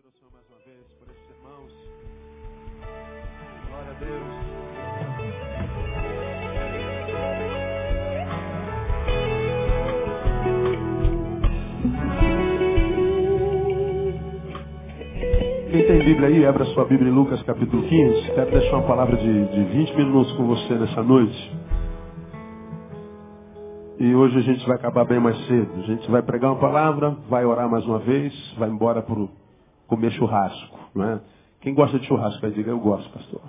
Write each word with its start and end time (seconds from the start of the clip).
aplaudir 0.00 0.08
o 0.08 0.12
Senhor 0.12 0.32
mais 0.32 0.46
uma 0.48 0.58
vez 0.64 0.86
por 0.98 1.08
esses 1.10 1.30
irmãos. 1.30 1.72
Glória 3.68 3.90
a 3.90 3.98
Deus. 4.00 4.50
Quem 15.70 15.86
tem 15.86 15.98
Bíblia 16.04 16.28
aí, 16.28 16.46
abra 16.46 16.64
sua 16.66 16.84
Bíblia 16.86 17.10
em 17.10 17.14
Lucas 17.14 17.42
capítulo 17.42 17.82
15. 17.86 18.32
Quero 18.32 18.50
deixar 18.50 18.76
uma 18.76 18.86
palavra 18.86 19.16
de, 19.16 19.46
de 19.48 19.64
20 19.64 19.96
minutos 19.96 20.32
com 20.32 20.46
você 20.46 20.74
nessa 20.74 21.02
noite. 21.02 21.56
E 23.98 24.14
hoje 24.14 24.38
a 24.38 24.42
gente 24.42 24.66
vai 24.66 24.76
acabar 24.76 25.04
bem 25.04 25.20
mais 25.20 25.36
cedo. 25.46 25.70
A 25.76 25.82
gente 25.82 26.10
vai 26.10 26.22
pregar 26.22 26.52
uma 26.52 26.60
palavra, 26.60 27.10
vai 27.28 27.44
orar 27.44 27.68
mais 27.68 27.84
uma 27.84 27.98
vez, 27.98 28.32
vai 28.56 28.70
embora 28.70 29.02
para 29.02 29.18
comer 29.90 30.12
churrasco. 30.12 30.78
Não 30.94 31.04
é? 31.04 31.20
Quem 31.60 31.74
gosta 31.74 31.98
de 31.98 32.06
churrasco, 32.06 32.40
vai 32.40 32.50
dizer, 32.50 32.68
eu 32.68 32.78
gosto, 32.78 33.10
pastor. 33.10 33.42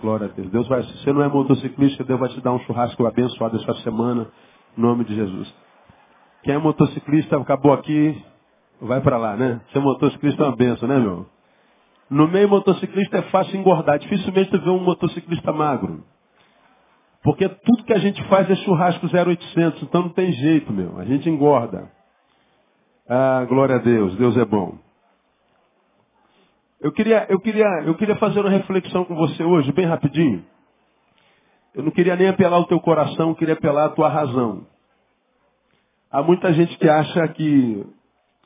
Glória 0.00 0.26
a 0.26 0.30
Deus. 0.30 0.50
Deus 0.50 0.68
vai, 0.68 0.82
se 0.84 0.98
você 0.98 1.12
não 1.12 1.22
é 1.22 1.28
motociclista, 1.28 2.04
Deus 2.04 2.20
vai 2.20 2.28
te 2.28 2.40
dar 2.40 2.52
um 2.52 2.60
churrasco 2.60 3.04
abençoado 3.04 3.56
essa 3.56 3.74
semana, 3.82 4.28
em 4.78 4.80
nome 4.80 5.04
de 5.04 5.14
Jesus. 5.14 5.52
Quem 6.44 6.54
é 6.54 6.58
motociclista, 6.58 7.36
acabou 7.36 7.72
aqui, 7.72 8.16
vai 8.80 9.00
para 9.00 9.18
lá, 9.18 9.36
né? 9.36 9.60
Ser 9.72 9.80
motociclista 9.80 10.44
é 10.44 10.46
uma 10.46 10.56
benção, 10.56 10.88
né, 10.88 10.98
meu? 10.98 11.26
No 12.08 12.28
meio 12.28 12.48
motociclista 12.48 13.18
é 13.18 13.22
fácil 13.22 13.58
engordar. 13.58 13.98
Dificilmente 13.98 14.50
tu 14.50 14.60
vê 14.60 14.70
um 14.70 14.78
motociclista 14.78 15.52
magro. 15.52 16.04
Porque 17.24 17.48
tudo 17.48 17.82
que 17.82 17.92
a 17.92 17.98
gente 17.98 18.22
faz 18.28 18.48
é 18.48 18.54
churrasco 18.54 19.06
0800, 19.06 19.82
então 19.82 20.02
não 20.02 20.08
tem 20.10 20.30
jeito, 20.30 20.72
meu. 20.72 20.98
A 21.00 21.04
gente 21.04 21.28
engorda. 21.28 21.90
Ah, 23.08 23.44
glória 23.48 23.76
a 23.76 23.78
Deus, 23.78 24.14
Deus 24.16 24.36
é 24.36 24.44
bom. 24.44 24.85
Eu 26.80 26.92
queria, 26.92 27.26
eu 27.28 27.40
queria, 27.40 27.66
eu 27.84 27.94
queria 27.96 28.16
fazer 28.16 28.40
uma 28.40 28.50
reflexão 28.50 29.04
com 29.04 29.14
você 29.14 29.42
hoje, 29.42 29.72
bem 29.72 29.86
rapidinho. 29.86 30.44
Eu 31.74 31.82
não 31.82 31.90
queria 31.90 32.16
nem 32.16 32.28
apelar 32.28 32.58
o 32.58 32.66
teu 32.66 32.80
coração, 32.80 33.30
eu 33.30 33.34
queria 33.34 33.54
apelar 33.54 33.86
a 33.86 33.90
tua 33.90 34.08
razão. 34.08 34.66
Há 36.10 36.22
muita 36.22 36.52
gente 36.52 36.76
que 36.78 36.88
acha 36.88 37.28
que 37.28 37.84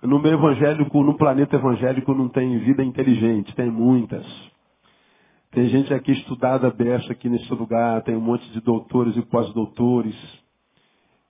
no 0.02 0.18
meio 0.18 0.34
evangélico, 0.34 1.02
no 1.02 1.16
planeta 1.16 1.56
evangélico, 1.56 2.14
não 2.14 2.28
tem 2.28 2.58
vida 2.60 2.82
inteligente. 2.82 3.54
Tem 3.54 3.70
muitas. 3.70 4.26
Tem 5.50 5.68
gente 5.68 5.92
aqui 5.92 6.12
estudada 6.12 6.70
beça 6.70 7.12
aqui 7.12 7.28
nesse 7.28 7.52
lugar, 7.52 8.02
tem 8.02 8.16
um 8.16 8.20
monte 8.20 8.48
de 8.52 8.60
doutores 8.60 9.16
e 9.16 9.22
pós-doutores. 9.22 10.16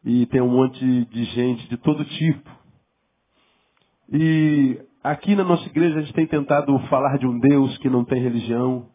E 0.04 0.26
tem 0.26 0.40
um 0.40 0.50
monte 0.50 1.04
de 1.06 1.24
gente 1.24 1.68
de 1.68 1.76
todo 1.78 2.04
tipo. 2.04 2.50
E 4.12 4.80
aqui 5.02 5.34
na 5.34 5.44
nossa 5.44 5.66
igreja 5.66 5.98
a 5.98 6.00
gente 6.02 6.12
tem 6.12 6.26
tentado 6.26 6.78
falar 6.88 7.18
de 7.18 7.26
um 7.26 7.38
Deus 7.38 7.76
que 7.78 7.88
não 7.88 8.04
tem 8.04 8.22
religião. 8.22 8.86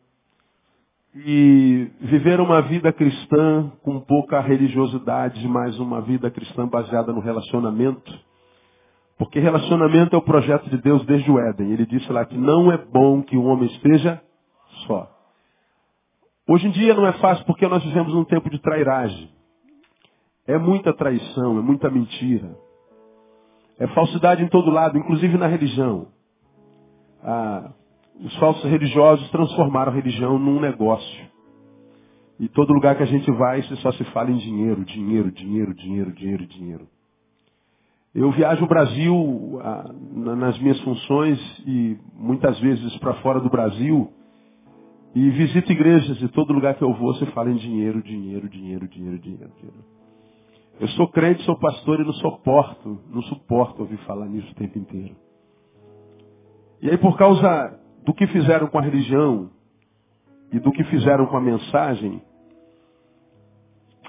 E 1.17 1.89
viver 2.01 2.41
uma 2.41 2.61
vida 2.61 2.91
cristã 2.91 3.71
com 3.81 4.01
pouca 4.01 4.41
religiosidade, 4.41 5.47
mas 5.47 5.79
uma 5.79 6.01
vida 6.01 6.29
cristã 6.29 6.67
baseada 6.67 7.13
no 7.13 7.21
relacionamento. 7.21 8.13
Porque 9.17 9.39
relacionamento 9.39 10.13
é 10.13 10.19
o 10.19 10.21
projeto 10.21 10.69
de 10.69 10.77
Deus 10.77 11.05
desde 11.05 11.31
o 11.31 11.39
Éden. 11.39 11.71
Ele 11.71 11.85
disse 11.85 12.11
lá 12.11 12.25
que 12.25 12.37
não 12.37 12.69
é 12.69 12.77
bom 12.77 13.21
que 13.21 13.37
o 13.37 13.45
homem 13.45 13.67
esteja 13.67 14.21
só. 14.85 15.09
Hoje 16.47 16.67
em 16.67 16.71
dia 16.71 16.93
não 16.93 17.07
é 17.07 17.13
fácil 17.13 17.45
porque 17.45 17.65
nós 17.65 17.81
vivemos 17.83 18.13
num 18.13 18.25
tempo 18.25 18.49
de 18.49 18.59
trairagem. 18.59 19.29
É 20.45 20.57
muita 20.57 20.93
traição, 20.93 21.57
é 21.57 21.61
muita 21.61 21.89
mentira. 21.89 22.55
É 23.79 23.87
falsidade 23.87 24.43
em 24.43 24.47
todo 24.47 24.71
lado, 24.71 24.97
inclusive 24.97 25.37
na 25.37 25.47
religião. 25.47 26.07
Ah, 27.21 27.71
os 28.23 28.35
falsos 28.37 28.63
religiosos 28.69 29.29
transformaram 29.31 29.91
a 29.91 29.95
religião 29.95 30.39
num 30.39 30.59
negócio. 30.59 31.25
E 32.39 32.47
todo 32.49 32.73
lugar 32.73 32.95
que 32.95 33.03
a 33.03 33.07
gente 33.07 33.29
vai, 33.31 33.61
só 33.63 33.91
se 33.93 34.03
fala 34.05 34.31
em 34.31 34.37
dinheiro, 34.37 34.83
dinheiro, 34.83 35.31
dinheiro, 35.31 35.73
dinheiro, 35.73 36.11
dinheiro, 36.13 36.45
dinheiro. 36.45 36.87
Eu 38.13 38.31
viajo 38.31 38.63
o 38.63 38.67
Brasil 38.67 39.59
ah, 39.61 39.91
nas 40.13 40.57
minhas 40.59 40.79
funções 40.81 41.37
e 41.65 41.97
muitas 42.13 42.57
vezes 42.59 42.95
para 42.97 43.15
fora 43.15 43.41
do 43.41 43.49
Brasil 43.49 44.09
e 45.13 45.29
visito 45.31 45.71
igrejas 45.71 46.21
e 46.21 46.27
todo 46.29 46.53
lugar 46.53 46.75
que 46.75 46.83
eu 46.83 46.93
vou 46.93 47.13
se 47.15 47.25
fala 47.27 47.49
em 47.49 47.55
dinheiro, 47.55 48.01
dinheiro, 48.01 48.47
dinheiro, 48.49 48.87
dinheiro, 48.87 49.19
dinheiro, 49.19 49.51
dinheiro. 49.57 49.94
Eu 50.79 50.87
sou 50.89 51.07
crente, 51.07 51.43
sou 51.43 51.57
pastor 51.57 51.99
e 51.99 52.03
não 52.03 52.13
suporto, 52.13 53.01
não 53.09 53.21
suporto 53.23 53.81
ouvir 53.81 53.97
falar 54.05 54.27
nisso 54.27 54.51
o 54.51 54.55
tempo 54.55 54.77
inteiro. 54.77 55.15
E 56.81 56.89
aí 56.89 56.97
por 56.97 57.17
causa 57.17 57.79
do 58.05 58.13
que 58.13 58.27
fizeram 58.27 58.67
com 58.67 58.77
a 58.77 58.81
religião 58.81 59.49
e 60.51 60.59
do 60.59 60.71
que 60.71 60.83
fizeram 60.85 61.25
com 61.27 61.37
a 61.37 61.41
mensagem, 61.41 62.21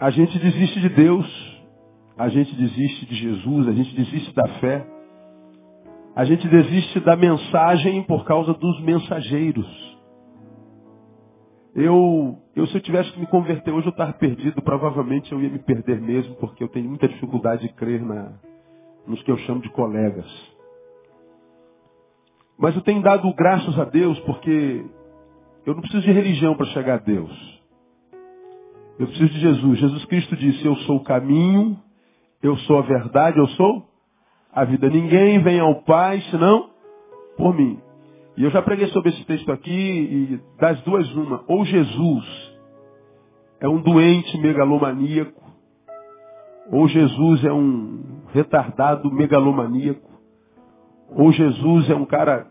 a 0.00 0.10
gente 0.10 0.38
desiste 0.38 0.81
de 0.81 0.88
Deus 0.91 1.56
a 2.16 2.31
gente 2.31 2.54
desiste 2.54 3.04
de 3.04 3.15
Jesus, 3.15 3.69
a 3.69 3.72
gente 3.72 3.94
desiste 3.94 4.34
da 4.34 4.48
fé, 4.59 4.87
a 6.15 6.25
gente 6.25 6.48
desiste 6.48 6.98
da 7.00 7.15
mensagem 7.15 8.03
por 8.04 8.25
causa 8.25 8.54
dos 8.54 8.81
mensageiros. 8.81 9.86
Eu, 11.77 12.39
eu 12.57 12.67
se 12.69 12.75
eu 12.75 12.81
tivesse 12.81 13.13
que 13.13 13.21
me 13.21 13.27
converter 13.27 13.71
hoje, 13.71 13.87
eu 13.87 13.91
estava 13.91 14.15
perdido, 14.15 14.63
provavelmente 14.63 15.31
eu 15.31 15.43
ia 15.43 15.51
me 15.51 15.59
perder 15.59 16.01
mesmo, 16.01 16.35
porque 16.37 16.65
eu 16.65 16.69
tenho 16.69 16.89
muita 16.89 17.07
dificuldade 17.07 17.69
de 17.69 17.75
crer 17.75 18.03
na, 18.03 18.33
nos 19.07 19.23
que 19.23 19.31
eu 19.31 19.37
chamo 19.41 19.61
de 19.61 19.69
colegas. 19.69 20.27
Mas 22.59 22.75
eu 22.75 22.81
tenho 22.81 23.03
dado 23.03 23.31
graças 23.35 23.79
a 23.79 23.85
Deus 23.85 24.19
porque 24.21 24.87
eu 25.67 25.75
não 25.75 25.83
preciso 25.83 26.03
de 26.03 26.13
religião 26.13 26.57
para 26.57 26.65
chegar 26.69 26.95
a 26.95 27.03
Deus. 27.03 27.61
Eu 28.99 29.07
preciso 29.09 29.35
de 29.35 29.41
Jesus. 29.41 29.79
Jesus 29.79 30.05
Cristo 30.07 30.35
disse, 30.35 30.65
eu 30.65 30.77
sou 30.77 30.97
o 30.97 31.05
caminho, 31.05 31.79
eu 32.43 32.57
sou 32.61 32.79
a 32.79 32.83
verdade, 32.83 33.37
eu 33.39 33.49
sou 33.49 33.87
a 34.51 34.65
vida. 34.65 34.89
Ninguém 34.89 35.43
vem 35.43 35.61
ao 35.61 35.83
Pai 35.83 36.23
senão 36.31 36.71
por 37.37 37.55
mim. 37.55 37.79
E 38.37 38.45
eu 38.45 38.51
já 38.51 38.61
preguei 38.61 38.89
sobre 38.89 39.11
esse 39.11 39.25
texto 39.25 39.51
aqui 39.51 39.71
e 39.71 40.41
das 40.61 40.81
duas 40.83 41.11
uma. 41.15 41.43
Ou 41.49 41.65
Jesus 41.65 42.57
é 43.61 43.69
um 43.69 43.81
doente 43.81 44.37
megalomaníaco, 44.39 45.43
ou 46.71 46.87
Jesus 46.87 47.45
é 47.45 47.53
um 47.53 48.03
retardado 48.35 49.11
megalomaníaco, 49.11 50.11
ou 51.17 51.33
Jesus 51.33 51.89
é 51.89 51.95
um 51.95 52.05
cara 52.05 52.47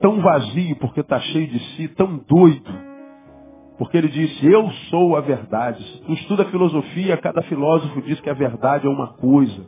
tão 0.00 0.20
vazio 0.20 0.76
porque 0.76 1.00
está 1.00 1.18
cheio 1.18 1.48
de 1.48 1.58
si, 1.58 1.88
tão 1.88 2.18
doido, 2.18 2.70
porque 3.78 3.96
ele 3.96 4.08
disse, 4.08 4.46
eu 4.46 4.70
sou 4.90 5.16
a 5.16 5.20
verdade. 5.20 6.02
Tu 6.06 6.12
estuda 6.12 6.44
filosofia, 6.44 7.16
cada 7.16 7.42
filósofo 7.42 8.00
diz 8.02 8.20
que 8.20 8.30
a 8.30 8.34
verdade 8.34 8.86
é 8.86 8.90
uma 8.90 9.14
coisa. 9.14 9.66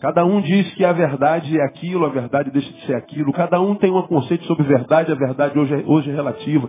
Cada 0.00 0.24
um 0.26 0.42
diz 0.42 0.74
que 0.74 0.84
a 0.84 0.92
verdade 0.92 1.58
é 1.58 1.64
aquilo, 1.64 2.04
a 2.04 2.10
verdade 2.10 2.50
deixa 2.50 2.70
de 2.70 2.86
ser 2.86 2.94
aquilo. 2.94 3.32
Cada 3.32 3.60
um 3.60 3.74
tem 3.74 3.90
um 3.90 4.02
conceito 4.02 4.44
sobre 4.44 4.64
verdade, 4.64 5.10
a 5.10 5.14
verdade 5.14 5.58
hoje 5.58 5.74
é, 5.74 5.84
hoje 5.86 6.10
é 6.10 6.14
relativa. 6.14 6.68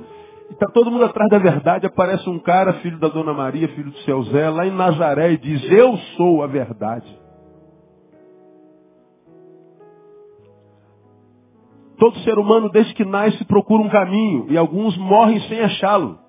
E 0.50 0.54
está 0.54 0.68
todo 0.68 0.90
mundo 0.90 1.04
atrás 1.04 1.30
da 1.30 1.38
verdade, 1.38 1.86
aparece 1.86 2.30
um 2.30 2.40
cara, 2.40 2.74
filho 2.74 2.98
da 3.00 3.10
Dona 3.10 3.34
Maria, 3.34 3.68
filho 3.70 3.92
do 3.92 3.98
seu 4.00 4.24
Zé, 4.24 4.50
lá 4.50 4.66
em 4.66 4.72
Nazaré, 4.72 5.34
e 5.34 5.38
diz, 5.38 5.70
eu 5.70 5.98
sou 6.16 6.42
a 6.42 6.48
verdade. 6.48 7.28
Todo 11.98 12.18
ser 12.20 12.38
humano, 12.38 12.70
desde 12.70 12.94
que 12.94 13.04
nasce, 13.04 13.44
procura 13.46 13.84
um 13.84 13.90
caminho. 13.90 14.46
E 14.50 14.58
alguns 14.58 14.96
morrem 14.98 15.40
sem 15.42 15.60
achá-lo. 15.62 16.20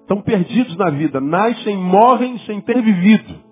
Estão 0.00 0.22
perdidos 0.22 0.76
na 0.76 0.90
vida. 0.90 1.20
Nascem, 1.20 1.76
morrem 1.76 2.38
sem 2.38 2.60
ter 2.62 2.80
vivido. 2.80 3.45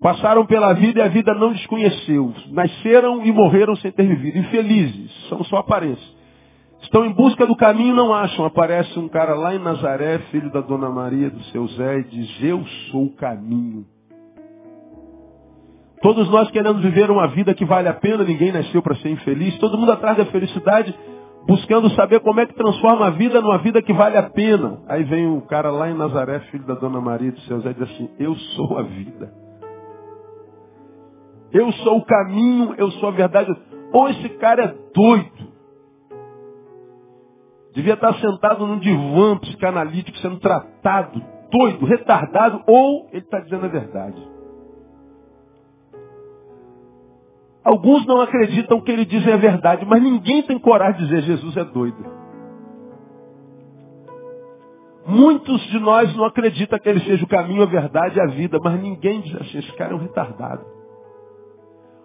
Passaram 0.00 0.46
pela 0.46 0.72
vida 0.74 1.00
e 1.00 1.02
a 1.02 1.08
vida 1.08 1.34
não 1.34 1.52
desconheceu. 1.52 2.32
Nasceram 2.50 3.24
e 3.24 3.32
morreram 3.32 3.74
sem 3.76 3.90
ter 3.90 4.06
vivido. 4.06 4.38
Infelizes. 4.38 5.28
São 5.28 5.42
só 5.44 5.56
aparências. 5.56 6.16
Estão 6.82 7.04
em 7.04 7.12
busca 7.12 7.46
do 7.46 7.56
caminho 7.56 7.94
não 7.94 8.14
acham. 8.14 8.44
Aparece 8.44 8.96
um 8.98 9.08
cara 9.08 9.34
lá 9.34 9.54
em 9.54 9.58
Nazaré, 9.58 10.18
filho 10.30 10.50
da 10.52 10.60
Dona 10.60 10.88
Maria, 10.88 11.30
do 11.30 11.42
seu 11.44 11.66
Zé, 11.68 11.98
e 11.98 12.04
diz, 12.04 12.42
eu 12.42 12.64
sou 12.90 13.06
o 13.06 13.16
caminho. 13.16 13.84
Todos 16.00 16.30
nós 16.30 16.48
queremos 16.52 16.80
viver 16.80 17.10
uma 17.10 17.26
vida 17.26 17.52
que 17.52 17.64
vale 17.64 17.88
a 17.88 17.94
pena, 17.94 18.22
ninguém 18.22 18.52
nasceu 18.52 18.80
para 18.80 18.94
ser 18.96 19.10
infeliz. 19.10 19.58
Todo 19.58 19.76
mundo 19.76 19.90
atrás 19.90 20.16
da 20.16 20.26
felicidade, 20.26 20.94
buscando 21.44 21.90
saber 21.90 22.20
como 22.20 22.38
é 22.38 22.46
que 22.46 22.54
transforma 22.54 23.08
a 23.08 23.10
vida 23.10 23.40
numa 23.40 23.58
vida 23.58 23.82
que 23.82 23.92
vale 23.92 24.16
a 24.16 24.30
pena. 24.30 24.80
Aí 24.86 25.02
vem 25.02 25.26
um 25.26 25.40
cara 25.40 25.72
lá 25.72 25.90
em 25.90 25.94
Nazaré, 25.94 26.38
filho 26.52 26.64
da 26.64 26.74
Dona 26.74 27.00
Maria 27.00 27.32
do 27.32 27.40
seu 27.40 27.60
Zé, 27.60 27.70
e 27.70 27.74
diz 27.74 27.82
assim, 27.82 28.08
eu 28.20 28.36
sou 28.36 28.78
a 28.78 28.82
vida. 28.82 29.47
Eu 31.52 31.72
sou 31.72 31.98
o 31.98 32.04
caminho, 32.04 32.74
eu 32.76 32.90
sou 32.92 33.08
a 33.08 33.12
verdade. 33.12 33.54
Ou 33.92 34.08
esse 34.08 34.28
cara 34.30 34.64
é 34.64 34.74
doido. 34.94 35.48
Devia 37.72 37.94
estar 37.94 38.14
sentado 38.14 38.66
num 38.66 38.78
divã 38.78 39.38
psicanalítico, 39.38 40.18
sendo 40.18 40.38
tratado, 40.40 41.22
doido, 41.50 41.86
retardado, 41.86 42.62
ou 42.66 43.08
ele 43.12 43.24
está 43.24 43.40
dizendo 43.40 43.66
a 43.66 43.68
verdade. 43.68 44.38
Alguns 47.64 48.06
não 48.06 48.20
acreditam 48.20 48.80
que 48.80 48.90
ele 48.90 49.04
diz 49.04 49.26
é 49.26 49.36
verdade, 49.36 49.84
mas 49.86 50.02
ninguém 50.02 50.42
tem 50.42 50.58
coragem 50.58 51.00
de 51.00 51.06
dizer 51.06 51.22
Jesus 51.22 51.56
é 51.56 51.64
doido. 51.64 52.18
Muitos 55.06 55.60
de 55.68 55.78
nós 55.78 56.14
não 56.16 56.24
acreditam 56.24 56.78
que 56.78 56.88
ele 56.88 57.00
seja 57.00 57.24
o 57.24 57.28
caminho, 57.28 57.62
a 57.62 57.66
verdade 57.66 58.18
e 58.18 58.20
a 58.20 58.26
vida, 58.26 58.58
mas 58.62 58.80
ninguém 58.80 59.20
diz 59.20 59.34
assim, 59.36 59.58
esse 59.58 59.72
cara 59.72 59.92
é 59.92 59.96
um 59.96 60.00
retardado. 60.00 60.77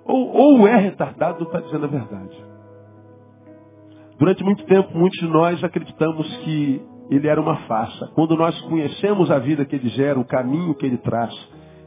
Ou, 0.06 0.36
ou 0.36 0.68
é 0.68 0.78
retardado 0.78 1.40
ou 1.40 1.48
está 1.48 1.60
dizendo 1.60 1.86
a 1.86 1.90
verdade. 1.90 2.46
Durante 4.18 4.44
muito 4.44 4.66
tempo, 4.66 4.98
muitos 4.98 5.20
de 5.20 5.28
nós 5.28 5.64
acreditamos 5.64 6.28
que 6.38 6.82
ele 7.10 7.28
era 7.28 7.42
uma 7.42 7.58
farsa. 7.68 8.08
Quando 8.16 8.36
nós 8.36 8.60
conhecemos 8.62 9.30
a 9.32 9.40
vida 9.40 9.66
que 9.66 9.76
ele 9.76 9.90
gera, 9.90 10.20
o 10.20 10.26
caminho 10.26 10.76
que 10.76 10.86
ele 10.86 10.98
traz 10.98 11.34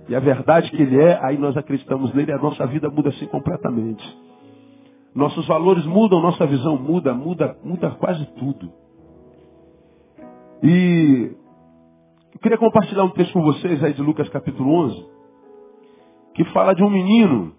e 0.08 0.14
a 0.14 0.20
verdade 0.20 0.70
que 0.70 0.80
ele 0.80 1.00
é, 1.00 1.18
aí 1.24 1.36
nós 1.36 1.56
acreditamos 1.56 2.12
nele 2.14 2.30
e 2.30 2.34
a 2.34 2.38
nossa 2.38 2.66
vida 2.66 2.88
muda 2.88 3.08
assim 3.08 3.26
completamente. 3.26 4.04
Nossos 5.14 5.46
valores 5.46 5.84
mudam, 5.86 6.20
nossa 6.20 6.46
visão 6.46 6.76
muda, 6.76 7.14
muda, 7.14 7.56
muda 7.64 7.90
quase 7.92 8.24
tudo. 8.34 8.70
E 10.62 11.32
eu 12.34 12.40
queria 12.40 12.58
compartilhar 12.58 13.04
um 13.04 13.10
texto 13.10 13.32
com 13.32 13.42
vocês 13.42 13.82
aí 13.82 13.94
de 13.94 14.02
Lucas 14.02 14.28
capítulo 14.28 14.70
11, 14.84 15.06
que 16.34 16.44
fala 16.52 16.74
de 16.74 16.84
um 16.84 16.90
menino 16.90 17.54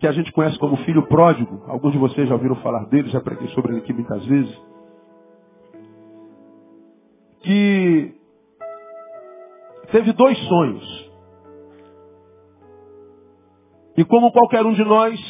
que 0.00 0.06
a 0.06 0.12
gente 0.12 0.32
conhece 0.32 0.58
como 0.58 0.78
filho 0.78 1.06
pródigo. 1.06 1.62
Alguns 1.68 1.92
de 1.92 1.98
vocês 1.98 2.26
já 2.26 2.34
ouviram 2.34 2.56
falar 2.56 2.86
dele, 2.86 3.10
já 3.10 3.20
preguei 3.20 3.48
sobre 3.48 3.72
ele 3.72 3.82
aqui 3.82 3.92
muitas 3.92 4.24
vezes. 4.24 4.62
Que 7.42 8.14
teve 9.92 10.12
dois 10.14 10.38
sonhos. 10.38 11.10
E 13.98 14.04
como 14.06 14.32
qualquer 14.32 14.64
um 14.64 14.72
de 14.72 14.84
nós, 14.84 15.20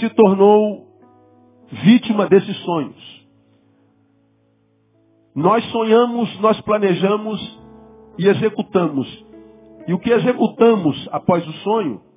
se 0.00 0.10
tornou 0.10 0.88
vítima 1.84 2.26
desses 2.26 2.56
sonhos. 2.64 3.28
Nós 5.36 5.64
sonhamos, 5.70 6.40
nós 6.40 6.60
planejamos 6.62 7.60
e 8.18 8.26
executamos. 8.26 9.24
E 9.86 9.94
o 9.94 10.00
que 10.00 10.10
executamos 10.10 11.08
após 11.12 11.46
o 11.46 11.52
sonho 11.62 12.09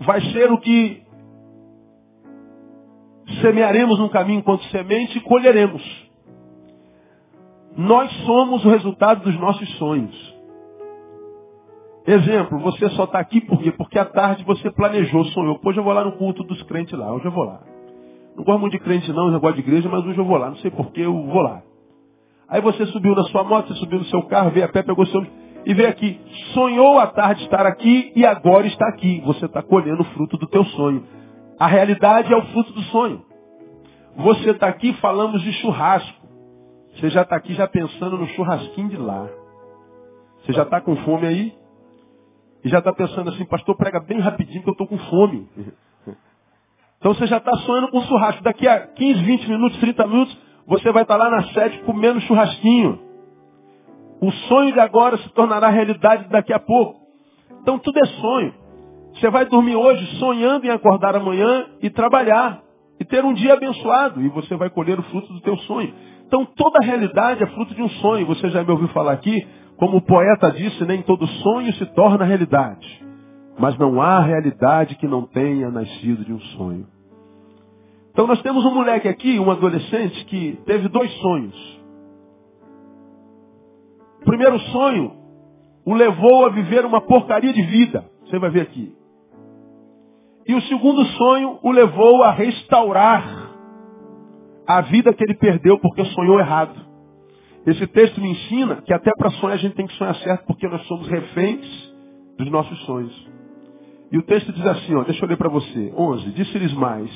vai 0.00 0.20
ser 0.32 0.50
o 0.50 0.58
que 0.58 1.02
semearemos 3.40 3.98
no 3.98 4.10
caminho 4.10 4.40
enquanto 4.40 4.64
semente 4.64 5.18
e 5.18 5.20
colheremos. 5.20 5.82
Nós 7.76 8.10
somos 8.24 8.64
o 8.64 8.70
resultado 8.70 9.22
dos 9.22 9.38
nossos 9.38 9.68
sonhos. 9.78 10.30
Exemplo, 12.06 12.58
você 12.58 12.88
só 12.90 13.04
está 13.04 13.20
aqui 13.20 13.40
por 13.42 13.58
quê? 13.60 13.70
Porque 13.72 13.98
à 13.98 14.04
tarde 14.04 14.42
você 14.44 14.70
planejou, 14.70 15.24
sonhou. 15.26 15.60
Hoje 15.62 15.78
eu 15.78 15.84
vou 15.84 15.92
lá 15.92 16.04
no 16.04 16.12
culto 16.12 16.42
dos 16.42 16.60
crentes 16.64 16.98
lá, 16.98 17.12
hoje 17.12 17.26
eu 17.26 17.30
vou 17.30 17.44
lá. 17.44 17.60
Não 18.36 18.42
gosto 18.42 18.60
muito 18.60 18.72
de 18.72 18.80
crente 18.80 19.12
não, 19.12 19.32
eu 19.32 19.40
gosto 19.40 19.56
de 19.56 19.60
igreja, 19.60 19.88
mas 19.88 20.04
hoje 20.04 20.18
eu 20.18 20.24
vou 20.24 20.36
lá. 20.36 20.48
Não 20.48 20.56
sei 20.56 20.70
porquê, 20.70 21.02
eu 21.02 21.12
vou 21.12 21.42
lá. 21.42 21.62
Aí 22.48 22.60
você 22.60 22.86
subiu 22.86 23.14
na 23.14 23.22
sua 23.24 23.44
moto, 23.44 23.68
você 23.68 23.74
subiu 23.74 23.98
no 23.98 24.04
seu 24.06 24.22
carro, 24.24 24.50
veio 24.50 24.64
a 24.64 24.68
pé, 24.68 24.82
pegou 24.82 25.06
seu 25.06 25.24
e 25.64 25.74
vê 25.74 25.86
aqui, 25.86 26.20
sonhou 26.54 26.98
à 26.98 27.06
tarde 27.06 27.44
estar 27.44 27.66
aqui 27.66 28.12
e 28.16 28.24
agora 28.24 28.66
está 28.66 28.88
aqui. 28.88 29.20
Você 29.24 29.46
está 29.46 29.62
colhendo 29.62 30.02
o 30.02 30.06
fruto 30.06 30.36
do 30.36 30.46
teu 30.46 30.64
sonho. 30.64 31.04
A 31.58 31.66
realidade 31.66 32.32
é 32.32 32.36
o 32.36 32.46
fruto 32.46 32.72
do 32.72 32.82
sonho. 32.84 33.22
Você 34.16 34.50
está 34.50 34.68
aqui, 34.68 34.92
falamos 34.94 35.42
de 35.42 35.52
churrasco. 35.54 36.26
Você 36.94 37.10
já 37.10 37.22
está 37.22 37.36
aqui 37.36 37.54
já 37.54 37.68
pensando 37.68 38.16
no 38.16 38.26
churrasquinho 38.28 38.88
de 38.88 38.96
lá. 38.96 39.28
Você 40.42 40.52
já 40.52 40.62
está 40.62 40.80
com 40.80 40.96
fome 40.96 41.26
aí? 41.26 41.54
E 42.64 42.68
já 42.68 42.78
está 42.78 42.92
pensando 42.92 43.30
assim, 43.30 43.44
pastor, 43.44 43.76
prega 43.76 44.00
bem 44.00 44.20
rapidinho 44.20 44.62
que 44.62 44.68
eu 44.68 44.72
estou 44.72 44.86
com 44.86 44.98
fome. 44.98 45.48
Então 46.98 47.14
você 47.14 47.26
já 47.26 47.38
está 47.38 47.56
sonhando 47.60 47.88
com 47.88 48.02
churrasco. 48.02 48.42
Daqui 48.42 48.68
a 48.68 48.86
15, 48.88 49.22
20 49.22 49.48
minutos, 49.48 49.80
30 49.80 50.06
minutos, 50.06 50.38
você 50.66 50.92
vai 50.92 51.00
estar 51.02 51.16
tá 51.16 51.24
lá 51.24 51.30
na 51.30 51.44
sede 51.44 51.78
comendo 51.84 52.20
churrasquinho. 52.20 53.09
O 54.20 54.30
sonho 54.30 54.72
de 54.72 54.80
agora 54.80 55.16
se 55.18 55.28
tornará 55.30 55.68
realidade 55.70 56.28
daqui 56.28 56.52
a 56.52 56.58
pouco. 56.58 57.00
Então 57.62 57.78
tudo 57.78 57.98
é 57.98 58.06
sonho. 58.06 58.54
Você 59.14 59.30
vai 59.30 59.46
dormir 59.46 59.76
hoje 59.76 60.04
sonhando 60.18 60.66
em 60.66 60.70
acordar 60.70 61.16
amanhã 61.16 61.66
e 61.82 61.88
trabalhar. 61.88 62.62
E 62.98 63.04
ter 63.04 63.24
um 63.24 63.32
dia 63.32 63.54
abençoado. 63.54 64.20
E 64.20 64.28
você 64.28 64.56
vai 64.56 64.68
colher 64.68 64.98
o 64.98 65.02
fruto 65.04 65.32
do 65.32 65.40
teu 65.40 65.56
sonho. 65.58 65.92
Então 66.26 66.44
toda 66.44 66.84
realidade 66.84 67.42
é 67.42 67.46
fruto 67.46 67.74
de 67.74 67.82
um 67.82 67.88
sonho. 67.88 68.26
Você 68.26 68.50
já 68.50 68.62
me 68.62 68.70
ouviu 68.70 68.88
falar 68.88 69.12
aqui, 69.12 69.46
como 69.76 69.96
o 69.96 70.02
poeta 70.02 70.50
disse, 70.50 70.84
nem 70.84 71.02
todo 71.02 71.26
sonho 71.26 71.72
se 71.74 71.86
torna 71.94 72.24
realidade. 72.24 73.02
Mas 73.58 73.76
não 73.78 74.00
há 74.02 74.20
realidade 74.20 74.96
que 74.96 75.08
não 75.08 75.22
tenha 75.22 75.70
nascido 75.70 76.24
de 76.24 76.32
um 76.32 76.40
sonho. 76.40 76.86
Então 78.12 78.26
nós 78.26 78.42
temos 78.42 78.64
um 78.66 78.74
moleque 78.74 79.08
aqui, 79.08 79.38
um 79.38 79.50
adolescente, 79.50 80.24
que 80.26 80.58
teve 80.66 80.88
dois 80.88 81.10
sonhos. 81.20 81.79
O 84.20 84.24
primeiro 84.24 84.58
sonho 84.58 85.12
o 85.84 85.94
levou 85.94 86.46
a 86.46 86.50
viver 86.50 86.84
uma 86.84 87.00
porcaria 87.00 87.52
de 87.52 87.62
vida. 87.62 88.04
Você 88.24 88.38
vai 88.38 88.50
ver 88.50 88.62
aqui. 88.62 88.94
E 90.46 90.54
o 90.54 90.60
segundo 90.62 91.04
sonho 91.04 91.58
o 91.62 91.70
levou 91.70 92.22
a 92.22 92.30
restaurar 92.32 93.50
a 94.66 94.80
vida 94.82 95.12
que 95.12 95.24
ele 95.24 95.34
perdeu 95.34 95.78
porque 95.78 96.04
sonhou 96.06 96.38
errado. 96.38 96.74
Esse 97.66 97.86
texto 97.86 98.20
me 98.20 98.30
ensina 98.30 98.82
que 98.82 98.92
até 98.92 99.10
para 99.16 99.30
sonhar 99.32 99.54
a 99.54 99.58
gente 99.58 99.74
tem 99.74 99.86
que 99.86 99.94
sonhar 99.94 100.14
certo 100.16 100.46
porque 100.46 100.66
nós 100.68 100.82
somos 100.86 101.08
reféns 101.08 101.94
dos 102.38 102.50
nossos 102.50 102.78
sonhos. 102.84 103.30
E 104.10 104.18
o 104.18 104.22
texto 104.22 104.52
diz 104.52 104.66
assim, 104.66 104.94
ó, 104.94 105.04
deixa 105.04 105.24
eu 105.24 105.28
ler 105.28 105.36
para 105.36 105.48
você. 105.48 105.92
11. 105.96 106.30
Disse-lhes 106.32 106.72
mais. 106.72 107.10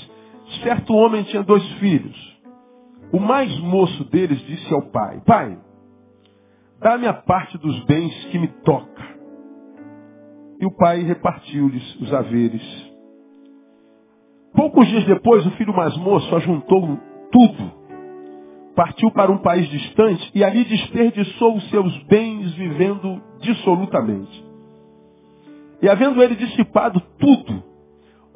Certo 0.62 0.94
homem 0.94 1.22
tinha 1.24 1.42
dois 1.42 1.66
filhos. 1.74 2.34
O 3.12 3.18
mais 3.18 3.56
moço 3.60 4.04
deles 4.10 4.38
disse 4.46 4.72
ao 4.72 4.82
pai, 4.90 5.20
pai, 5.24 5.58
Dá-me 6.80 7.06
a 7.06 7.14
parte 7.14 7.56
dos 7.58 7.84
bens 7.84 8.12
que 8.26 8.38
me 8.38 8.48
toca. 8.48 9.02
E 10.60 10.66
o 10.66 10.76
pai 10.76 11.02
repartiu-lhes 11.02 12.00
os 12.00 12.12
haveres. 12.12 12.62
Poucos 14.54 14.86
dias 14.88 15.04
depois, 15.04 15.44
o 15.46 15.50
filho 15.52 15.74
mais 15.74 15.96
moço 15.96 16.34
ajuntou 16.36 16.98
tudo, 17.32 17.72
partiu 18.76 19.10
para 19.10 19.32
um 19.32 19.38
país 19.38 19.68
distante 19.68 20.30
e 20.34 20.44
ali 20.44 20.64
desperdiçou 20.64 21.56
os 21.56 21.70
seus 21.70 21.96
bens 22.04 22.54
vivendo 22.54 23.20
dissolutamente. 23.40 24.44
E 25.82 25.88
havendo 25.88 26.22
ele 26.22 26.36
dissipado 26.36 27.00
tudo, 27.18 27.62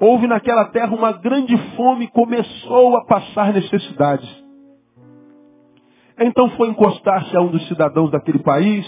houve 0.00 0.26
naquela 0.26 0.66
terra 0.66 0.94
uma 0.94 1.12
grande 1.12 1.56
fome 1.76 2.06
e 2.06 2.10
começou 2.10 2.96
a 2.96 3.04
passar 3.04 3.52
necessidades. 3.52 4.47
Então 6.20 6.50
foi 6.50 6.68
encostar-se 6.68 7.36
a 7.36 7.40
um 7.40 7.48
dos 7.48 7.66
cidadãos 7.68 8.10
daquele 8.10 8.40
país, 8.40 8.86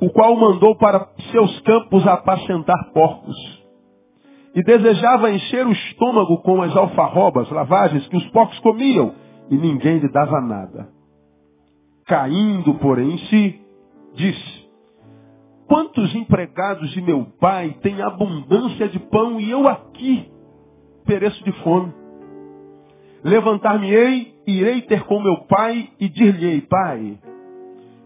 o 0.00 0.10
qual 0.10 0.34
mandou 0.36 0.74
para 0.76 1.08
seus 1.30 1.60
campos 1.60 2.06
apacentar 2.06 2.90
porcos. 2.92 3.36
E 4.54 4.62
desejava 4.62 5.30
encher 5.30 5.66
o 5.66 5.72
estômago 5.72 6.38
com 6.38 6.62
as 6.62 6.74
alfarrobas, 6.74 7.50
lavagens 7.50 8.06
que 8.08 8.16
os 8.16 8.26
porcos 8.30 8.58
comiam, 8.60 9.14
e 9.50 9.56
ninguém 9.56 9.98
lhe 9.98 10.08
dava 10.08 10.40
nada. 10.40 10.88
Caindo, 12.06 12.74
porém, 12.74 13.12
em 13.12 13.18
si, 13.18 13.60
disse, 14.14 14.68
quantos 15.66 16.14
empregados 16.14 16.90
de 16.90 17.02
meu 17.02 17.26
pai 17.38 17.76
têm 17.82 18.00
abundância 18.00 18.88
de 18.88 18.98
pão 18.98 19.38
e 19.38 19.50
eu 19.50 19.68
aqui 19.68 20.30
pereço 21.04 21.42
de 21.44 21.52
fome? 21.62 21.92
Levantar-me-ei, 23.24 24.34
irei 24.46 24.82
ter 24.82 25.04
com 25.04 25.20
meu 25.20 25.38
pai 25.46 25.90
e 25.98 26.08
dir-lhe-ei, 26.08 26.60
pai, 26.62 27.18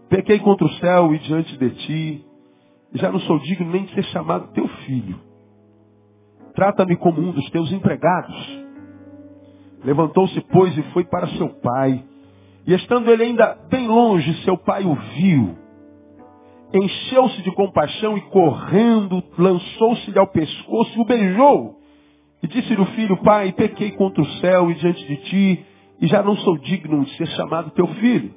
pequei 0.09 0.39
contra 0.39 0.65
o 0.65 0.73
céu 0.73 1.13
e 1.13 1.19
diante 1.19 1.55
de 1.57 1.69
ti, 1.69 2.25
já 2.93 3.11
não 3.11 3.19
sou 3.21 3.39
digno 3.39 3.71
nem 3.71 3.85
de 3.85 3.93
ser 3.93 4.03
chamado 4.05 4.51
teu 4.53 4.67
filho. 4.67 5.19
Trata-me 6.55 6.95
como 6.95 7.19
um 7.19 7.31
dos 7.31 7.49
teus 7.49 7.71
empregados. 7.71 8.63
Levantou-se, 9.83 10.39
pois, 10.51 10.77
e 10.77 10.83
foi 10.93 11.03
para 11.03 11.27
seu 11.29 11.49
pai. 11.49 12.03
E 12.65 12.73
estando 12.73 13.09
ele 13.11 13.23
ainda 13.23 13.57
bem 13.69 13.87
longe, 13.87 14.33
seu 14.43 14.57
pai 14.57 14.83
o 14.85 14.95
viu. 14.95 15.57
Encheu-se 16.73 17.41
de 17.41 17.51
compaixão 17.51 18.17
e 18.17 18.21
correndo, 18.21 19.21
lançou-se-lhe 19.37 20.17
ao 20.17 20.27
pescoço 20.27 20.97
e 20.97 21.01
o 21.01 21.05
beijou. 21.05 21.82
E 22.43 22.47
disse-lhe 22.47 22.81
o 22.81 22.85
filho, 22.87 23.15
pai, 23.23 23.53
pequei 23.53 23.91
contra 23.91 24.21
o 24.21 24.27
céu 24.41 24.69
e 24.69 24.75
diante 24.75 25.07
de 25.07 25.15
ti, 25.15 25.65
e 26.01 26.07
já 26.07 26.21
não 26.21 26.35
sou 26.35 26.57
digno 26.57 27.05
de 27.05 27.15
ser 27.15 27.27
chamado 27.27 27.71
teu 27.71 27.87
filho. 27.87 28.33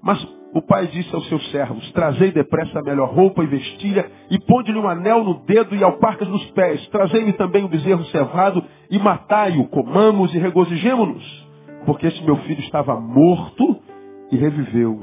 Mas 0.00 0.24
o 0.54 0.62
pai 0.62 0.86
disse 0.86 1.12
aos 1.12 1.28
seus 1.28 1.50
servos, 1.50 1.90
trazei 1.90 2.30
depressa 2.30 2.78
a 2.78 2.82
melhor 2.82 3.12
roupa 3.12 3.42
e 3.42 3.48
vestilha, 3.48 4.08
e 4.30 4.38
ponde-lhe 4.38 4.78
um 4.78 4.88
anel 4.88 5.24
no 5.24 5.44
dedo 5.44 5.74
e 5.74 5.82
alparcas 5.82 6.28
nos 6.28 6.44
pés. 6.52 6.86
Trazei-me 6.88 7.32
também 7.32 7.64
o 7.64 7.68
bezerro 7.68 8.04
cevado, 8.06 8.64
e 8.88 8.98
matai-o, 8.98 9.66
comamos 9.68 10.32
e 10.32 10.38
regozijemo-nos. 10.38 11.48
Porque 11.84 12.06
este 12.06 12.24
meu 12.24 12.36
filho 12.36 12.60
estava 12.60 13.00
morto 13.00 13.80
e 14.30 14.36
reviveu. 14.36 15.00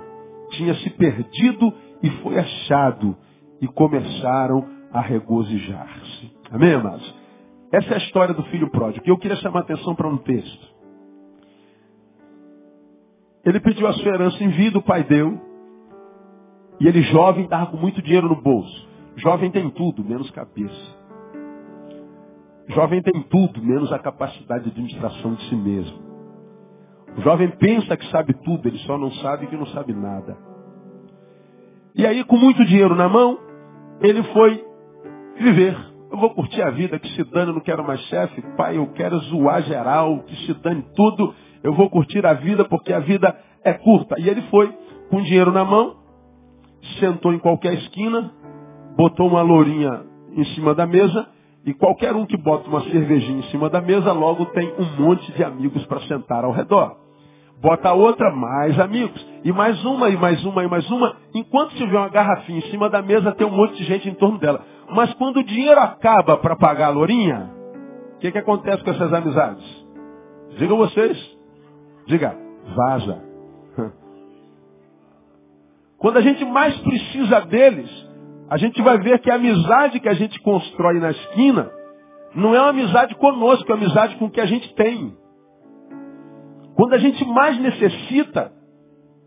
Tinha 0.51 0.73
se 0.75 0.89
perdido 0.91 1.73
e 2.01 2.09
foi 2.21 2.39
achado. 2.39 3.17
E 3.61 3.67
começaram 3.67 4.65
a 4.93 5.01
regozijar-se. 5.01 6.31
Amém, 6.51 6.73
amados? 6.73 7.26
Essa 7.71 7.93
é 7.93 7.95
a 7.95 7.97
história 7.97 8.33
do 8.33 8.43
filho 8.43 8.69
pródigo. 8.69 9.05
E 9.05 9.09
eu 9.09 9.17
queria 9.17 9.37
chamar 9.37 9.59
a 9.59 9.63
atenção 9.63 9.93
para 9.95 10.07
um 10.07 10.17
texto. 10.17 10.67
Ele 13.45 13.59
pediu 13.59 13.87
a 13.87 13.93
sua 13.93 14.13
herança 14.13 14.43
em 14.43 14.49
vida, 14.49 14.77
o 14.77 14.81
pai 14.81 15.03
deu. 15.03 15.39
E 16.79 16.87
ele 16.87 17.01
jovem 17.03 17.45
estava 17.45 17.67
com 17.67 17.77
muito 17.77 18.01
dinheiro 18.01 18.27
no 18.27 18.41
bolso. 18.41 18.87
Jovem 19.17 19.49
tem 19.49 19.69
tudo, 19.69 20.03
menos 20.03 20.29
cabeça. 20.31 20.97
Jovem 22.69 23.01
tem 23.01 23.21
tudo, 23.23 23.63
menos 23.63 23.91
a 23.91 23.99
capacidade 23.99 24.65
de 24.65 24.69
administração 24.71 25.33
de 25.33 25.49
si 25.49 25.55
mesmo. 25.55 26.07
O 27.17 27.21
jovem 27.21 27.49
pensa 27.57 27.97
que 27.97 28.05
sabe 28.11 28.33
tudo, 28.33 28.67
ele 28.67 28.77
só 28.79 28.97
não 28.97 29.11
sabe 29.11 29.47
que 29.47 29.55
não 29.55 29.65
sabe 29.67 29.93
nada. 29.93 30.37
E 31.95 32.05
aí, 32.05 32.23
com 32.25 32.37
muito 32.37 32.63
dinheiro 32.65 32.93
na 32.93 33.09
mão, 33.09 33.39
ele 34.01 34.21
foi 34.23 34.63
viver. 35.39 35.96
Eu 36.11 36.17
vou 36.17 36.29
curtir 36.31 36.61
a 36.61 36.69
vida, 36.69 36.97
que 36.99 37.09
se 37.09 37.23
dane, 37.25 37.49
eu 37.49 37.55
não 37.55 37.61
quero 37.61 37.83
mais 37.85 37.99
chefe. 38.01 38.41
Pai, 38.55 38.77
eu 38.77 38.87
quero 38.93 39.17
zoar 39.19 39.61
geral, 39.63 40.19
que 40.19 40.35
se 40.45 40.53
dane 40.55 40.83
tudo. 40.95 41.33
Eu 41.63 41.73
vou 41.73 41.89
curtir 41.89 42.25
a 42.25 42.33
vida 42.33 42.63
porque 42.65 42.93
a 42.93 42.99
vida 42.99 43.35
é 43.63 43.73
curta. 43.73 44.15
E 44.19 44.29
ele 44.29 44.41
foi, 44.43 44.73
com 45.09 45.21
dinheiro 45.21 45.51
na 45.51 45.65
mão, 45.65 45.97
sentou 46.99 47.33
em 47.33 47.39
qualquer 47.39 47.73
esquina, 47.73 48.31
botou 48.95 49.27
uma 49.27 49.41
lourinha 49.41 50.03
em 50.31 50.45
cima 50.55 50.73
da 50.73 50.85
mesa 50.85 51.27
e 51.65 51.73
qualquer 51.73 52.15
um 52.15 52.25
que 52.25 52.37
bota 52.37 52.69
uma 52.69 52.81
cervejinha 52.81 53.39
em 53.39 53.49
cima 53.51 53.69
da 53.69 53.81
mesa, 53.81 54.13
logo 54.13 54.45
tem 54.47 54.73
um 54.79 55.01
monte 55.01 55.29
de 55.33 55.43
amigos 55.43 55.85
para 55.85 55.99
sentar 56.01 56.45
ao 56.45 56.51
redor. 56.51 57.06
Bota 57.61 57.91
outra, 57.91 58.31
mais 58.31 58.79
amigos. 58.79 59.25
E 59.43 59.51
mais 59.51 59.83
uma, 59.83 60.09
e 60.09 60.17
mais 60.17 60.43
uma, 60.45 60.63
e 60.63 60.67
mais 60.67 60.89
uma. 60.91 61.15
Enquanto 61.33 61.75
tiver 61.75 61.97
uma 61.97 62.09
garrafinha 62.09 62.59
em 62.59 62.69
cima 62.69 62.89
da 62.89 63.01
mesa, 63.01 63.31
tem 63.31 63.47
um 63.47 63.51
monte 63.51 63.77
de 63.77 63.83
gente 63.83 64.07
em 64.07 64.13
torno 64.13 64.37
dela. 64.37 64.63
Mas 64.91 65.13
quando 65.15 65.37
o 65.37 65.43
dinheiro 65.43 65.79
acaba 65.79 66.37
para 66.37 66.55
pagar 66.55 66.87
a 66.87 66.91
lourinha, 66.91 67.51
o 68.15 68.19
que, 68.19 68.31
que 68.31 68.37
acontece 68.37 68.83
com 68.83 68.91
essas 68.91 69.11
amizades? 69.11 69.85
Digam 70.57 70.77
vocês. 70.77 71.37
Diga, 72.05 72.35
vaza. 72.75 73.23
Quando 75.97 76.17
a 76.17 76.21
gente 76.21 76.45
mais 76.45 76.77
precisa 76.79 77.41
deles, 77.41 77.89
a 78.49 78.57
gente 78.57 78.81
vai 78.81 78.97
ver 78.99 79.19
que 79.19 79.31
a 79.31 79.35
amizade 79.35 79.99
que 79.99 80.07
a 80.07 80.13
gente 80.13 80.39
constrói 80.41 80.99
na 80.99 81.11
esquina 81.11 81.71
não 82.35 82.53
é 82.55 82.59
uma 82.59 82.69
amizade 82.69 83.15
conosco, 83.15 83.69
é 83.71 83.75
uma 83.75 83.83
amizade 83.83 84.15
com 84.17 84.25
o 84.25 84.31
que 84.31 84.39
a 84.39 84.45
gente 84.45 84.73
tem. 84.75 85.15
Quando 86.77 86.93
a 86.93 86.99
gente 86.99 87.25
mais 87.25 87.59
necessita, 87.59 88.51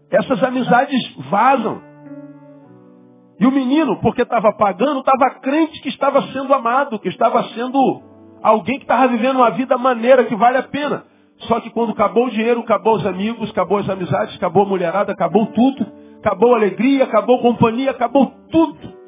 essas 0.08 0.40
amizades 0.40 1.16
vazam. 1.28 1.82
E 3.40 3.46
o 3.46 3.50
menino, 3.50 4.00
porque 4.00 4.22
estava 4.22 4.52
pagando, 4.52 5.00
estava 5.00 5.40
crente 5.40 5.82
que 5.82 5.88
estava 5.88 6.22
sendo 6.32 6.54
amado, 6.54 7.00
que 7.00 7.08
estava 7.08 7.42
sendo 7.48 8.02
alguém 8.40 8.76
que 8.78 8.84
estava 8.84 9.08
vivendo 9.08 9.38
uma 9.38 9.50
vida 9.50 9.76
maneira 9.76 10.24
que 10.24 10.36
vale 10.36 10.58
a 10.58 10.62
pena. 10.62 11.04
Só 11.48 11.58
que 11.60 11.70
quando 11.70 11.90
acabou 11.90 12.26
o 12.26 12.30
dinheiro, 12.30 12.60
acabou 12.60 12.94
os 12.94 13.04
amigos, 13.04 13.50
acabou 13.50 13.78
as 13.78 13.88
amizades, 13.88 14.36
acabou 14.36 14.62
a 14.62 14.68
mulherada, 14.68 15.10
acabou 15.10 15.46
tudo, 15.46 15.86
acabou 16.20 16.54
a 16.54 16.56
alegria, 16.56 17.02
acabou 17.02 17.40
a 17.40 17.42
companhia, 17.42 17.90
acabou 17.90 18.32
tudo. 18.48 18.99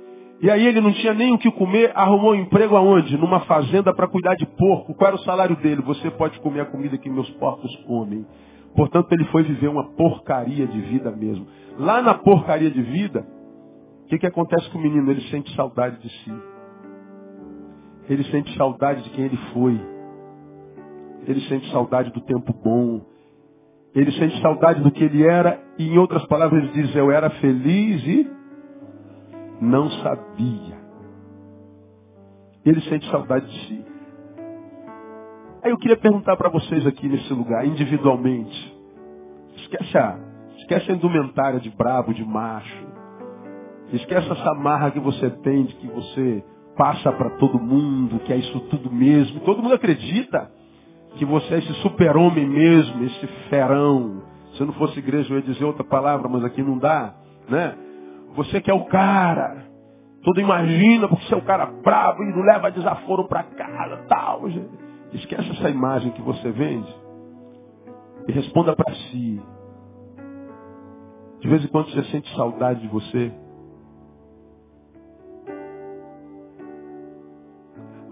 E 0.43 0.51
aí 0.51 0.67
ele 0.67 0.81
não 0.81 0.93
tinha 0.93 1.15
nem 1.15 1.33
o 1.33 1.39
que 1.39 1.49
comer, 1.53 1.93
arrumou 1.95 2.33
um 2.33 2.35
emprego 2.35 2.75
aonde? 2.75 3.17
Numa 3.17 3.41
fazenda 3.43 3.95
para 3.95 4.09
cuidar 4.09 4.35
de 4.35 4.45
porco. 4.45 4.93
Qual 4.93 5.07
era 5.07 5.15
o 5.15 5.21
salário 5.21 5.55
dele? 5.55 5.81
Você 5.83 6.11
pode 6.11 6.41
comer 6.41 6.63
a 6.63 6.65
comida 6.65 6.99
que 6.99 7.09
meus 7.09 7.31
porcos 7.35 7.73
comem. 7.87 8.27
Portanto, 8.75 9.13
ele 9.13 9.25
foi 9.27 9.45
viver 9.45 9.69
uma 9.69 9.93
porcaria 9.93 10.67
de 10.67 10.81
vida 10.81 11.13
mesmo. 11.13 11.47
Lá 11.79 12.03
na 12.03 12.15
porcaria 12.15 12.73
de 12.73 12.83
vida, 12.83 13.25
o 14.05 14.09
que, 14.09 14.19
que 14.19 14.27
acontece 14.27 14.69
com 14.71 14.79
o 14.79 14.83
menino? 14.83 15.09
Ele 15.13 15.21
sente 15.31 15.55
saudade 15.55 16.03
de 16.03 16.09
si. 16.09 16.33
Ele 18.11 18.25
sente 18.25 18.53
saudade 18.57 19.05
de 19.05 19.11
quem 19.11 19.27
ele 19.27 19.39
foi. 19.53 19.81
Ele 21.25 21.41
sente 21.43 21.71
saudade 21.71 22.11
do 22.11 22.21
tempo 22.21 22.53
bom. 22.53 23.01
Ele 23.95 24.11
sente 24.11 24.41
saudade 24.41 24.83
do 24.83 24.91
que 24.91 25.05
ele 25.05 25.25
era. 25.25 25.61
E 25.79 25.87
em 25.87 25.99
outras 25.99 26.27
palavras, 26.27 26.65
ele 26.65 26.83
diz, 26.83 26.97
eu 26.97 27.13
era 27.13 27.31
feliz 27.31 28.05
e 28.05 28.42
não 29.63 29.89
sabia. 29.91 30.77
Ele 32.65 32.81
sente 32.83 33.09
saudade 33.11 33.47
de 33.47 33.67
si. 33.69 33.85
Aí 35.63 35.71
eu 35.71 35.79
queria 35.79 35.97
perguntar 35.97 36.37
para 36.37 36.51
vocês 36.51 36.85
aqui 36.85 37.09
nesse 37.09 37.33
lugar, 37.33 37.65
individualmente. 37.65 38.77
Esquece 39.59 39.97
a, 39.97 40.19
esquece 40.59 40.91
a 40.91 40.95
indumentária 40.95 41.61
de 41.61 41.71
brabo, 41.71 42.13
de 42.13 42.25
macho. 42.25 42.87
Esquece 43.93 44.29
essa 44.33 44.55
marra 44.55 44.91
que 44.91 44.99
você 44.99 45.31
tem, 45.31 45.65
de 45.65 45.75
que 45.77 45.87
você 45.87 46.45
passa 46.77 47.13
para 47.13 47.31
todo 47.37 47.61
mundo, 47.61 48.19
que 48.21 48.33
é 48.33 48.37
isso 48.37 48.59
tudo 48.63 48.91
mesmo. 48.91 49.41
Todo 49.41 49.63
mundo 49.63 49.75
acredita 49.75 50.51
que 51.17 51.25
você 51.25 51.55
é 51.55 51.59
esse 51.59 51.73
super-homem 51.75 52.49
mesmo, 52.49 53.05
esse 53.05 53.27
ferão. 53.49 54.23
Se 54.55 54.61
eu 54.61 54.67
não 54.67 54.75
fosse 54.75 54.99
igreja, 54.99 55.33
eu 55.33 55.39
ia 55.39 55.45
dizer 55.45 55.65
outra 55.65 55.85
palavra, 55.85 56.29
mas 56.29 56.45
aqui 56.45 56.63
não 56.63 56.79
dá, 56.79 57.15
né? 57.49 57.77
Você 58.35 58.61
que 58.61 58.71
é 58.71 58.75
o 58.75 58.85
cara. 58.87 59.71
Tudo 60.23 60.41
imagina, 60.41 61.09
porque 61.09 61.25
você 61.27 61.35
é 61.35 61.37
o 61.37 61.43
cara 61.43 61.67
bravo 61.67 62.23
e 62.23 62.31
não 62.31 62.43
leva 62.43 62.71
desaforo 62.71 63.27
para 63.27 63.43
casa, 63.43 63.97
tal. 64.09 64.43
Esquece 65.13 65.51
essa 65.51 65.69
imagem 65.69 66.13
que 66.13 66.23
você 66.23 66.51
vende 66.53 66.95
e 68.29 68.33
responda 68.33 68.75
para 68.75 68.95
si. 68.95 69.43
De 71.41 71.49
vez 71.49 71.65
em 71.65 71.69
quando 71.69 71.91
você 71.91 72.05
sente 72.05 72.33
saudade 72.37 72.81
de 72.81 72.89
você. 72.89 73.33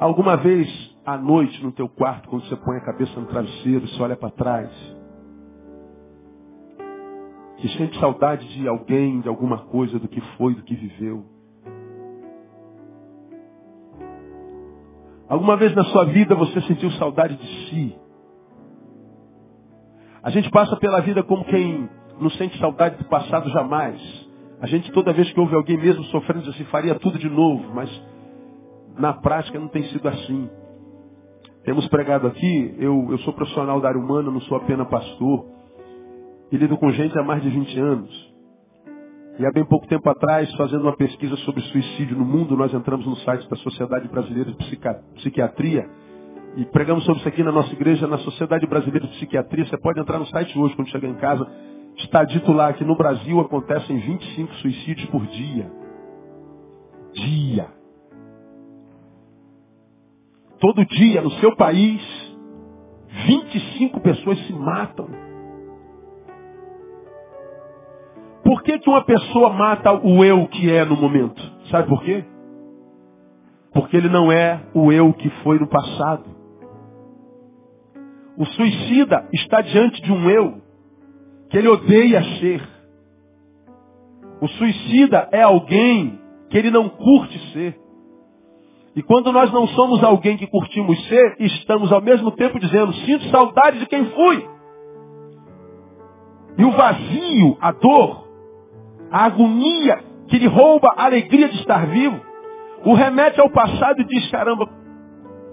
Alguma 0.00 0.37
vez 0.37 0.69
à 1.07 1.17
noite 1.17 1.62
no 1.62 1.73
teu 1.73 1.89
quarto, 1.89 2.29
quando 2.29 2.45
você 2.47 2.57
põe 2.57 2.77
a 2.79 2.85
cabeça 2.85 3.21
no 3.21 3.27
travesseiro, 3.27 3.87
você 3.87 4.03
olha 4.03 4.17
para 4.17 4.31
trás, 4.31 4.71
que 7.61 7.69
sente 7.76 7.99
saudade 8.00 8.49
de 8.49 8.67
alguém, 8.67 9.21
de 9.21 9.29
alguma 9.29 9.59
coisa, 9.67 9.99
do 9.99 10.09
que 10.09 10.21
foi, 10.38 10.55
do 10.55 10.62
que 10.62 10.75
viveu. 10.75 11.25
Alguma 15.29 15.57
vez 15.57 15.75
na 15.75 15.85
sua 15.85 16.07
vida 16.07 16.35
você 16.35 16.61
sentiu 16.62 16.90
saudade 16.93 17.37
de 17.37 17.47
si? 17.69 17.97
A 20.23 20.31
gente 20.31 20.50
passa 20.50 20.75
pela 20.76 21.00
vida 21.00 21.23
como 21.23 21.45
quem 21.45 21.88
não 22.19 22.31
sente 22.31 22.59
saudade 22.59 22.97
do 22.97 23.05
passado 23.05 23.49
jamais. 23.50 24.00
A 24.61 24.67
gente 24.67 24.90
toda 24.93 25.12
vez 25.12 25.31
que 25.31 25.40
ouve 25.40 25.55
alguém 25.55 25.76
mesmo 25.76 26.02
sofrendo 26.05 26.45
diz 26.45 26.55
assim, 26.55 26.64
faria 26.64 26.95
tudo 26.95 27.19
de 27.19 27.29
novo, 27.29 27.75
mas 27.75 27.90
na 28.97 29.12
prática 29.12 29.59
não 29.59 29.69
tem 29.69 29.85
sido 29.85 30.09
assim. 30.09 30.49
Temos 31.62 31.87
pregado 31.88 32.26
aqui, 32.26 32.75
eu, 32.79 33.07
eu 33.11 33.19
sou 33.19 33.35
profissional 33.35 33.81
da 33.81 33.88
área 33.88 34.00
humana, 34.00 34.31
não 34.31 34.40
sou 34.43 34.57
apenas 34.57 34.88
pastor 34.88 35.60
e 36.50 36.57
lido 36.57 36.76
com 36.76 36.90
gente 36.92 37.19
há 37.19 37.23
mais 37.23 37.42
de 37.42 37.50
20 37.50 37.78
anos. 37.78 38.30
E 39.38 39.47
há 39.47 39.50
bem 39.52 39.64
pouco 39.64 39.87
tempo 39.87 40.09
atrás, 40.11 40.52
fazendo 40.54 40.83
uma 40.83 40.97
pesquisa 40.97 41.37
sobre 41.38 41.62
suicídio 41.62 42.16
no 42.16 42.25
mundo, 42.25 42.57
nós 42.57 42.75
entramos 42.75 43.07
no 43.07 43.16
site 43.16 43.49
da 43.49 43.57
Sociedade 43.57 44.09
Brasileira 44.09 44.50
de 44.50 44.57
Psiquiatria 45.14 45.88
e 46.57 46.64
pregamos 46.66 47.04
sobre 47.04 47.21
isso 47.21 47.28
aqui 47.28 47.42
na 47.42 47.52
nossa 47.52 47.73
igreja, 47.73 48.07
na 48.07 48.19
Sociedade 48.19 48.66
Brasileira 48.66 49.07
de 49.07 49.14
Psiquiatria. 49.14 49.64
Você 49.64 49.78
pode 49.78 50.00
entrar 50.00 50.19
no 50.19 50.26
site 50.26 50.59
hoje, 50.59 50.75
quando 50.75 50.88
chegar 50.88 51.09
em 51.09 51.14
casa. 51.14 51.47
Está 51.97 52.25
dito 52.25 52.52
lá 52.52 52.73
que 52.73 52.85
no 52.85 52.97
Brasil 52.97 53.40
acontecem 53.40 53.99
25 53.99 54.54
suicídios 54.54 55.09
por 55.11 55.25
dia. 55.26 55.71
Dia. 57.14 57.69
Todo 60.59 60.85
dia, 60.85 61.23
no 61.23 61.30
seu 61.33 61.54
país, 61.57 62.02
25 63.26 64.00
pessoas 64.00 64.38
se 64.47 64.52
matam. 64.52 65.30
Por 68.50 68.64
que, 68.64 68.80
que 68.80 68.90
uma 68.90 69.04
pessoa 69.04 69.50
mata 69.50 69.92
o 69.92 70.25
eu 70.25 70.45
que 70.49 70.69
é 70.69 70.85
no 70.85 70.97
momento? 70.97 71.40
Sabe 71.71 71.88
por 71.88 72.02
quê? 72.02 72.25
Porque 73.73 73.97
ele 73.97 74.09
não 74.09 74.33
é 74.33 74.61
o 74.75 74.90
eu 74.90 75.12
que 75.12 75.30
foi 75.45 75.57
no 75.61 75.69
passado. 75.69 76.25
O 78.37 78.45
suicida 78.45 79.28
está 79.33 79.61
diante 79.61 80.02
de 80.02 80.11
um 80.11 80.28
eu 80.28 80.61
que 81.49 81.59
ele 81.59 81.69
odeia 81.69 82.25
ser. 82.40 82.69
O 84.40 84.49
suicida 84.49 85.28
é 85.30 85.42
alguém 85.42 86.19
que 86.49 86.59
ele 86.59 86.73
não 86.73 86.88
curte 86.88 87.38
ser. 87.52 87.80
E 88.97 89.02
quando 89.04 89.30
nós 89.30 89.52
não 89.52 89.69
somos 89.69 90.02
alguém 90.02 90.37
que 90.37 90.49
curtimos 90.49 91.00
ser, 91.07 91.37
estamos 91.38 91.92
ao 91.92 92.02
mesmo 92.02 92.33
tempo 92.33 92.59
dizendo, 92.59 92.92
sinto 92.95 93.30
saudade 93.30 93.78
de 93.78 93.87
quem 93.87 94.07
fui. 94.07 94.49
E 96.59 96.64
o 96.64 96.73
vazio, 96.73 97.57
a 97.61 97.71
dor, 97.71 98.30
a 99.11 99.25
agonia 99.25 100.05
que 100.29 100.38
lhe 100.38 100.47
rouba 100.47 100.95
a 100.97 101.05
alegria 101.05 101.49
de 101.49 101.57
estar 101.57 101.87
vivo, 101.87 102.21
o 102.85 102.95
remete 102.95 103.40
ao 103.40 103.50
passado 103.50 104.00
e 104.00 104.05
diz, 104.05 104.31
caramba, 104.31 104.69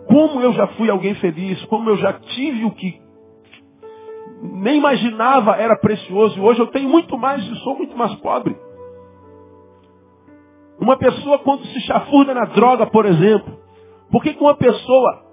como 0.07 0.39
eu 0.41 0.53
já 0.53 0.67
fui 0.67 0.89
alguém 0.89 1.15
feliz, 1.15 1.63
como 1.65 1.89
eu 1.89 1.97
já 1.97 2.13
tive 2.13 2.63
o 2.63 2.71
que 2.71 3.01
nem 4.41 4.77
imaginava 4.77 5.55
era 5.55 5.75
precioso, 5.75 6.37
e 6.37 6.41
hoje 6.41 6.59
eu 6.59 6.67
tenho 6.67 6.89
muito 6.89 7.17
mais 7.17 7.43
e 7.43 7.55
sou 7.57 7.75
muito 7.75 7.97
mais 7.97 8.13
pobre. 8.15 8.55
Uma 10.79 10.95
pessoa 10.97 11.39
quando 11.39 11.65
se 11.65 11.81
chafurda 11.81 12.33
na 12.35 12.45
droga, 12.45 12.85
por 12.85 13.05
exemplo, 13.05 13.57
por 14.11 14.21
que, 14.21 14.33
que 14.33 14.41
uma 14.41 14.55
pessoa 14.55 15.23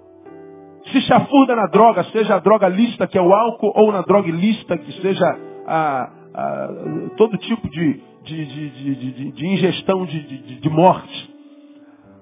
se 0.91 1.01
chafurda 1.01 1.55
na 1.55 1.67
droga, 1.67 2.03
seja 2.05 2.35
a 2.35 2.39
droga 2.39 2.67
lista, 2.67 3.07
que 3.07 3.17
é 3.17 3.21
o 3.21 3.33
álcool, 3.33 3.71
ou 3.75 3.91
na 3.91 4.01
droga 4.01 4.27
ilícita, 4.27 4.77
que 4.77 4.91
seja 5.01 5.25
a, 5.67 6.11
a, 6.33 6.67
todo 7.15 7.37
tipo 7.37 7.69
de, 7.69 8.01
de, 8.25 8.45
de, 8.45 8.95
de, 8.95 9.31
de 9.31 9.47
ingestão 9.47 10.05
de, 10.05 10.69
morte. 10.69 11.35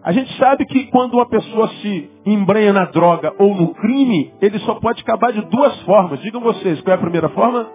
A 0.04 0.12
gente 0.12 0.38
sabe 0.38 0.66
que 0.66 0.88
quando 0.88 1.14
uma 1.14 1.28
pessoa 1.28 1.70
se 1.82 2.10
embrenha 2.26 2.74
na 2.74 2.86
droga 2.86 3.34
ou 3.40 3.56
no 3.56 3.74
crime, 3.74 4.34
ele 4.42 4.60
só 4.60 4.76
pode 4.76 5.02
acabar 5.02 5.32
de 5.32 5.42
duas 5.50 5.80
formas. 5.84 6.20
Digam 6.20 6.42
vocês, 6.42 6.82
qual 6.82 6.92
é 6.94 6.98
a 6.98 7.02
primeira 7.02 7.30
forma? 7.30 7.70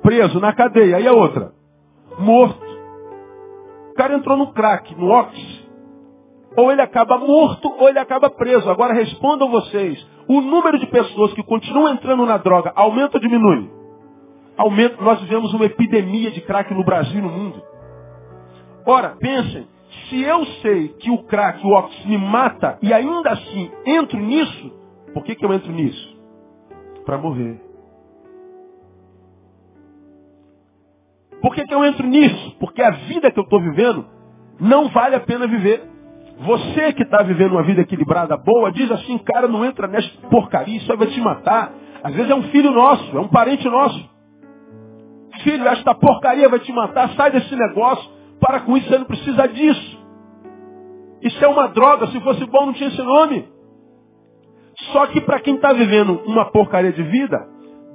Preso, 0.00 0.38
na 0.38 0.52
cadeia. 0.52 1.00
E 1.00 1.08
a 1.08 1.12
outra? 1.12 1.52
Morto. 2.20 2.64
O 3.90 3.94
cara 3.94 4.14
entrou 4.14 4.36
no 4.36 4.52
crack, 4.52 4.94
no 4.94 5.10
ox. 5.10 5.68
Ou 6.56 6.70
ele 6.70 6.82
acaba 6.82 7.18
morto 7.18 7.68
ou 7.78 7.88
ele 7.88 7.98
acaba 7.98 8.30
preso. 8.30 8.70
Agora 8.70 8.94
respondam 8.94 9.50
vocês. 9.50 10.04
O 10.28 10.40
número 10.40 10.78
de 10.78 10.86
pessoas 10.86 11.32
que 11.32 11.42
continuam 11.42 11.92
entrando 11.92 12.24
na 12.24 12.36
droga 12.36 12.72
aumenta 12.76 13.16
ou 13.16 13.20
diminui? 13.20 13.77
Aumenta. 14.58 15.02
Nós 15.02 15.20
vivemos 15.20 15.54
uma 15.54 15.64
epidemia 15.64 16.30
de 16.30 16.42
crack 16.42 16.74
no 16.74 16.84
Brasil 16.84 17.18
e 17.18 17.22
no 17.22 17.30
mundo. 17.30 17.62
Ora, 18.84 19.16
pensem 19.18 19.66
se 20.08 20.22
eu 20.22 20.44
sei 20.62 20.88
que 20.88 21.10
o 21.10 21.22
crack, 21.24 21.64
o 21.66 21.70
óxido 21.70 22.08
me 22.08 22.18
mata 22.18 22.78
e 22.82 22.92
ainda 22.92 23.30
assim 23.30 23.70
entro 23.86 24.18
nisso, 24.18 24.72
por 25.12 25.24
que, 25.24 25.34
que 25.34 25.44
eu 25.44 25.52
entro 25.52 25.70
nisso? 25.72 26.16
Para 27.04 27.18
morrer. 27.18 27.60
Por 31.40 31.54
que, 31.54 31.64
que 31.64 31.74
eu 31.74 31.84
entro 31.84 32.06
nisso? 32.06 32.56
Porque 32.58 32.82
a 32.82 32.90
vida 32.90 33.30
que 33.30 33.38
eu 33.38 33.44
estou 33.44 33.60
vivendo 33.60 34.06
não 34.60 34.88
vale 34.88 35.14
a 35.14 35.20
pena 35.20 35.46
viver. 35.46 35.82
Você 36.40 36.92
que 36.92 37.02
está 37.02 37.22
vivendo 37.22 37.52
uma 37.52 37.62
vida 37.62 37.80
equilibrada, 37.80 38.36
boa, 38.36 38.70
diz 38.70 38.90
assim, 38.90 39.18
cara, 39.18 39.48
não 39.48 39.64
entra 39.64 39.86
nessa 39.88 40.08
porcaria, 40.30 40.76
isso 40.76 40.90
aí 40.90 40.98
vai 40.98 41.08
te 41.08 41.20
matar. 41.20 41.72
Às 42.02 42.14
vezes 42.14 42.30
é 42.30 42.34
um 42.34 42.44
filho 42.44 42.70
nosso, 42.70 43.16
é 43.16 43.20
um 43.20 43.28
parente 43.28 43.68
nosso. 43.68 44.17
Filho, 45.42 45.66
esta 45.68 45.94
porcaria 45.94 46.48
vai 46.48 46.58
te 46.60 46.72
matar, 46.72 47.10
sai 47.14 47.30
desse 47.30 47.54
negócio. 47.54 48.10
Para 48.40 48.60
com 48.60 48.76
isso, 48.76 48.88
você 48.88 48.98
não 48.98 49.04
precisa 49.04 49.46
disso. 49.48 49.98
Isso 51.22 51.44
é 51.44 51.48
uma 51.48 51.68
droga, 51.68 52.06
se 52.08 52.20
fosse 52.20 52.44
bom 52.46 52.66
não 52.66 52.72
tinha 52.72 52.88
esse 52.88 53.02
nome. 53.02 53.48
Só 54.92 55.06
que 55.08 55.20
para 55.20 55.40
quem 55.40 55.56
está 55.56 55.72
vivendo 55.72 56.22
uma 56.26 56.50
porcaria 56.50 56.92
de 56.92 57.02
vida, 57.02 57.48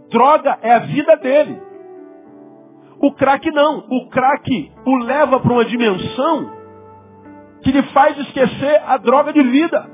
droga 0.10 0.60
é 0.62 0.74
a 0.74 0.80
vida 0.80 1.16
dele. 1.18 1.62
O 3.00 3.12
crack 3.14 3.50
não. 3.52 3.86
O 3.90 4.10
crack 4.10 4.72
o 4.86 4.96
leva 4.98 5.40
para 5.40 5.54
uma 5.54 5.66
dimensão 5.66 6.52
que 7.62 7.72
lhe 7.72 7.84
faz 7.84 8.18
esquecer 8.18 8.82
a 8.86 8.98
droga 8.98 9.32
de 9.32 9.42
vida. 9.42 9.93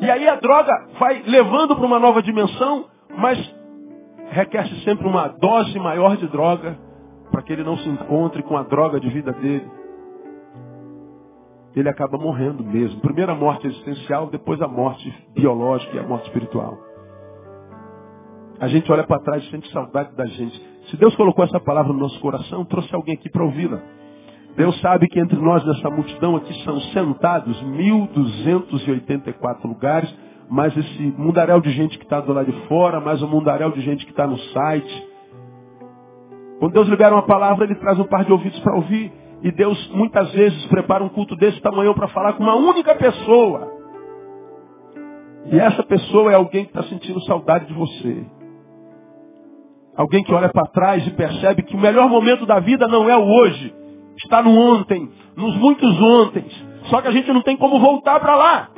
E 0.00 0.10
aí 0.10 0.28
a 0.28 0.36
droga 0.36 0.72
vai 0.98 1.22
levando 1.26 1.76
para 1.76 1.84
uma 1.84 1.98
nova 1.98 2.22
dimensão, 2.22 2.86
mas 3.16 3.38
requer-se 4.30 4.82
sempre 4.82 5.06
uma 5.06 5.28
dose 5.28 5.78
maior 5.78 6.16
de 6.16 6.26
droga 6.28 6.78
para 7.30 7.42
que 7.42 7.52
ele 7.52 7.62
não 7.62 7.76
se 7.76 7.88
encontre 7.88 8.42
com 8.42 8.56
a 8.56 8.62
droga 8.62 8.98
de 8.98 9.08
vida 9.08 9.32
dele. 9.32 9.68
Ele 11.76 11.88
acaba 11.88 12.18
morrendo 12.18 12.64
mesmo. 12.64 13.00
Primeiro 13.00 13.30
a 13.30 13.34
morte 13.34 13.66
existencial, 13.66 14.26
depois 14.26 14.60
a 14.60 14.66
morte 14.66 15.12
biológica 15.34 15.96
e 15.96 15.98
a 16.00 16.02
morte 16.02 16.26
espiritual. 16.26 16.78
A 18.58 18.68
gente 18.68 18.90
olha 18.90 19.04
para 19.04 19.20
trás 19.20 19.42
e 19.44 19.50
sente 19.50 19.70
saudade 19.70 20.14
da 20.16 20.26
gente. 20.26 20.60
Se 20.90 20.96
Deus 20.96 21.14
colocou 21.14 21.44
essa 21.44 21.60
palavra 21.60 21.92
no 21.92 21.98
nosso 22.00 22.18
coração, 22.20 22.64
trouxe 22.64 22.94
alguém 22.94 23.14
aqui 23.14 23.30
para 23.30 23.44
ouvi-la. 23.44 23.80
Deus 24.56 24.80
sabe 24.80 25.06
que 25.08 25.20
entre 25.20 25.38
nós, 25.38 25.64
nessa 25.64 25.90
multidão 25.90 26.36
aqui, 26.36 26.52
são 26.64 26.80
sentados 26.92 27.62
1.284 27.62 29.64
lugares 29.64 30.12
mais 30.50 30.76
esse 30.76 31.14
mundaréu 31.16 31.60
de 31.60 31.70
gente 31.70 31.96
que 31.96 32.04
está 32.04 32.20
do 32.20 32.32
lado 32.32 32.50
de 32.50 32.66
fora, 32.66 33.00
mais 33.00 33.22
o 33.22 33.28
mundaréu 33.28 33.70
de 33.70 33.80
gente 33.82 34.04
que 34.04 34.10
está 34.10 34.26
no 34.26 34.36
site. 34.36 35.08
Quando 36.58 36.72
Deus 36.72 36.88
libera 36.88 37.14
uma 37.14 37.22
palavra, 37.22 37.64
Ele 37.64 37.76
traz 37.76 37.98
um 38.00 38.04
par 38.04 38.24
de 38.24 38.32
ouvidos 38.32 38.58
para 38.58 38.74
ouvir. 38.74 39.12
E 39.42 39.52
Deus 39.52 39.90
muitas 39.94 40.30
vezes 40.32 40.66
prepara 40.66 41.04
um 41.04 41.08
culto 41.08 41.36
desse 41.36 41.58
tamanho 41.62 41.94
para 41.94 42.08
falar 42.08 42.34
com 42.34 42.42
uma 42.42 42.56
única 42.56 42.94
pessoa. 42.96 43.70
E 45.46 45.58
essa 45.58 45.84
pessoa 45.84 46.32
é 46.32 46.34
alguém 46.34 46.64
que 46.64 46.76
está 46.76 46.82
sentindo 46.82 47.22
saudade 47.22 47.66
de 47.66 47.72
você. 47.72 48.26
Alguém 49.96 50.22
que 50.24 50.34
olha 50.34 50.48
para 50.48 50.66
trás 50.66 51.06
e 51.06 51.10
percebe 51.12 51.62
que 51.62 51.76
o 51.76 51.80
melhor 51.80 52.08
momento 52.08 52.44
da 52.44 52.58
vida 52.58 52.88
não 52.88 53.08
é 53.08 53.16
o 53.16 53.24
hoje. 53.24 53.72
Está 54.24 54.42
no 54.42 54.50
ontem, 54.50 55.10
nos 55.36 55.56
muitos 55.56 56.00
ontem. 56.00 56.44
Só 56.84 57.00
que 57.00 57.08
a 57.08 57.10
gente 57.10 57.32
não 57.32 57.42
tem 57.42 57.56
como 57.56 57.78
voltar 57.78 58.20
para 58.20 58.36
lá. 58.36 58.70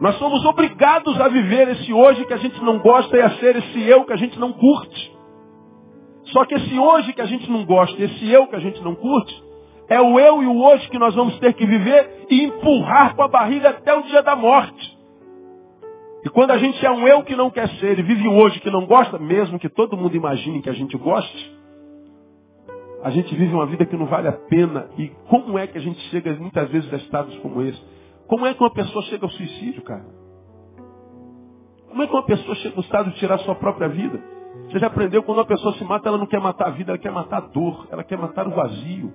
Nós 0.00 0.16
somos 0.18 0.44
obrigados 0.44 1.18
a 1.20 1.28
viver 1.28 1.68
esse 1.68 1.92
hoje 1.92 2.24
que 2.26 2.34
a 2.34 2.36
gente 2.36 2.62
não 2.62 2.78
gosta 2.78 3.16
e 3.16 3.20
a 3.20 3.30
ser 3.38 3.56
esse 3.56 3.82
eu 3.82 4.04
que 4.04 4.12
a 4.12 4.16
gente 4.16 4.38
não 4.38 4.52
curte. 4.52 5.16
Só 6.26 6.44
que 6.44 6.54
esse 6.54 6.78
hoje 6.78 7.12
que 7.12 7.20
a 7.22 7.26
gente 7.26 7.50
não 7.50 7.64
gosta, 7.64 8.02
esse 8.02 8.30
eu 8.30 8.46
que 8.46 8.56
a 8.56 8.60
gente 8.60 8.82
não 8.82 8.94
curte, 8.94 9.42
é 9.88 10.00
o 10.00 10.18
eu 10.18 10.42
e 10.42 10.46
o 10.46 10.60
hoje 10.62 10.88
que 10.90 10.98
nós 10.98 11.14
vamos 11.14 11.38
ter 11.38 11.54
que 11.54 11.64
viver 11.64 12.26
e 12.28 12.44
empurrar 12.44 13.14
com 13.14 13.22
a 13.22 13.28
barriga 13.28 13.70
até 13.70 13.94
o 13.94 14.02
dia 14.02 14.22
da 14.22 14.36
morte. 14.36 14.96
E 16.24 16.28
quando 16.28 16.50
a 16.50 16.58
gente 16.58 16.84
é 16.84 16.90
um 16.90 17.06
eu 17.06 17.22
que 17.22 17.36
não 17.36 17.50
quer 17.50 17.68
ser 17.78 17.98
e 17.98 18.02
vive 18.02 18.26
um 18.28 18.36
hoje 18.36 18.58
que 18.60 18.70
não 18.70 18.84
gosta, 18.84 19.18
mesmo 19.18 19.58
que 19.58 19.68
todo 19.68 19.96
mundo 19.96 20.16
imagine 20.16 20.60
que 20.60 20.68
a 20.68 20.74
gente 20.74 20.96
goste, 20.96 21.56
a 23.06 23.10
gente 23.10 23.32
vive 23.36 23.54
uma 23.54 23.66
vida 23.66 23.86
que 23.86 23.96
não 23.96 24.06
vale 24.06 24.26
a 24.26 24.32
pena. 24.32 24.88
E 24.98 25.10
como 25.28 25.56
é 25.56 25.68
que 25.68 25.78
a 25.78 25.80
gente 25.80 25.96
chega 26.10 26.34
muitas 26.34 26.68
vezes 26.70 26.92
a 26.92 26.96
estados 26.96 27.38
como 27.38 27.62
esse? 27.62 27.80
Como 28.26 28.44
é 28.44 28.52
que 28.52 28.60
uma 28.60 28.72
pessoa 28.72 29.00
chega 29.04 29.24
ao 29.24 29.30
suicídio, 29.30 29.80
cara? 29.82 30.04
Como 31.88 32.02
é 32.02 32.06
que 32.08 32.12
uma 32.12 32.24
pessoa 32.24 32.56
chega 32.56 32.74
ao 32.74 32.80
estado 32.80 33.12
de 33.12 33.18
tirar 33.20 33.38
sua 33.38 33.54
própria 33.54 33.88
vida? 33.88 34.20
Você 34.64 34.80
já 34.80 34.88
aprendeu 34.88 35.22
quando 35.22 35.38
uma 35.38 35.46
pessoa 35.46 35.72
se 35.74 35.84
mata, 35.84 36.08
ela 36.08 36.18
não 36.18 36.26
quer 36.26 36.40
matar 36.40 36.66
a 36.66 36.70
vida, 36.70 36.90
ela 36.90 36.98
quer 36.98 37.12
matar 37.12 37.36
a 37.36 37.40
dor, 37.42 37.86
ela 37.92 38.02
quer 38.02 38.18
matar 38.18 38.48
o 38.48 38.50
vazio. 38.50 39.14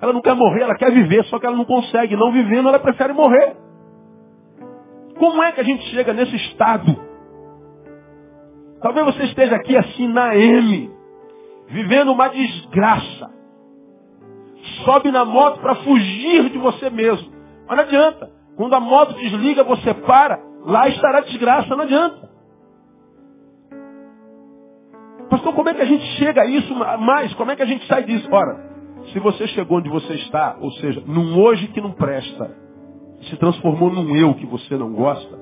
Ela 0.00 0.12
não 0.12 0.22
quer 0.22 0.36
morrer, 0.36 0.62
ela 0.62 0.76
quer 0.76 0.92
viver, 0.92 1.24
só 1.24 1.40
que 1.40 1.46
ela 1.46 1.56
não 1.56 1.64
consegue. 1.64 2.14
Não 2.14 2.30
vivendo, 2.30 2.68
ela 2.68 2.78
prefere 2.78 3.12
morrer. 3.12 3.56
Como 5.18 5.42
é 5.42 5.50
que 5.50 5.60
a 5.60 5.64
gente 5.64 5.82
chega 5.86 6.12
nesse 6.12 6.36
estado? 6.36 6.96
Talvez 8.80 9.06
você 9.06 9.24
esteja 9.24 9.56
aqui 9.56 9.76
assim 9.76 10.06
na 10.06 10.36
M, 10.36 10.94
vivendo 11.68 12.12
uma 12.12 12.28
desgraça 12.28 13.36
sobe 14.84 15.10
na 15.10 15.24
moto 15.24 15.60
para 15.60 15.76
fugir 15.76 16.50
de 16.50 16.58
você 16.58 16.90
mesmo. 16.90 17.30
Mas 17.66 17.76
não 17.76 17.84
adianta. 17.84 18.30
Quando 18.56 18.74
a 18.74 18.80
moto 18.80 19.14
desliga, 19.14 19.62
você 19.64 19.92
para, 19.92 20.40
lá 20.64 20.88
estará 20.88 21.20
desgraça, 21.20 21.76
não 21.76 21.84
adianta. 21.84 22.26
Pastor, 25.28 25.52
como 25.54 25.68
é 25.68 25.74
que 25.74 25.82
a 25.82 25.86
gente 25.86 26.04
chega 26.18 26.42
a 26.42 26.46
isso 26.46 26.74
mais? 26.74 27.34
Como 27.34 27.50
é 27.50 27.56
que 27.56 27.62
a 27.62 27.66
gente 27.66 27.86
sai 27.86 28.04
disso? 28.04 28.28
Ora, 28.30 28.66
se 29.12 29.18
você 29.18 29.46
chegou 29.48 29.78
onde 29.78 29.88
você 29.88 30.14
está, 30.14 30.56
ou 30.60 30.70
seja, 30.72 31.02
num 31.06 31.38
hoje 31.38 31.68
que 31.68 31.80
não 31.80 31.92
presta, 31.92 32.56
se 33.28 33.36
transformou 33.36 33.90
num 33.90 34.16
eu 34.16 34.34
que 34.34 34.46
você 34.46 34.76
não 34.76 34.92
gosta, 34.92 35.38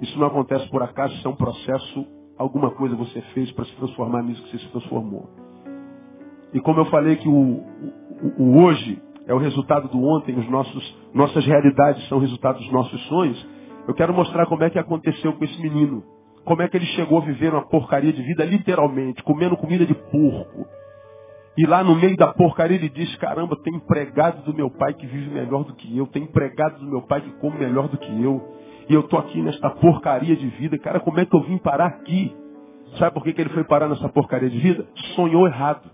isso 0.00 0.18
não 0.18 0.26
acontece 0.28 0.68
por 0.70 0.82
acaso, 0.82 1.14
isso 1.14 1.28
é 1.28 1.30
um 1.30 1.36
processo, 1.36 2.06
alguma 2.40 2.70
coisa 2.70 2.96
você 2.96 3.20
fez 3.34 3.52
para 3.52 3.66
se 3.66 3.76
transformar 3.76 4.22
nisso 4.22 4.42
que 4.44 4.50
você 4.50 4.64
se 4.64 4.70
transformou. 4.70 5.28
E 6.54 6.60
como 6.60 6.80
eu 6.80 6.86
falei 6.86 7.16
que 7.16 7.28
o, 7.28 7.32
o, 7.32 8.42
o 8.42 8.64
hoje 8.64 9.00
é 9.26 9.34
o 9.34 9.38
resultado 9.38 9.88
do 9.88 10.02
ontem, 10.02 10.34
os 10.38 10.48
nossos, 10.48 10.98
nossas 11.12 11.44
realidades 11.44 12.08
são 12.08 12.18
resultado 12.18 12.58
dos 12.58 12.72
nossos 12.72 13.00
sonhos, 13.08 13.46
eu 13.86 13.92
quero 13.92 14.14
mostrar 14.14 14.46
como 14.46 14.64
é 14.64 14.70
que 14.70 14.78
aconteceu 14.78 15.34
com 15.34 15.44
esse 15.44 15.60
menino. 15.60 16.02
Como 16.42 16.62
é 16.62 16.68
que 16.68 16.78
ele 16.78 16.86
chegou 16.86 17.18
a 17.18 17.24
viver 17.26 17.52
uma 17.52 17.68
porcaria 17.68 18.12
de 18.12 18.22
vida, 18.22 18.42
literalmente, 18.42 19.22
comendo 19.22 19.54
comida 19.58 19.84
de 19.84 19.94
porco. 19.94 20.66
E 21.58 21.66
lá 21.66 21.84
no 21.84 21.94
meio 21.94 22.16
da 22.16 22.32
porcaria 22.32 22.78
ele 22.78 22.88
diz, 22.88 23.14
caramba, 23.16 23.54
tem 23.62 23.74
empregado 23.74 24.42
do 24.44 24.54
meu 24.54 24.70
pai 24.70 24.94
que 24.94 25.06
vive 25.06 25.28
melhor 25.28 25.64
do 25.64 25.74
que 25.74 25.94
eu, 25.94 26.06
tem 26.06 26.22
empregado 26.22 26.78
do 26.78 26.86
meu 26.86 27.02
pai 27.02 27.20
que 27.20 27.32
come 27.32 27.58
melhor 27.58 27.86
do 27.88 27.98
que 27.98 28.22
eu. 28.22 28.59
E 28.90 28.94
eu 28.94 29.04
tô 29.04 29.16
aqui 29.16 29.40
nesta 29.40 29.70
porcaria 29.70 30.34
de 30.34 30.48
vida. 30.48 30.76
Cara, 30.76 30.98
como 30.98 31.20
é 31.20 31.24
que 31.24 31.32
eu 31.32 31.40
vim 31.42 31.58
parar 31.58 31.86
aqui? 31.86 32.34
Sabe 32.98 33.14
por 33.14 33.22
que, 33.22 33.32
que 33.32 33.40
ele 33.40 33.50
foi 33.50 33.62
parar 33.62 33.88
nessa 33.88 34.08
porcaria 34.08 34.50
de 34.50 34.58
vida? 34.58 34.84
Sonhou 35.14 35.46
errado. 35.46 35.88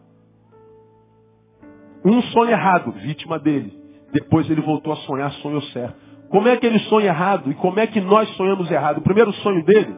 Um 2.03 2.23
sonho 2.23 2.53
errado, 2.53 2.91
vítima 2.93 3.39
dele. 3.39 3.79
Depois 4.15 4.49
ele 4.49 4.63
voltou 4.63 4.95
a 4.95 4.97
sonhar, 4.97 5.31
sonho 5.33 5.61
certo. 5.65 5.95
Como 6.31 6.49
é 6.49 6.57
que 6.57 6.65
ele 6.65 6.79
sonha 6.89 7.09
errado 7.09 7.51
e 7.51 7.55
como 7.57 7.79
é 7.79 7.87
que 7.87 8.01
nós 8.01 8.31
sonhamos 8.31 8.71
errado? 8.71 8.97
O 8.99 9.03
primeiro 9.03 9.31
sonho 9.35 9.63
dele 9.63 9.95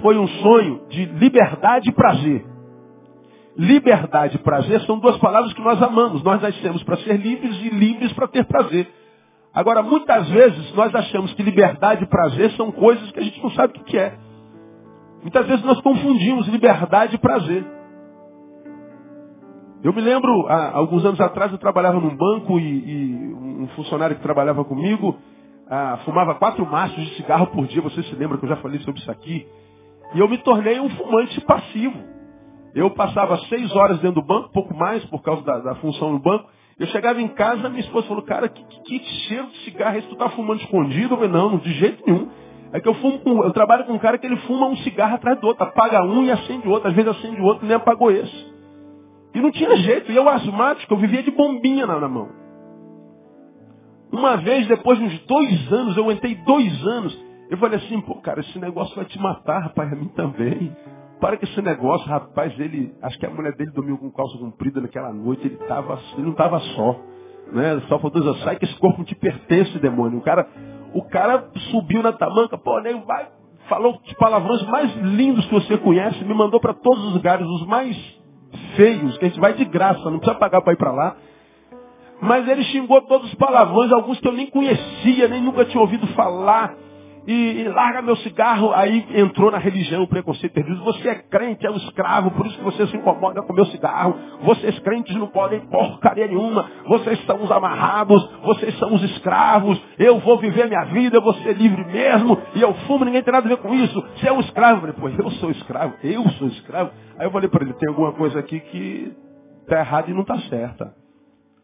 foi 0.00 0.16
um 0.16 0.28
sonho 0.28 0.82
de 0.88 1.06
liberdade 1.06 1.88
e 1.88 1.92
prazer. 1.92 2.46
Liberdade 3.56 4.36
e 4.36 4.38
prazer 4.38 4.80
são 4.82 5.00
duas 5.00 5.16
palavras 5.16 5.52
que 5.52 5.60
nós 5.60 5.82
amamos. 5.82 6.22
Nós 6.22 6.40
nascemos 6.40 6.80
para 6.84 6.96
ser 6.98 7.16
livres 7.16 7.56
e 7.56 7.70
livres 7.70 8.12
para 8.12 8.28
ter 8.28 8.44
prazer. 8.44 8.88
Agora, 9.52 9.82
muitas 9.82 10.28
vezes 10.28 10.74
nós 10.74 10.94
achamos 10.94 11.32
que 11.34 11.42
liberdade 11.42 12.04
e 12.04 12.06
prazer 12.06 12.52
são 12.52 12.70
coisas 12.70 13.10
que 13.10 13.18
a 13.18 13.22
gente 13.22 13.42
não 13.42 13.50
sabe 13.50 13.78
o 13.78 13.84
que 13.84 13.98
é. 13.98 14.16
Muitas 15.22 15.46
vezes 15.46 15.64
nós 15.64 15.80
confundimos 15.80 16.46
liberdade 16.48 17.16
e 17.16 17.18
prazer. 17.18 17.64
Eu 19.82 19.92
me 19.92 20.00
lembro, 20.00 20.46
há 20.46 20.76
alguns 20.76 21.04
anos 21.04 21.20
atrás, 21.20 21.50
eu 21.50 21.58
trabalhava 21.58 21.98
num 21.98 22.14
banco 22.16 22.58
e, 22.58 22.62
e 22.62 23.34
um 23.34 23.68
funcionário 23.74 24.16
que 24.16 24.22
trabalhava 24.22 24.64
comigo 24.64 25.16
ah, 25.70 26.00
fumava 26.04 26.34
quatro 26.34 26.66
maços 26.66 26.96
de 26.96 27.14
cigarro 27.14 27.46
por 27.46 27.64
dia. 27.68 27.80
Você 27.80 28.02
se 28.02 28.14
lembra 28.16 28.36
que 28.36 28.44
eu 28.44 28.48
já 28.48 28.56
falei 28.56 28.80
sobre 28.80 29.00
isso 29.00 29.10
aqui? 29.10 29.46
E 30.12 30.18
eu 30.18 30.28
me 30.28 30.36
tornei 30.38 30.80
um 30.80 30.90
fumante 30.90 31.40
passivo. 31.42 31.96
Eu 32.74 32.90
passava 32.90 33.38
seis 33.48 33.74
horas 33.76 34.00
dentro 34.00 34.20
do 34.20 34.26
banco, 34.26 34.50
pouco 34.52 34.74
mais, 34.74 35.04
por 35.04 35.22
causa 35.22 35.42
da, 35.42 35.58
da 35.60 35.74
função 35.76 36.12
no 36.12 36.18
banco. 36.18 36.48
Eu 36.80 36.86
chegava 36.86 37.20
em 37.20 37.28
casa, 37.28 37.68
minha 37.68 37.82
esposa 37.82 38.08
falou, 38.08 38.22
cara, 38.22 38.48
que, 38.48 38.64
que, 38.64 38.98
que 38.98 39.10
cheiro 39.28 39.48
de 39.48 39.58
cigarro 39.64 39.96
é 39.96 39.98
esse? 39.98 40.08
Tu 40.08 40.16
tá 40.16 40.30
fumando 40.30 40.62
escondido? 40.62 41.12
Eu 41.12 41.18
falei, 41.18 41.30
não, 41.30 41.58
de 41.58 41.72
jeito 41.74 42.02
nenhum. 42.06 42.30
É 42.72 42.80
que 42.80 42.88
eu 42.88 42.94
fumo 42.94 43.18
com, 43.18 43.44
eu 43.44 43.52
trabalho 43.52 43.84
com 43.84 43.92
um 43.92 43.98
cara 43.98 44.16
que 44.16 44.26
ele 44.26 44.38
fuma 44.38 44.66
um 44.66 44.76
cigarro 44.78 45.16
atrás 45.16 45.38
do 45.38 45.46
outro, 45.46 45.62
apaga 45.62 46.02
um 46.02 46.24
e 46.24 46.30
acende 46.30 46.66
outro, 46.66 46.88
às 46.88 46.94
vezes 46.94 47.10
acende 47.10 47.38
outro 47.42 47.66
e 47.66 47.68
nem 47.68 47.76
apagou 47.76 48.10
esse. 48.10 48.54
E 49.34 49.40
não 49.40 49.50
tinha 49.50 49.76
jeito, 49.76 50.10
e 50.10 50.16
eu 50.16 50.26
asmático, 50.26 50.94
eu 50.94 50.96
vivia 50.96 51.22
de 51.22 51.30
bombinha 51.30 51.86
na, 51.86 52.00
na 52.00 52.08
mão. 52.08 52.30
Uma 54.10 54.38
vez, 54.38 54.66
depois 54.66 54.98
de 54.98 55.04
uns 55.04 55.18
dois 55.26 55.72
anos, 55.72 55.96
eu 55.98 56.10
entrei 56.10 56.34
dois 56.46 56.86
anos, 56.86 57.24
eu 57.50 57.58
falei 57.58 57.78
assim, 57.78 58.00
pô, 58.00 58.14
cara, 58.22 58.40
esse 58.40 58.58
negócio 58.58 58.96
vai 58.96 59.04
te 59.04 59.18
matar, 59.18 59.64
rapaz, 59.64 59.92
a 59.92 59.96
mim 59.96 60.08
também. 60.16 60.74
Para 61.20 61.36
com 61.36 61.44
esse 61.44 61.60
negócio, 61.60 62.08
rapaz, 62.08 62.58
ele, 62.58 62.94
acho 63.02 63.18
que 63.18 63.26
a 63.26 63.30
mulher 63.30 63.54
dele 63.54 63.70
dormiu 63.72 63.98
com 63.98 64.10
calça 64.10 64.38
comprida 64.38 64.80
naquela 64.80 65.12
noite, 65.12 65.46
ele, 65.46 65.56
tava, 65.68 65.98
ele 66.14 66.22
não 66.22 66.32
estava 66.32 66.58
só. 66.60 66.96
Né? 67.52 67.80
Só 67.88 67.98
faltou 67.98 68.22
dizer, 68.22 68.42
sai 68.42 68.56
que 68.56 68.64
esse 68.64 68.78
corpo 68.78 69.04
te 69.04 69.14
pertence, 69.14 69.78
demônio. 69.78 70.18
O 70.18 70.22
cara, 70.22 70.48
o 70.94 71.02
cara 71.02 71.50
subiu 71.70 72.02
na 72.02 72.12
tamanca, 72.12 72.56
pô, 72.56 72.80
nem 72.80 73.04
vai, 73.04 73.28
falou 73.68 74.00
os 74.04 74.12
palavrões 74.14 74.62
mais 74.62 74.96
lindos 74.96 75.44
que 75.46 75.54
você 75.54 75.76
conhece, 75.76 76.24
me 76.24 76.34
mandou 76.34 76.58
para 76.58 76.74
todos 76.74 77.04
os 77.04 77.14
lugares, 77.14 77.46
os 77.46 77.66
mais 77.66 77.96
feios, 78.74 79.18
que 79.18 79.24
a 79.26 79.28
gente 79.28 79.40
vai 79.40 79.52
de 79.52 79.64
graça, 79.66 80.10
não 80.10 80.18
precisa 80.18 80.38
pagar 80.38 80.62
para 80.62 80.72
ir 80.72 80.76
para 80.76 80.92
lá. 80.92 81.16
Mas 82.20 82.46
ele 82.48 82.62
xingou 82.64 83.00
todos 83.02 83.28
os 83.28 83.34
palavrões, 83.34 83.92
alguns 83.92 84.18
que 84.20 84.28
eu 84.28 84.32
nem 84.32 84.46
conhecia, 84.46 85.28
nem 85.28 85.42
nunca 85.42 85.64
tinha 85.64 85.80
ouvido 85.80 86.06
falar. 86.08 86.74
E, 87.26 87.32
e, 87.32 87.68
larga 87.68 88.02
meu 88.02 88.16
cigarro, 88.16 88.72
aí 88.72 89.06
entrou 89.14 89.50
na 89.50 89.58
religião 89.58 90.02
o 90.02 90.08
preconceito 90.08 90.52
perdido. 90.52 90.82
Você 90.84 91.08
é 91.08 91.14
crente, 91.16 91.66
é 91.66 91.70
um 91.70 91.76
escravo, 91.76 92.30
por 92.30 92.46
isso 92.46 92.56
que 92.58 92.64
você 92.64 92.86
se 92.86 92.96
incomoda 92.96 93.42
com 93.42 93.52
meu 93.52 93.66
cigarro. 93.66 94.16
Vocês 94.42 94.78
crentes 94.80 95.14
não 95.16 95.28
podem 95.28 95.60
porcaria 95.60 96.26
nenhuma. 96.26 96.70
Vocês 96.86 97.24
são 97.26 97.42
os 97.42 97.50
amarrados, 97.50 98.26
vocês 98.42 98.76
são 98.78 98.94
os 98.94 99.02
escravos. 99.02 99.80
Eu 99.98 100.18
vou 100.20 100.38
viver 100.38 100.66
minha 100.66 100.84
vida, 100.86 101.18
eu 101.18 101.22
vou 101.22 101.34
ser 101.34 101.56
livre 101.56 101.84
mesmo. 101.84 102.40
E 102.54 102.62
eu 102.62 102.72
fumo, 102.86 103.04
ninguém 103.04 103.22
tem 103.22 103.32
nada 103.32 103.46
a 103.46 103.48
ver 103.48 103.58
com 103.58 103.74
isso. 103.74 104.00
Você 104.16 104.28
é 104.28 104.32
um 104.32 104.40
escravo. 104.40 104.86
Eu 104.86 104.94
falei, 104.94 105.16
pô, 105.16 105.22
eu 105.22 105.30
sou 105.32 105.50
escravo, 105.50 105.94
eu 106.02 106.28
sou 106.30 106.48
escravo. 106.48 106.90
Aí 107.18 107.26
eu 107.26 107.30
falei 107.30 107.48
para 107.48 107.64
ele, 107.64 107.74
tem 107.74 107.88
alguma 107.88 108.12
coisa 108.12 108.38
aqui 108.38 108.60
que 108.60 109.12
está 109.62 109.80
errada 109.80 110.10
e 110.10 110.14
não 110.14 110.22
está 110.22 110.38
certa. 110.48 110.99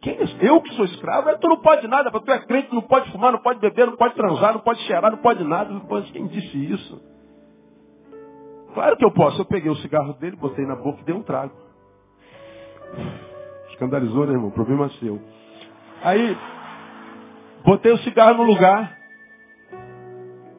Quem, 0.06 0.18
eu 0.40 0.62
que 0.62 0.72
sou 0.74 0.84
escravo, 0.84 1.36
tu 1.40 1.48
não 1.48 1.60
pode 1.60 1.88
nada, 1.88 2.12
tu 2.12 2.30
é 2.30 2.38
crente, 2.46 2.72
não 2.72 2.82
pode 2.82 3.10
fumar, 3.10 3.32
não 3.32 3.40
pode 3.40 3.58
beber, 3.58 3.88
não 3.88 3.96
pode 3.96 4.14
transar, 4.14 4.52
não 4.52 4.60
pode 4.60 4.78
cheirar, 4.82 5.10
não 5.10 5.18
pode 5.18 5.42
nada. 5.42 5.68
Quem 6.12 6.28
disse 6.28 6.56
isso? 6.72 7.02
Claro 8.72 8.96
que 8.96 9.04
eu 9.04 9.10
posso. 9.10 9.40
Eu 9.40 9.44
peguei 9.44 9.68
o 9.68 9.74
cigarro 9.78 10.12
dele, 10.12 10.36
botei 10.36 10.64
na 10.64 10.76
boca 10.76 11.00
e 11.00 11.04
dei 11.04 11.12
um 11.12 11.24
trago. 11.24 11.52
Escandalizou, 13.70 14.28
né, 14.28 14.34
irmão? 14.34 14.52
Problema 14.52 14.86
é 14.86 14.90
seu. 14.90 15.20
Aí, 16.04 16.38
botei 17.64 17.90
o 17.90 17.98
cigarro 17.98 18.34
no 18.36 18.44
lugar. 18.44 18.96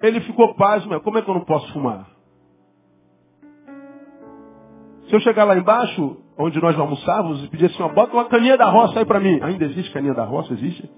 Ele 0.01 0.19
ficou 0.21 0.55
pasmo. 0.55 0.99
Como 0.99 1.19
é 1.19 1.21
que 1.21 1.29
eu 1.29 1.35
não 1.35 1.45
posso 1.45 1.71
fumar? 1.71 2.05
Se 5.07 5.15
eu 5.15 5.21
chegar 5.21 5.45
lá 5.45 5.55
embaixo, 5.55 6.21
onde 6.37 6.61
nós 6.61 6.77
almoçávamos, 6.77 7.43
e 7.43 7.47
pedir 7.47 7.65
assim, 7.65 7.81
ó, 7.81 7.89
bota 7.89 8.13
uma 8.13 8.25
caninha 8.25 8.57
da 8.57 8.69
roça 8.69 8.99
aí 8.99 9.05
para 9.05 9.19
mim. 9.19 9.39
Ainda 9.41 9.65
existe 9.65 9.91
caninha 9.91 10.13
da 10.13 10.23
roça? 10.23 10.53
Existe? 10.53 10.89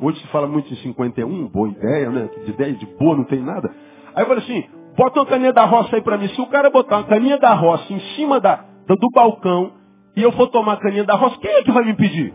Hoje 0.00 0.18
se 0.20 0.26
fala 0.28 0.48
muito 0.48 0.72
em 0.72 0.76
51, 0.76 1.48
boa 1.48 1.68
ideia, 1.68 2.10
né? 2.10 2.28
De 2.44 2.50
ideia 2.50 2.72
de 2.72 2.86
boa 2.98 3.16
não 3.16 3.24
tem 3.24 3.40
nada. 3.40 3.72
Aí 4.14 4.22
eu 4.24 4.26
falei 4.26 4.42
assim, 4.42 4.64
bota 4.96 5.20
uma 5.20 5.26
caninha 5.26 5.52
da 5.52 5.64
roça 5.64 5.94
aí 5.94 6.02
para 6.02 6.18
mim. 6.18 6.28
Se 6.28 6.40
o 6.40 6.46
cara 6.46 6.70
botar 6.70 6.96
uma 6.96 7.04
caninha 7.04 7.38
da 7.38 7.54
roça 7.54 7.92
em 7.92 8.00
cima 8.16 8.40
da, 8.40 8.64
do, 8.88 9.10
balcão 9.14 9.72
e 10.16 10.22
eu 10.22 10.32
for 10.32 10.48
tomar 10.48 10.74
a 10.74 10.76
caninha 10.78 11.04
da 11.04 11.14
roça, 11.14 11.38
quem 11.38 11.50
é 11.50 11.62
que 11.62 11.70
vai 11.70 11.84
me 11.84 11.92
impedir? 11.92 12.34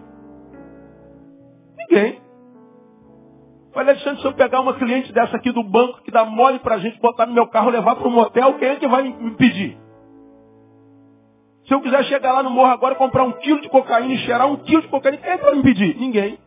Ninguém. 1.77 2.21
Falei, 3.73 3.91
Alexandre, 3.91 4.21
se 4.21 4.27
eu 4.27 4.33
pegar 4.33 4.61
uma 4.61 4.73
cliente 4.73 5.11
dessa 5.11 5.35
aqui 5.35 5.51
do 5.51 5.63
banco 5.63 6.01
que 6.03 6.09
dá 6.09 6.23
mole 6.23 6.59
pra 6.59 6.77
gente 6.77 6.99
botar 7.01 7.25
no 7.25 7.33
meu 7.33 7.47
carro, 7.47 7.69
levar 7.69 7.95
para 7.95 8.07
um 8.07 8.11
motel, 8.11 8.53
quem 8.53 8.69
é 8.69 8.75
que 8.77 8.87
vai 8.87 9.03
me 9.03 9.09
impedir? 9.27 9.77
Se 11.67 11.73
eu 11.73 11.81
quiser 11.81 12.03
chegar 12.05 12.31
lá 12.31 12.41
no 12.41 12.49
morro 12.49 12.71
agora 12.71 12.95
e 12.95 12.97
comprar 12.97 13.23
um 13.23 13.33
quilo 13.33 13.59
de 13.59 13.69
cocaína 13.69 14.13
e 14.13 14.17
cheirar 14.19 14.49
um 14.49 14.55
quilo 14.57 14.81
de 14.81 14.87
cocaína, 14.87 15.17
quem 15.17 15.31
é 15.31 15.37
vai 15.37 15.51
me 15.53 15.59
impedir? 15.59 15.97
Ninguém. 15.97 16.39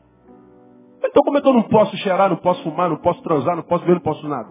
Então 1.05 1.23
como 1.23 1.37
é 1.37 1.43
que 1.43 1.49
eu 1.49 1.53
não 1.53 1.65
posso 1.65 1.97
cheirar, 1.99 2.31
não 2.31 2.37
posso 2.37 2.63
fumar, 2.63 2.89
não 2.89 2.97
posso 2.97 3.23
transar, 3.23 3.55
não 3.55 3.63
posso 3.63 3.85
ver, 3.85 3.95
não 3.95 4.01
posso 4.01 4.27
nada? 4.27 4.49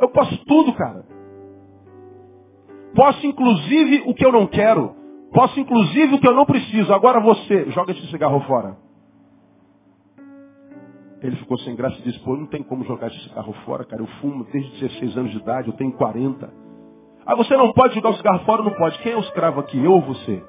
Eu 0.00 0.08
posso 0.10 0.36
tudo, 0.44 0.74
cara. 0.74 1.06
Posso 2.94 3.26
inclusive 3.26 4.02
o 4.06 4.14
que 4.14 4.24
eu 4.24 4.32
não 4.32 4.46
quero. 4.46 4.94
Posso 5.32 5.58
inclusive 5.58 6.14
o 6.14 6.20
que 6.20 6.28
eu 6.28 6.34
não 6.34 6.44
preciso. 6.44 6.92
Agora 6.92 7.20
você, 7.20 7.70
joga 7.70 7.92
esse 7.92 8.06
cigarro 8.08 8.40
fora. 8.40 8.76
Ele 11.22 11.36
ficou 11.36 11.58
sem 11.58 11.74
graça 11.74 11.98
e 12.00 12.02
disse, 12.02 12.20
pô, 12.20 12.36
não 12.36 12.46
tem 12.46 12.62
como 12.62 12.84
jogar 12.84 13.06
esse 13.06 13.18
cigarro 13.28 13.54
fora, 13.64 13.84
cara. 13.84 14.02
Eu 14.02 14.06
fumo 14.20 14.44
desde 14.52 14.78
16 14.78 15.16
anos 15.16 15.30
de 15.32 15.38
idade, 15.38 15.68
eu 15.68 15.74
tenho 15.74 15.92
40. 15.92 16.52
Ah, 17.26 17.34
você 17.34 17.56
não 17.56 17.72
pode 17.72 17.94
jogar 17.94 18.10
o 18.10 18.14
cigarro 18.14 18.44
fora? 18.44 18.62
Não 18.62 18.72
pode. 18.72 18.98
Quem 18.98 19.12
é 19.12 19.16
o 19.16 19.20
escravo 19.20 19.60
aqui? 19.60 19.82
Eu 19.82 19.92
ou 19.92 20.00
você? 20.02 20.42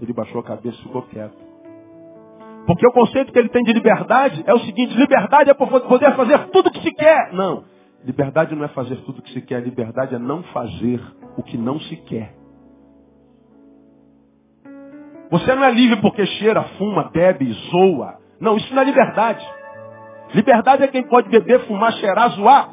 Ele 0.00 0.12
baixou 0.12 0.40
a 0.40 0.44
cabeça 0.44 0.76
e 0.78 0.82
ficou 0.82 1.02
quieto. 1.02 1.44
Porque 2.66 2.86
o 2.86 2.92
conceito 2.92 3.32
que 3.32 3.38
ele 3.38 3.48
tem 3.48 3.62
de 3.62 3.72
liberdade 3.72 4.42
é 4.46 4.54
o 4.54 4.58
seguinte, 4.60 4.96
liberdade 4.96 5.50
é 5.50 5.54
poder 5.54 6.14
fazer 6.16 6.46
tudo 6.48 6.68
o 6.68 6.70
que 6.70 6.80
se 6.80 6.92
quer. 6.92 7.32
Não. 7.32 7.64
Liberdade 8.04 8.54
não 8.54 8.64
é 8.64 8.68
fazer 8.68 8.96
tudo 9.02 9.18
o 9.18 9.22
que 9.22 9.32
se 9.32 9.42
quer, 9.42 9.62
liberdade 9.62 10.14
é 10.14 10.18
não 10.18 10.42
fazer 10.44 11.00
o 11.36 11.42
que 11.42 11.56
não 11.56 11.78
se 11.80 11.96
quer. 11.96 12.34
Você 15.30 15.54
não 15.54 15.64
é 15.64 15.72
livre 15.72 16.00
porque 16.00 16.24
cheira, 16.26 16.62
fuma, 16.78 17.10
bebe, 17.10 17.52
zoa. 17.70 18.18
Não, 18.40 18.56
isso 18.56 18.72
não 18.74 18.82
é 18.82 18.84
liberdade. 18.84 19.44
Liberdade 20.34 20.82
é 20.82 20.88
quem 20.88 21.02
pode 21.02 21.28
beber, 21.28 21.60
fumar, 21.66 21.92
cheirar, 21.94 22.30
zoar, 22.30 22.70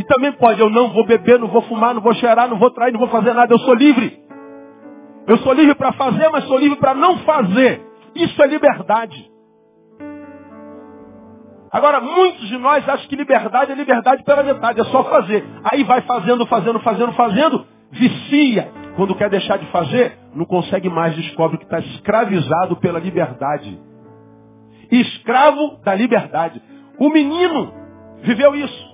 e 0.00 0.04
também 0.04 0.32
pode, 0.32 0.58
eu 0.58 0.70
não 0.70 0.88
vou 0.94 1.04
beber, 1.04 1.38
não 1.38 1.48
vou 1.48 1.60
fumar, 1.60 1.92
não 1.92 2.00
vou 2.00 2.14
cheirar, 2.14 2.48
não 2.48 2.58
vou 2.58 2.70
trair, 2.70 2.90
não 2.90 3.00
vou 3.00 3.10
fazer 3.10 3.34
nada. 3.34 3.52
Eu 3.52 3.58
sou 3.58 3.74
livre. 3.74 4.18
Eu 5.26 5.36
sou 5.38 5.52
livre 5.52 5.74
para 5.74 5.92
fazer, 5.92 6.26
mas 6.30 6.44
sou 6.44 6.56
livre 6.56 6.78
para 6.78 6.94
não 6.94 7.18
fazer. 7.18 7.82
Isso 8.14 8.42
é 8.42 8.46
liberdade. 8.46 9.30
Agora, 11.70 12.00
muitos 12.00 12.48
de 12.48 12.56
nós 12.56 12.88
acham 12.88 13.06
que 13.08 13.14
liberdade 13.14 13.72
é 13.72 13.74
liberdade 13.74 14.24
pela 14.24 14.42
metade, 14.42 14.80
é 14.80 14.84
só 14.84 15.04
fazer. 15.04 15.46
Aí 15.64 15.84
vai 15.84 16.00
fazendo, 16.00 16.46
fazendo, 16.46 16.80
fazendo, 16.80 17.12
fazendo, 17.12 17.66
vicia. 17.90 18.72
Quando 18.96 19.14
quer 19.14 19.28
deixar 19.28 19.58
de 19.58 19.66
fazer, 19.66 20.18
não 20.34 20.46
consegue 20.46 20.88
mais, 20.88 21.14
descobre 21.14 21.58
que 21.58 21.64
está 21.64 21.78
escravizado 21.78 22.76
pela 22.76 22.98
liberdade. 22.98 23.78
Escravo 24.90 25.78
da 25.84 25.94
liberdade. 25.94 26.62
O 26.98 27.10
menino 27.10 27.70
viveu 28.22 28.54
isso. 28.54 28.89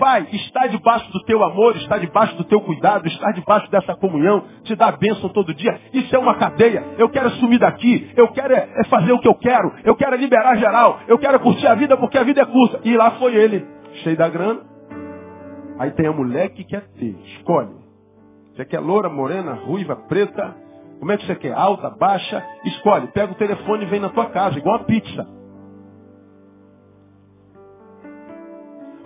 Pai, 0.00 0.26
está 0.32 0.66
debaixo 0.66 1.12
do 1.12 1.22
teu 1.24 1.44
amor, 1.44 1.76
está 1.76 1.98
debaixo 1.98 2.34
do 2.34 2.44
teu 2.44 2.58
cuidado, 2.62 3.06
está 3.06 3.32
debaixo 3.32 3.70
dessa 3.70 3.94
comunhão, 3.94 4.44
te 4.64 4.74
dá 4.74 4.90
bênção 4.90 5.28
todo 5.28 5.52
dia. 5.52 5.78
Isso 5.92 6.16
é 6.16 6.18
uma 6.18 6.36
cadeia. 6.36 6.82
Eu 6.96 7.10
quero 7.10 7.28
sumir 7.32 7.58
daqui, 7.58 8.10
eu 8.16 8.28
quero 8.28 8.54
é, 8.54 8.66
é 8.78 8.84
fazer 8.84 9.12
o 9.12 9.18
que 9.18 9.28
eu 9.28 9.34
quero, 9.34 9.74
eu 9.84 9.94
quero 9.94 10.14
é 10.14 10.16
liberar 10.16 10.56
geral, 10.56 11.00
eu 11.06 11.18
quero 11.18 11.38
curtir 11.40 11.66
a 11.66 11.74
vida 11.74 11.98
porque 11.98 12.16
a 12.16 12.24
vida 12.24 12.40
é 12.40 12.46
curta. 12.46 12.80
E 12.82 12.96
lá 12.96 13.10
foi 13.18 13.34
ele, 13.36 13.62
cheio 14.02 14.16
da 14.16 14.26
grana. 14.30 14.62
Aí 15.78 15.90
tem 15.90 16.06
a 16.06 16.12
mulher 16.12 16.48
que 16.48 16.64
quer 16.64 16.88
ter, 16.98 17.14
escolhe. 17.36 17.76
Você 18.56 18.64
quer 18.64 18.80
loura, 18.80 19.10
morena, 19.10 19.52
ruiva, 19.52 19.96
preta? 19.96 20.56
Como 20.98 21.12
é 21.12 21.18
que 21.18 21.26
você 21.26 21.34
quer? 21.34 21.52
Alta, 21.52 21.90
baixa? 21.90 22.42
Escolhe. 22.64 23.06
Pega 23.08 23.32
o 23.32 23.36
telefone 23.36 23.84
e 23.84 23.86
vem 23.86 24.00
na 24.00 24.08
tua 24.08 24.30
casa, 24.30 24.58
igual 24.58 24.76
a 24.76 24.84
pizza. 24.84 25.39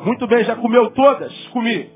Muito 0.05 0.27
bem, 0.27 0.45
já 0.45 0.55
comeu 0.57 0.91
todas? 0.91 1.33
Comi. 1.49 1.91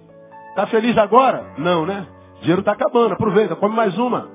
Está 0.50 0.66
feliz 0.66 0.96
agora? 0.96 1.54
Não, 1.58 1.84
né? 1.84 2.06
dinheiro 2.40 2.60
está 2.60 2.72
acabando, 2.72 3.12
aproveita, 3.12 3.56
come 3.56 3.74
mais 3.74 3.96
uma. 3.98 4.28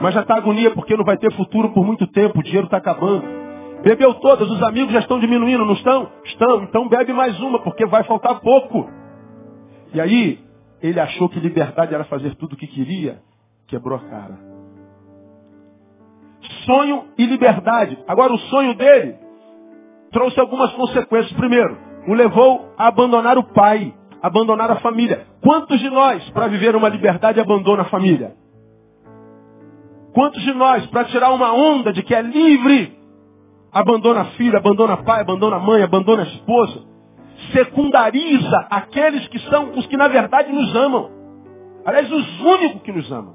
Mas 0.00 0.14
já 0.14 0.22
está 0.22 0.36
agonia 0.36 0.70
porque 0.72 0.96
não 0.96 1.04
vai 1.04 1.16
ter 1.16 1.32
futuro 1.32 1.72
por 1.72 1.84
muito 1.84 2.06
tempo, 2.08 2.38
o 2.38 2.42
dinheiro 2.42 2.66
está 2.66 2.78
acabando. 2.78 3.24
Bebeu 3.82 4.14
todas, 4.14 4.50
os 4.50 4.62
amigos 4.62 4.92
já 4.92 5.00
estão 5.00 5.20
diminuindo, 5.20 5.64
não 5.64 5.74
estão? 5.74 6.10
Estão, 6.24 6.62
então 6.62 6.88
bebe 6.88 7.12
mais 7.12 7.38
uma, 7.40 7.60
porque 7.60 7.84
vai 7.86 8.02
faltar 8.04 8.40
pouco. 8.40 8.90
E 9.92 10.00
aí, 10.00 10.40
ele 10.82 10.98
achou 10.98 11.28
que 11.28 11.38
liberdade 11.38 11.94
era 11.94 12.04
fazer 12.04 12.34
tudo 12.36 12.54
o 12.54 12.56
que 12.56 12.66
queria, 12.66 13.20
quebrou 13.66 13.98
a 13.98 14.00
cara. 14.00 14.38
Sonho 16.64 17.04
e 17.18 17.26
liberdade. 17.26 17.98
Agora 18.06 18.32
o 18.32 18.38
sonho 18.38 18.74
dele 18.74 19.23
trouxe 20.14 20.40
algumas 20.40 20.72
consequências. 20.72 21.32
Primeiro, 21.32 21.76
o 22.08 22.14
levou 22.14 22.72
a 22.78 22.86
abandonar 22.86 23.36
o 23.36 23.44
pai. 23.52 23.92
abandonar 24.22 24.70
a 24.70 24.76
família. 24.76 25.26
Quantos 25.42 25.78
de 25.78 25.90
nós, 25.90 26.26
para 26.30 26.46
viver 26.46 26.74
uma 26.74 26.88
liberdade, 26.88 27.38
abandona 27.38 27.82
a 27.82 27.90
família? 27.90 28.34
Quantos 30.14 30.40
de 30.40 30.54
nós, 30.54 30.86
para 30.86 31.04
tirar 31.04 31.30
uma 31.30 31.52
onda 31.52 31.92
de 31.92 32.02
que 32.02 32.14
é 32.14 32.22
livre, 32.22 32.96
abandona 33.70 34.24
filho, 34.36 34.56
abandona 34.56 34.96
pai, 34.96 35.20
abandona 35.20 35.58
mãe, 35.58 35.82
abandona 35.82 36.22
esposa, 36.22 36.84
secundariza 37.52 38.66
aqueles 38.70 39.28
que 39.28 39.38
são 39.40 39.72
os 39.76 39.86
que 39.86 39.96
na 39.98 40.08
verdade 40.08 40.50
nos 40.50 40.74
amam. 40.74 41.10
Aliás, 41.84 42.10
os 42.10 42.40
únicos 42.40 42.80
que 42.80 42.92
nos 42.92 43.12
amam. 43.12 43.34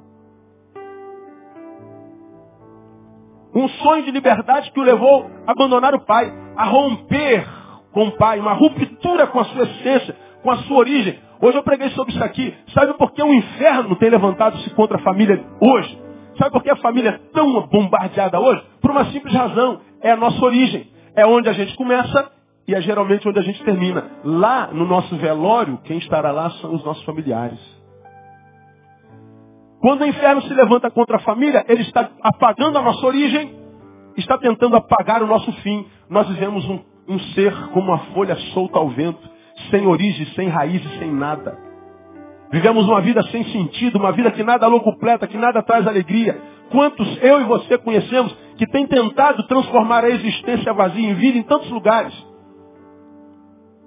Um 3.54 3.68
sonho 3.68 4.06
de 4.06 4.12
liberdade 4.12 4.72
que 4.72 4.80
o 4.80 4.84
levou 4.84 5.30
a 5.46 5.52
abandonar 5.52 5.94
o 5.94 6.00
pai, 6.06 6.34
a 6.60 6.66
romper 6.66 7.48
com 7.94 8.08
o 8.08 8.12
pai, 8.18 8.38
uma 8.38 8.52
ruptura 8.52 9.28
com 9.28 9.40
a 9.40 9.46
sua 9.46 9.64
essência, 9.64 10.14
com 10.44 10.52
a 10.52 10.58
sua 10.58 10.78
origem. 10.78 11.18
Hoje 11.42 11.58
eu 11.58 11.64
preguei 11.64 11.90
sobre 11.92 12.14
isso 12.14 12.22
aqui. 12.22 12.54
Sabe 12.74 12.94
por 12.96 13.14
que 13.14 13.24
o 13.24 13.34
inferno 13.34 13.96
tem 13.96 14.10
levantado-se 14.10 14.70
contra 14.72 14.98
a 14.98 15.02
família 15.02 15.42
hoje? 15.62 15.98
Sabe 16.38 16.52
por 16.52 16.62
que 16.62 16.70
a 16.70 16.76
família 16.76 17.12
é 17.12 17.34
tão 17.34 17.66
bombardeada 17.68 18.42
hoje? 18.42 18.62
Por 18.82 18.92
uma 18.92 19.06
simples 19.06 19.34
razão. 19.34 19.80
É 20.02 20.12
a 20.12 20.18
nossa 20.18 20.44
origem. 20.44 20.92
É 21.16 21.26
onde 21.26 21.48
a 21.48 21.54
gente 21.54 21.78
começa 21.78 22.30
e 22.68 22.76
é 22.76 22.82
geralmente 22.82 23.28
onde 23.28 23.40
a 23.40 23.42
gente 23.42 23.64
termina. 23.64 24.04
Lá 24.26 24.68
no 24.74 24.86
nosso 24.86 25.16
velório, 25.16 25.80
quem 25.86 25.98
estará 25.98 26.30
lá 26.32 26.50
são 26.62 26.76
os 26.76 26.84
nossos 26.84 27.04
familiares. 27.06 27.60
Quando 29.80 30.02
o 30.02 30.06
inferno 30.06 30.42
se 30.42 30.54
levanta 30.54 30.92
contra 30.92 31.16
a 31.16 31.22
família, 31.22 31.64
ele 31.70 31.84
está 31.84 32.10
apagando 32.22 32.78
a 32.78 32.82
nossa 32.82 33.06
origem, 33.06 33.56
está 34.18 34.38
tentando 34.38 34.76
apagar 34.76 35.24
o 35.24 35.28
nosso 35.28 35.52
fim. 35.62 35.88
Nós 36.10 36.28
vivemos 36.28 36.66
um, 36.66 36.80
um 37.08 37.20
ser 37.20 37.54
como 37.70 37.92
uma 37.92 38.00
folha 38.14 38.36
solta 38.54 38.80
ao 38.80 38.90
vento, 38.90 39.30
sem 39.70 39.86
origem, 39.86 40.26
sem 40.34 40.48
raízes, 40.48 40.98
sem 40.98 41.12
nada. 41.12 41.58
Vivemos 42.52 42.88
uma 42.88 43.00
vida 43.02 43.22
sem 43.24 43.44
sentido, 43.46 44.00
uma 44.00 44.12
vida 44.12 44.32
que 44.32 44.44
nada 44.44 44.68
completa, 44.80 45.28
que 45.28 45.38
nada 45.38 45.62
traz 45.62 45.86
alegria. 45.86 46.42
Quantos 46.72 47.22
eu 47.22 47.42
e 47.42 47.44
você 47.44 47.78
conhecemos 47.78 48.36
que 48.58 48.66
tem 48.68 48.88
tentado 48.88 49.44
transformar 49.48 50.04
a 50.04 50.10
existência 50.10 50.74
vazia 50.74 51.10
em 51.10 51.14
vida 51.14 51.38
em 51.38 51.44
tantos 51.44 51.70
lugares? 51.70 52.14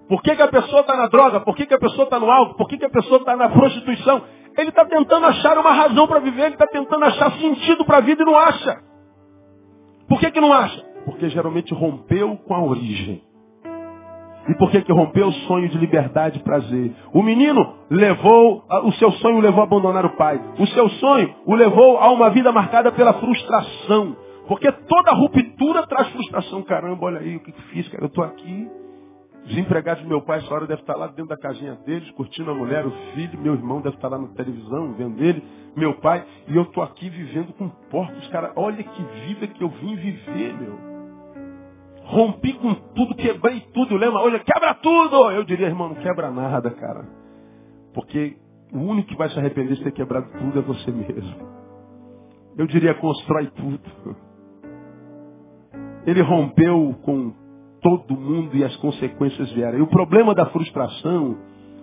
Por 0.08 0.22
que, 0.22 0.36
que 0.36 0.42
a 0.42 0.48
pessoa 0.48 0.82
está 0.82 0.96
na 0.96 1.08
droga? 1.08 1.40
Por 1.40 1.56
que, 1.56 1.66
que 1.66 1.74
a 1.74 1.78
pessoa 1.78 2.04
está 2.04 2.20
no 2.20 2.30
álcool? 2.30 2.56
Por 2.56 2.68
que, 2.68 2.78
que 2.78 2.84
a 2.84 2.90
pessoa 2.90 3.18
está 3.18 3.34
na 3.34 3.48
prostituição? 3.48 4.22
Ele 4.56 4.68
está 4.68 4.84
tentando 4.84 5.26
achar 5.26 5.58
uma 5.58 5.72
razão 5.72 6.06
para 6.06 6.20
viver, 6.20 6.42
ele 6.42 6.54
está 6.54 6.66
tentando 6.66 7.04
achar 7.04 7.32
sentido 7.32 7.84
para 7.84 7.98
a 7.98 8.00
vida 8.00 8.22
e 8.22 8.26
não 8.26 8.36
acha. 8.36 8.78
Por 10.08 10.20
que, 10.20 10.30
que 10.30 10.40
não 10.40 10.52
acha? 10.52 10.91
Porque 11.04 11.28
geralmente 11.28 11.74
rompeu 11.74 12.36
com 12.36 12.54
a 12.54 12.62
origem. 12.62 13.22
E 14.48 14.54
por 14.54 14.70
que, 14.70 14.82
que 14.82 14.92
rompeu 14.92 15.28
o 15.28 15.32
sonho 15.32 15.68
de 15.68 15.78
liberdade 15.78 16.38
e 16.38 16.42
prazer? 16.42 16.92
O 17.12 17.22
menino 17.22 17.74
levou, 17.88 18.64
o 18.84 18.92
seu 18.92 19.12
sonho 19.12 19.38
levou 19.38 19.60
a 19.60 19.64
abandonar 19.64 20.04
o 20.04 20.16
pai. 20.16 20.40
O 20.58 20.66
seu 20.66 20.88
sonho 20.88 21.32
o 21.46 21.54
levou 21.54 21.98
a 21.98 22.10
uma 22.10 22.30
vida 22.30 22.50
marcada 22.50 22.90
pela 22.90 23.12
frustração. 23.14 24.16
Porque 24.48 24.70
toda 24.72 25.12
ruptura 25.12 25.86
traz 25.86 26.08
frustração. 26.08 26.62
Caramba, 26.62 27.06
olha 27.06 27.20
aí 27.20 27.36
o 27.36 27.40
que, 27.40 27.52
que 27.52 27.62
fiz, 27.68 27.88
cara. 27.88 28.02
Eu 28.02 28.08
estou 28.08 28.24
aqui, 28.24 28.68
os 29.46 29.56
empregados 29.56 30.02
do 30.02 30.08
meu 30.08 30.20
pai, 30.22 30.38
essa 30.38 30.52
hora 30.52 30.66
deve 30.66 30.80
estar 30.80 30.96
lá 30.96 31.06
dentro 31.06 31.28
da 31.28 31.36
casinha 31.36 31.74
deles, 31.86 32.10
curtindo 32.12 32.50
a 32.50 32.54
mulher, 32.54 32.84
o 32.86 32.90
filho, 33.14 33.38
meu 33.40 33.54
irmão 33.54 33.80
deve 33.80 33.96
estar 33.96 34.08
lá 34.08 34.18
na 34.18 34.28
televisão, 34.28 34.92
vendo 34.94 35.22
ele, 35.22 35.42
meu 35.76 35.94
pai, 35.94 36.24
e 36.48 36.56
eu 36.56 36.62
estou 36.62 36.82
aqui 36.82 37.08
vivendo 37.08 37.52
com 37.54 37.68
porcos, 37.90 38.28
cara. 38.28 38.52
Olha 38.56 38.82
que 38.82 39.02
vida 39.26 39.46
que 39.46 39.62
eu 39.62 39.68
vim 39.68 39.96
viver, 39.96 40.54
meu. 40.58 40.91
Rompi 42.04 42.52
com 42.54 42.74
tudo, 42.74 43.14
quebrei 43.14 43.60
tudo. 43.72 43.96
Lembra? 43.96 44.20
Olha, 44.20 44.38
quebra 44.40 44.74
tudo! 44.74 45.30
Eu 45.30 45.44
diria, 45.44 45.66
irmão, 45.66 45.88
não 45.88 45.96
quebra 45.96 46.30
nada, 46.30 46.70
cara. 46.70 47.06
Porque 47.94 48.36
o 48.72 48.78
único 48.78 49.08
que 49.08 49.16
vai 49.16 49.28
se 49.30 49.38
arrepender 49.38 49.76
de 49.76 49.84
ter 49.84 49.92
quebrado 49.92 50.26
tudo 50.38 50.58
é 50.58 50.62
você 50.62 50.90
mesmo. 50.90 51.62
Eu 52.56 52.66
diria, 52.66 52.94
constrói 52.94 53.46
tudo. 53.56 53.80
Ele 56.06 56.20
rompeu 56.22 56.94
com 57.02 57.32
todo 57.80 58.16
mundo 58.16 58.56
e 58.56 58.64
as 58.64 58.74
consequências 58.76 59.50
vieram. 59.52 59.78
E 59.78 59.82
o 59.82 59.86
problema 59.86 60.34
da 60.34 60.46
frustração, 60.46 61.36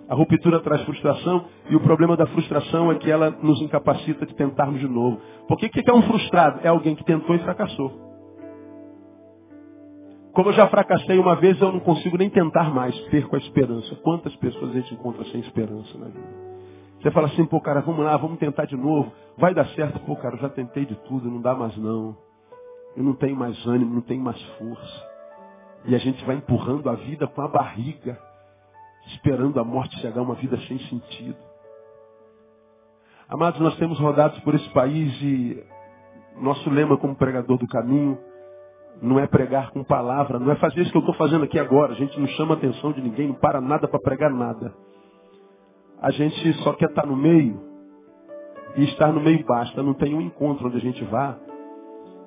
a 0.08 0.14
ruptura 0.14 0.60
traz 0.60 0.82
frustração, 0.82 1.44
e 1.68 1.76
o 1.76 1.80
problema 1.80 2.16
da 2.16 2.26
frustração 2.26 2.90
é 2.90 2.96
que 2.96 3.10
ela 3.10 3.30
nos 3.30 3.60
incapacita 3.62 4.26
de 4.26 4.34
tentarmos 4.34 4.80
de 4.80 4.88
novo. 4.88 5.20
Porque 5.46 5.66
o 5.66 5.70
que 5.70 5.88
é 5.88 5.94
um 5.94 6.02
frustrado? 6.02 6.60
É 6.62 6.68
alguém 6.68 6.94
que 6.94 7.04
tentou 7.04 7.34
e 7.34 7.38
fracassou. 7.40 8.09
Como 10.32 10.50
eu 10.50 10.52
já 10.52 10.68
fracassei 10.68 11.18
uma 11.18 11.34
vez, 11.36 11.60
eu 11.60 11.72
não 11.72 11.80
consigo 11.80 12.16
nem 12.16 12.30
tentar 12.30 12.72
mais, 12.72 12.98
perco 13.08 13.34
a 13.34 13.38
esperança. 13.38 13.96
Quantas 13.96 14.34
pessoas 14.36 14.70
a 14.70 14.74
gente 14.74 14.94
encontra 14.94 15.24
sem 15.24 15.40
esperança 15.40 15.98
na 15.98 16.06
vida? 16.06 16.40
Você 17.00 17.10
fala 17.10 17.26
assim, 17.26 17.44
pô, 17.46 17.60
cara, 17.60 17.80
vamos 17.80 18.04
lá, 18.04 18.16
vamos 18.16 18.38
tentar 18.38 18.66
de 18.66 18.76
novo. 18.76 19.10
Vai 19.36 19.54
dar 19.54 19.66
certo. 19.70 19.98
Pô, 20.00 20.14
cara, 20.16 20.36
eu 20.36 20.40
já 20.40 20.48
tentei 20.50 20.84
de 20.86 20.94
tudo, 21.06 21.30
não 21.30 21.40
dá 21.40 21.54
mais 21.54 21.76
não. 21.76 22.16
Eu 22.96 23.02
não 23.02 23.14
tenho 23.14 23.34
mais 23.34 23.66
ânimo, 23.66 23.94
não 23.94 24.02
tenho 24.02 24.22
mais 24.22 24.40
força. 24.58 25.10
E 25.86 25.94
a 25.94 25.98
gente 25.98 26.24
vai 26.24 26.36
empurrando 26.36 26.88
a 26.88 26.94
vida 26.94 27.26
com 27.26 27.40
a 27.40 27.48
barriga, 27.48 28.18
esperando 29.06 29.58
a 29.58 29.64
morte 29.64 29.98
chegar, 30.00 30.22
uma 30.22 30.34
vida 30.34 30.58
sem 30.68 30.78
sentido. 30.78 31.38
Amados, 33.28 33.60
nós 33.60 33.76
temos 33.78 33.98
rodados 33.98 34.38
por 34.40 34.54
esse 34.54 34.68
país 34.70 35.12
e 35.22 35.64
nosso 36.36 36.68
lema 36.70 36.96
como 36.98 37.16
pregador 37.16 37.56
do 37.58 37.66
caminho 37.66 38.18
não 39.02 39.18
é 39.18 39.26
pregar 39.26 39.70
com 39.70 39.82
palavra, 39.82 40.38
não 40.38 40.50
é 40.52 40.56
fazer 40.56 40.80
isso 40.80 40.90
que 40.90 40.96
eu 40.96 41.00
estou 41.00 41.14
fazendo 41.14 41.44
aqui 41.44 41.58
agora. 41.58 41.92
A 41.92 41.96
gente 41.96 42.18
não 42.18 42.26
chama 42.28 42.54
a 42.54 42.58
atenção 42.58 42.92
de 42.92 43.00
ninguém, 43.00 43.28
não 43.28 43.34
para 43.34 43.60
nada 43.60 43.88
para 43.88 44.00
pregar 44.00 44.30
nada. 44.30 44.74
A 46.00 46.10
gente 46.10 46.52
só 46.62 46.72
quer 46.74 46.90
estar 46.90 47.06
no 47.06 47.16
meio 47.16 47.60
e 48.76 48.84
estar 48.84 49.12
no 49.12 49.20
meio 49.20 49.44
basta. 49.44 49.82
Não 49.82 49.94
tem 49.94 50.14
um 50.14 50.20
encontro 50.20 50.66
onde 50.66 50.76
a 50.76 50.80
gente 50.80 51.02
vá 51.04 51.38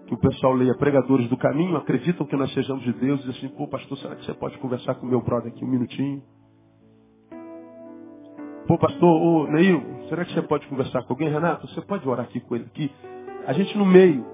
que 0.07 0.13
o 0.13 0.17
pessoal 0.17 0.53
leia 0.53 0.75
pregadores 0.75 1.29
do 1.29 1.37
caminho, 1.37 1.77
acreditam 1.77 2.25
que 2.25 2.35
nós 2.35 2.53
sejamos 2.53 2.83
de 2.83 2.91
Deus, 2.93 3.25
e 3.25 3.29
assim, 3.29 3.47
pô, 3.49 3.67
pastor, 3.67 3.97
será 3.97 4.15
que 4.15 4.25
você 4.25 4.33
pode 4.33 4.57
conversar 4.57 4.95
com 4.95 5.05
meu 5.05 5.21
brother 5.21 5.51
aqui 5.51 5.63
um 5.63 5.67
minutinho? 5.67 6.21
Pô, 8.67 8.77
pastor, 8.77 9.09
ô, 9.09 9.47
Neil, 9.47 9.81
será 10.09 10.25
que 10.25 10.33
você 10.33 10.41
pode 10.41 10.67
conversar 10.67 11.03
com 11.03 11.13
alguém? 11.13 11.29
Renato, 11.29 11.67
você 11.67 11.81
pode 11.81 12.07
orar 12.07 12.25
aqui 12.25 12.39
com 12.41 12.55
ele 12.55 12.65
aqui? 12.65 12.91
A 13.47 13.53
gente 13.53 13.77
no 13.77 13.85
meio 13.85 14.25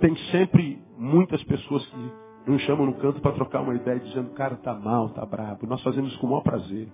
tem 0.00 0.16
sempre 0.30 0.82
muitas 1.00 1.42
pessoas 1.44 1.84
que 1.86 2.12
nos 2.46 2.60
chamam 2.62 2.84
no 2.84 2.94
canto 2.94 3.20
para 3.22 3.32
trocar 3.32 3.62
uma 3.62 3.74
ideia, 3.74 3.98
dizendo, 3.98 4.30
cara, 4.34 4.56
tá 4.56 4.74
mal, 4.74 5.08
tá 5.10 5.24
bravo. 5.24 5.66
Nós 5.66 5.82
fazemos 5.82 6.10
isso 6.10 6.20
com 6.20 6.26
o 6.26 6.30
maior 6.30 6.42
prazer. 6.42 6.88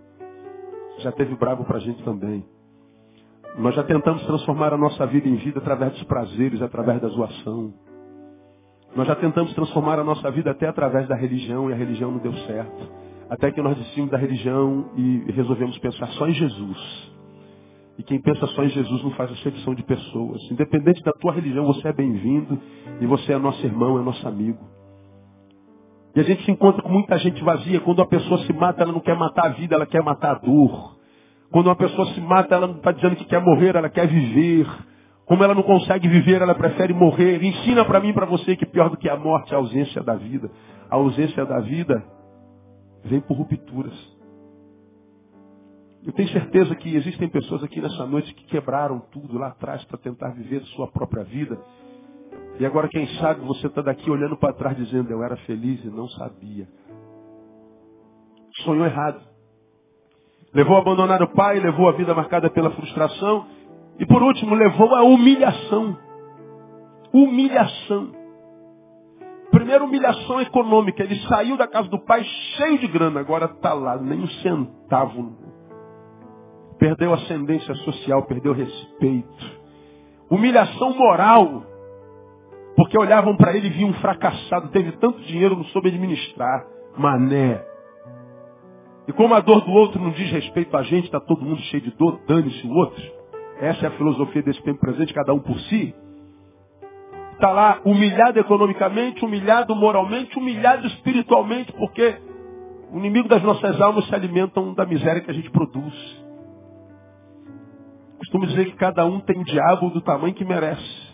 Já 0.99 1.11
teve 1.11 1.35
bravo 1.35 1.64
pra 1.64 1.81
gente 1.81 2.03
também. 2.05 2.45
Nós 3.59 3.75
já 3.75 3.83
tentamos 3.83 4.25
transformar 4.25 4.73
a 4.73 4.77
nossa 4.77 5.07
vida 5.07 5.29
em 5.29 5.37
vida 5.37 5.59
através 5.59 5.92
dos 5.92 6.05
prazeres, 6.05 6.62
através 6.62 7.01
da 7.01 7.09
zoação. 7.09 7.75
Nós 8.95 9.09
já 9.09 9.16
tentamos 9.16 9.53
transformar 9.55 9.99
a 9.99 10.05
nossa 10.05 10.31
vida 10.31 10.53
até 10.53 10.69
através 10.69 11.09
da 11.09 11.16
religião 11.16 11.69
e 11.69 11.73
a 11.73 11.77
religião 11.77 12.12
não 12.12 12.19
deu 12.19 12.33
certo. 12.47 12.92
Até 13.29 13.51
que 13.51 13.61
nós 13.61 13.77
desistimos 13.77 14.11
da 14.11 14.16
religião 14.16 14.90
e 14.95 15.33
resolvemos 15.33 15.77
pensar 15.79 16.07
só 16.12 16.29
em 16.29 16.35
Jesus. 16.35 17.16
E 17.99 18.03
quem 18.03 18.21
pensa 18.21 18.47
só 18.49 18.63
em 18.63 18.69
Jesus 18.69 19.03
não 19.03 19.11
faz 19.13 19.33
acepção 19.33 19.75
de 19.75 19.83
pessoas. 19.83 20.43
Independente 20.51 21.03
da 21.03 21.13
tua 21.13 21.33
religião, 21.33 21.65
você 21.67 21.89
é 21.89 21.93
bem-vindo 21.93 22.59
e 23.01 23.07
você 23.07 23.33
é 23.33 23.39
nosso 23.39 23.65
irmão, 23.65 23.99
é 23.99 24.03
nosso 24.03 24.27
amigo. 24.29 24.59
E 26.15 26.21
a 26.21 26.23
gente 26.23 26.45
se 26.45 26.51
encontra 26.51 26.83
com 26.83 26.89
muita 26.91 27.19
gente 27.19 27.43
vazia. 27.43 27.81
Quando 27.81 28.03
a 28.03 28.07
pessoa 28.07 28.39
se 28.45 28.53
mata, 28.53 28.83
ela 28.83 28.93
não 28.93 29.01
quer 29.01 29.17
matar 29.17 29.47
a 29.47 29.49
vida, 29.51 29.75
ela 29.75 29.87
quer 29.87 30.03
matar 30.03 30.33
a 30.33 30.39
dor. 30.39 30.97
Quando 31.51 31.67
uma 31.67 31.77
pessoa 31.77 32.07
se 32.15 32.21
mata, 32.21 32.55
ela 32.55 32.67
não 32.67 32.77
está 32.77 32.93
dizendo 32.93 33.17
que 33.17 33.25
quer 33.25 33.41
morrer, 33.41 33.77
ela 33.77 33.89
quer 33.89 34.07
viver. 34.07 34.67
Como 35.27 35.43
ela 35.43 35.55
não 35.55 35.63
consegue 35.63 36.09
viver, 36.09 36.41
ela 36.41 36.55
prefere 36.55 36.95
morrer. 36.95 37.43
Ensina 37.43 37.85
para 37.85 38.01
mim 38.01 38.09
e 38.09 38.13
para 38.13 38.27
você 38.27 38.57
que 38.57 38.67
pior 38.67 38.91
do 38.91 38.97
que 38.97 39.09
a 39.09 39.17
morte 39.17 39.53
é 39.53 39.57
a 39.57 39.59
ausência 39.59 40.03
da 40.03 40.15
vida. 40.15 40.51
A 40.91 40.97
ausência 40.97 41.45
da 41.45 41.61
vida 41.61 42.03
vem 43.05 43.21
por 43.21 43.37
rupturas. 43.37 44.16
Eu 46.07 46.12
tenho 46.12 46.29
certeza 46.29 46.73
que 46.77 46.95
existem 46.95 47.29
pessoas 47.29 47.64
aqui 47.64 47.81
nessa 47.81 48.07
noite 48.07 48.33
que 48.33 48.47
quebraram 48.47 49.01
tudo 49.11 49.37
lá 49.37 49.49
atrás 49.49 49.83
para 49.87 49.99
tentar 49.99 50.29
viver 50.31 50.62
sua 50.66 50.87
própria 50.87 51.25
vida. 51.25 51.61
E 52.61 52.64
agora, 52.64 52.88
quem 52.88 53.09
sabe, 53.19 53.40
você 53.40 53.66
está 53.66 53.83
daqui 53.83 54.09
olhando 54.09 54.37
para 54.37 54.53
trás 54.53 54.77
dizendo, 54.77 55.11
eu 55.11 55.21
era 55.21 55.37
feliz 55.38 55.85
e 55.85 55.88
não 55.88 56.09
sabia. 56.11 56.69
Sonhou 58.62 58.87
errado. 58.87 59.21
Levou 60.55 60.77
a 60.77 60.81
abandonar 60.81 61.21
o 61.23 61.35
pai, 61.35 61.59
levou 61.59 61.88
a 61.88 61.92
vida 61.92 62.14
marcada 62.14 62.49
pela 62.51 62.71
frustração, 62.71 63.47
e 63.99 64.07
por 64.07 64.23
último, 64.23 64.55
levou 64.55 64.95
a 64.95 65.03
humilhação. 65.03 65.99
Humilhação. 67.12 68.12
Primeiro, 69.51 69.87
humilhação 69.87 70.40
econômica. 70.40 71.03
Ele 71.03 71.16
saiu 71.29 71.57
da 71.57 71.66
casa 71.66 71.88
do 71.88 71.99
pai 72.05 72.23
cheio 72.57 72.79
de 72.79 72.87
grana, 72.87 73.19
agora 73.19 73.47
está 73.47 73.75
lá, 73.75 73.97
nem 73.99 74.21
um 74.21 74.29
centavo. 74.29 75.46
Perdeu 76.87 77.12
ascendência 77.12 77.75
social, 77.75 78.22
perdeu 78.27 78.53
respeito. 78.53 79.61
Humilhação 80.31 80.96
moral. 80.96 81.64
Porque 82.77 82.96
olhavam 82.96 83.37
para 83.37 83.57
ele 83.57 83.66
e 83.66 83.70
viam 83.70 83.90
um 83.90 83.94
fracassado, 83.94 84.68
teve 84.68 84.92
tanto 84.92 85.20
dinheiro, 85.22 85.57
não 85.57 85.64
soube 85.64 85.88
administrar. 85.88 86.64
Mané. 86.96 87.61
E 89.09 89.12
como 89.12 89.35
a 89.35 89.40
dor 89.40 89.62
do 89.62 89.72
outro 89.72 90.01
não 90.01 90.12
diz 90.12 90.31
respeito 90.31 90.77
a 90.77 90.85
gente, 90.85 91.07
está 91.07 91.18
todo 91.18 91.44
mundo 91.44 91.61
cheio 91.62 91.83
de 91.83 91.90
dor, 91.90 92.20
dane-se 92.29 92.64
o 92.64 92.70
outro. 92.70 93.03
Essa 93.59 93.87
é 93.87 93.88
a 93.88 93.96
filosofia 93.96 94.44
desse 94.44 94.62
tempo 94.62 94.79
presente, 94.79 95.12
cada 95.12 95.35
um 95.35 95.40
por 95.40 95.59
si. 95.62 95.92
Está 97.33 97.51
lá 97.51 97.81
humilhado 97.85 98.38
economicamente, 98.38 99.25
humilhado 99.25 99.75
moralmente, 99.75 100.38
humilhado 100.38 100.87
espiritualmente, 100.87 101.72
porque 101.72 102.14
o 102.92 102.99
inimigo 102.99 103.27
das 103.27 103.42
nossas 103.42 103.81
almas 103.81 104.07
se 104.07 104.14
alimentam 104.14 104.72
da 104.72 104.87
miséria 104.87 105.20
que 105.20 105.33
a 105.33 105.35
gente 105.35 105.51
produz. 105.51 106.26
Costumo 108.27 108.47
dizer 108.47 108.65
que 108.65 108.77
cada 108.77 109.07
um 109.07 109.21
tem 109.21 109.41
diabo 109.45 109.89
do 109.91 110.01
tamanho 110.01 110.35
que 110.35 110.45
merece. 110.45 111.07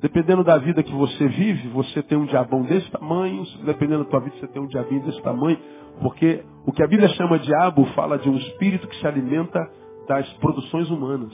Dependendo 0.00 0.44
da 0.44 0.56
vida 0.58 0.80
que 0.80 0.92
você 0.92 1.26
vive, 1.26 1.66
você 1.68 2.04
tem 2.04 2.16
um 2.16 2.24
diabão 2.24 2.62
desse 2.62 2.88
tamanho, 2.92 3.42
dependendo 3.64 4.04
da 4.04 4.10
tua 4.10 4.20
vida, 4.20 4.36
você 4.36 4.46
tem 4.46 4.62
um 4.62 4.68
diabinho 4.68 5.02
desse 5.02 5.20
tamanho, 5.22 5.58
porque 6.00 6.44
o 6.64 6.70
que 6.70 6.84
a 6.84 6.86
Bíblia 6.86 7.08
chama 7.08 7.40
diabo 7.40 7.84
fala 7.96 8.16
de 8.16 8.28
um 8.28 8.36
espírito 8.36 8.86
que 8.86 8.96
se 8.96 9.06
alimenta 9.08 9.58
das 10.06 10.32
produções 10.34 10.88
humanas. 10.88 11.32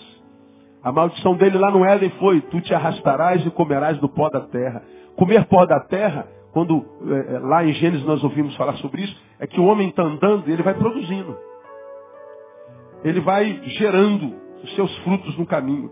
A 0.83 0.91
maldição 0.91 1.37
dele 1.37 1.59
lá 1.59 1.71
no 1.71 1.85
Éden 1.85 2.11
foi, 2.19 2.41
tu 2.41 2.63
te 2.63 2.73
arrastarás 2.73 3.45
e 3.45 3.51
comerás 3.51 3.99
do 3.99 4.09
pó 4.09 4.31
da 4.31 4.41
terra. 4.41 4.83
Comer 5.15 5.45
pó 5.45 5.67
da 5.67 5.81
terra, 5.81 6.27
quando 6.55 6.87
é, 7.07 7.39
lá 7.39 7.67
em 7.67 7.73
Gênesis 7.75 8.07
nós 8.07 8.25
ouvimos 8.25 8.57
falar 8.57 8.77
sobre 8.77 9.03
isso, 9.03 9.23
é 9.39 9.47
que 9.47 9.61
o 9.61 9.65
homem 9.65 9.91
está 9.91 10.05
andando 10.05 10.49
e 10.49 10.53
ele 10.53 10.63
vai 10.63 10.73
produzindo. 10.73 11.37
Ele 13.05 13.21
vai 13.21 13.61
gerando 13.67 14.41
os 14.63 14.75
seus 14.75 14.97
frutos 14.99 15.37
no 15.37 15.47
caminho. 15.47 15.91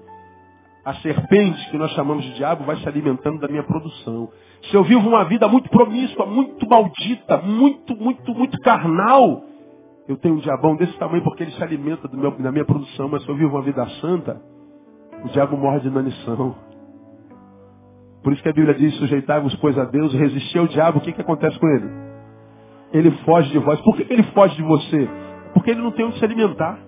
A 0.85 0.95
serpente, 0.95 1.71
que 1.71 1.77
nós 1.77 1.91
chamamos 1.93 2.25
de 2.25 2.35
diabo, 2.35 2.65
vai 2.65 2.77
se 2.77 2.89
alimentando 2.89 3.39
da 3.39 3.49
minha 3.49 3.63
produção. 3.63 4.31
Se 4.71 4.75
eu 4.75 4.83
vivo 4.85 5.09
uma 5.09 5.25
vida 5.25 5.47
muito 5.47 5.69
promíscua, 5.69 6.25
muito 6.25 6.69
maldita, 6.69 7.37
muito, 7.39 7.95
muito, 7.97 8.35
muito 8.35 8.59
carnal, 8.61 9.45
eu 10.09 10.17
tenho 10.17 10.35
um 10.35 10.39
diabão 10.39 10.77
desse 10.77 10.97
tamanho 10.99 11.23
porque 11.23 11.43
ele 11.43 11.53
se 11.53 11.63
alimenta 11.63 12.09
meu, 12.13 12.31
da 12.33 12.51
minha 12.51 12.65
produção. 12.65 13.09
Mas 13.09 13.23
se 13.23 13.29
eu 13.29 13.37
vivo 13.37 13.57
uma 13.57 13.63
vida 13.63 13.87
santa, 14.01 14.41
o 15.25 15.29
diabo 15.29 15.57
morre 15.57 15.81
de 15.81 15.89
inanição. 15.89 16.57
Por 18.23 18.33
isso 18.33 18.43
que 18.43 18.49
a 18.49 18.53
Bíblia 18.53 18.75
diz, 18.75 18.95
sujeitai-vos, 18.97 19.55
pois, 19.57 19.79
a 19.79 19.85
Deus, 19.85 20.13
resistir 20.15 20.59
ao 20.59 20.67
diabo, 20.67 20.99
o 20.99 21.01
que, 21.01 21.13
que 21.13 21.21
acontece 21.21 21.59
com 21.59 21.69
ele? 21.69 21.89
Ele 22.93 23.11
foge 23.25 23.51
de 23.51 23.59
vós. 23.59 23.81
Por 23.83 23.97
que, 23.97 24.05
que 24.05 24.13
ele 24.13 24.25
foge 24.35 24.57
de 24.57 24.63
você? 24.63 25.09
Porque 25.55 25.71
ele 25.71 25.81
não 25.81 25.93
tem 25.93 26.05
onde 26.05 26.19
se 26.19 26.25
alimentar. 26.25 26.79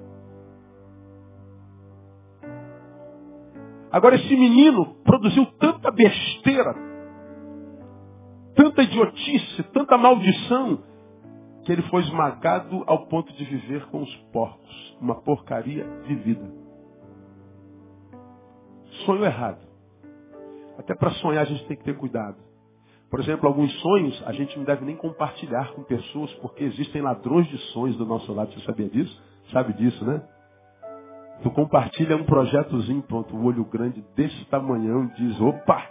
Agora 3.93 4.17
esse 4.17 4.35
menino 4.35 4.95
produziu 5.05 5.45
tanta 5.59 5.91
besteira, 5.91 6.75
tanta 8.57 8.83
idiotice, 8.83 9.63
tanta 9.65 9.99
maldição, 9.99 10.83
que 11.65 11.71
ele 11.71 11.83
foi 11.83 12.01
esmagado 12.03 12.83
ao 12.87 13.07
ponto 13.07 13.31
de 13.35 13.45
viver 13.45 13.85
com 13.87 14.03
os 14.03 14.17
porcos. 14.33 14.97
Uma 14.99 15.21
porcaria 15.21 15.85
de 16.07 16.15
vida. 16.15 16.51
Sonho 19.05 19.25
errado. 19.25 19.61
Até 20.79 20.95
para 20.95 21.11
sonhar 21.13 21.43
a 21.43 21.47
gente 21.47 21.67
tem 21.67 21.77
que 21.77 21.85
ter 21.85 21.97
cuidado. 21.97 22.37
Por 23.11 23.21
exemplo, 23.21 23.47
alguns 23.47 23.71
sonhos 23.81 24.23
a 24.27 24.33
gente 24.33 24.57
não 24.57 24.65
deve 24.65 24.87
nem 24.87 24.97
compartilhar 24.97 25.73
com 25.75 25.83
pessoas, 25.83 26.33
porque 26.37 26.65
existem 26.65 27.03
ladrões 27.03 27.47
de 27.49 27.59
sonhos 27.73 27.97
do 27.99 28.07
nosso 28.07 28.33
lado. 28.33 28.53
Você 28.53 28.61
sabia 28.65 28.89
disso? 28.89 29.23
Sabe 29.53 29.75
disso, 29.75 30.03
né? 30.05 30.23
Tu 31.43 31.51
compartilha 31.51 32.17
um 32.17 32.25
projetozinho, 32.25 33.03
pronto, 33.03 33.35
o 33.37 33.45
olho 33.45 33.65
grande 33.65 34.03
desse 34.15 34.45
tamanhão, 34.47 35.09
diz, 35.17 35.41
opa! 35.41 35.83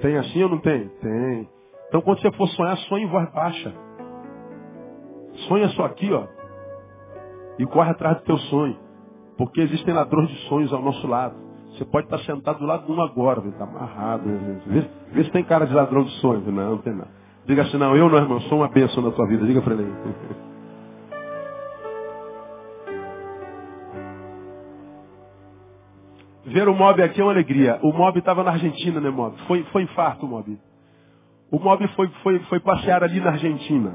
Tem 0.00 0.16
assim 0.16 0.42
ou 0.42 0.50
não 0.50 0.58
tem? 0.58 0.88
Tem. 0.88 1.48
Então 1.88 2.00
quando 2.00 2.20
você 2.20 2.30
for 2.32 2.46
sonhar, 2.48 2.76
sonhe 2.78 3.04
em 3.04 3.08
voz 3.08 3.30
baixa. 3.32 3.74
Sonha 5.48 5.68
só 5.70 5.84
aqui, 5.84 6.12
ó. 6.12 6.26
E 7.58 7.66
corre 7.66 7.90
atrás 7.90 8.18
do 8.18 8.24
teu 8.24 8.38
sonho. 8.38 8.78
Porque 9.36 9.60
existem 9.60 9.92
ladrões 9.92 10.28
de 10.28 10.36
sonhos 10.48 10.72
ao 10.72 10.82
nosso 10.82 11.06
lado. 11.06 11.34
Você 11.72 11.84
pode 11.84 12.06
estar 12.06 12.18
sentado 12.20 12.58
do 12.58 12.66
lado 12.66 12.86
de 12.86 12.92
um 12.92 13.00
agora, 13.00 13.40
está 13.48 13.64
amarrado. 13.64 14.24
Vê, 14.66 14.88
vê, 15.12 15.24
se 15.24 15.30
tem 15.30 15.44
cara 15.44 15.66
de 15.66 15.74
ladrão 15.74 16.04
de 16.04 16.10
sonhos. 16.20 16.46
Não, 16.46 16.52
não 16.52 16.78
tem 16.78 16.94
nada. 16.94 17.10
Diga 17.46 17.62
assim, 17.62 17.78
não, 17.78 17.96
eu 17.96 18.08
não, 18.08 18.18
irmão, 18.18 18.40
sou 18.42 18.58
uma 18.58 18.68
bênção 18.68 19.02
na 19.02 19.10
tua 19.10 19.26
vida. 19.26 19.46
Diga 19.46 19.62
para 19.62 19.74
ele. 19.74 19.92
Ver 26.52 26.68
o 26.68 26.74
Mob 26.74 27.00
aqui 27.00 27.20
é 27.20 27.24
uma 27.24 27.32
alegria. 27.32 27.78
O 27.80 27.92
Mob 27.92 28.18
estava 28.18 28.42
na 28.42 28.50
Argentina, 28.50 29.00
né, 29.00 29.08
Mob? 29.08 29.36
Foi, 29.46 29.62
foi 29.72 29.82
infarto 29.82 30.26
Mob. 30.26 30.58
O 31.50 31.58
Mob 31.58 31.86
foi, 31.94 32.08
foi, 32.22 32.38
foi 32.40 32.60
passear 32.60 33.04
ali 33.04 33.20
na 33.20 33.30
Argentina. 33.30 33.94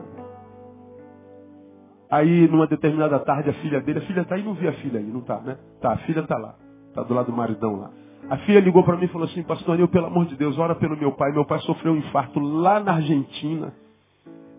Aí, 2.10 2.48
numa 2.48 2.66
determinada 2.66 3.20
tarde, 3.20 3.50
a 3.50 3.54
filha 3.54 3.82
dele, 3.82 4.00
a 4.00 4.02
filha 4.04 4.22
está 4.22 4.36
aí, 4.36 4.44
não 4.44 4.54
vi 4.54 4.68
a 4.68 4.74
filha 4.74 5.00
aí, 5.00 5.06
não 5.06 5.20
está, 5.20 5.40
né? 5.42 5.58
Tá, 5.82 5.94
a 5.94 5.98
filha 5.98 6.22
está 6.22 6.38
lá. 6.38 6.56
Está 6.90 7.04
do 7.04 7.14
lado 7.14 7.26
do 7.26 7.36
maridão 7.36 7.76
lá. 7.76 7.92
A 8.30 8.38
filha 8.38 8.62
ligou 8.62 8.84
para 8.84 8.96
mim 8.96 9.06
e 9.06 9.10
falou 9.10 9.28
assim, 9.28 9.44
pastor 9.44 9.78
eu, 9.78 9.88
pelo 9.90 10.06
amor 10.06 10.26
de 10.26 10.38
Deus, 10.38 10.58
ora 10.58 10.76
pelo 10.76 10.96
meu 10.96 11.12
pai. 11.12 11.34
Meu 11.34 11.46
pai 11.46 11.60
sofreu 11.60 11.92
um 11.92 11.98
infarto 11.98 12.40
lá 12.40 12.80
na 12.80 12.94
Argentina. 12.94 13.74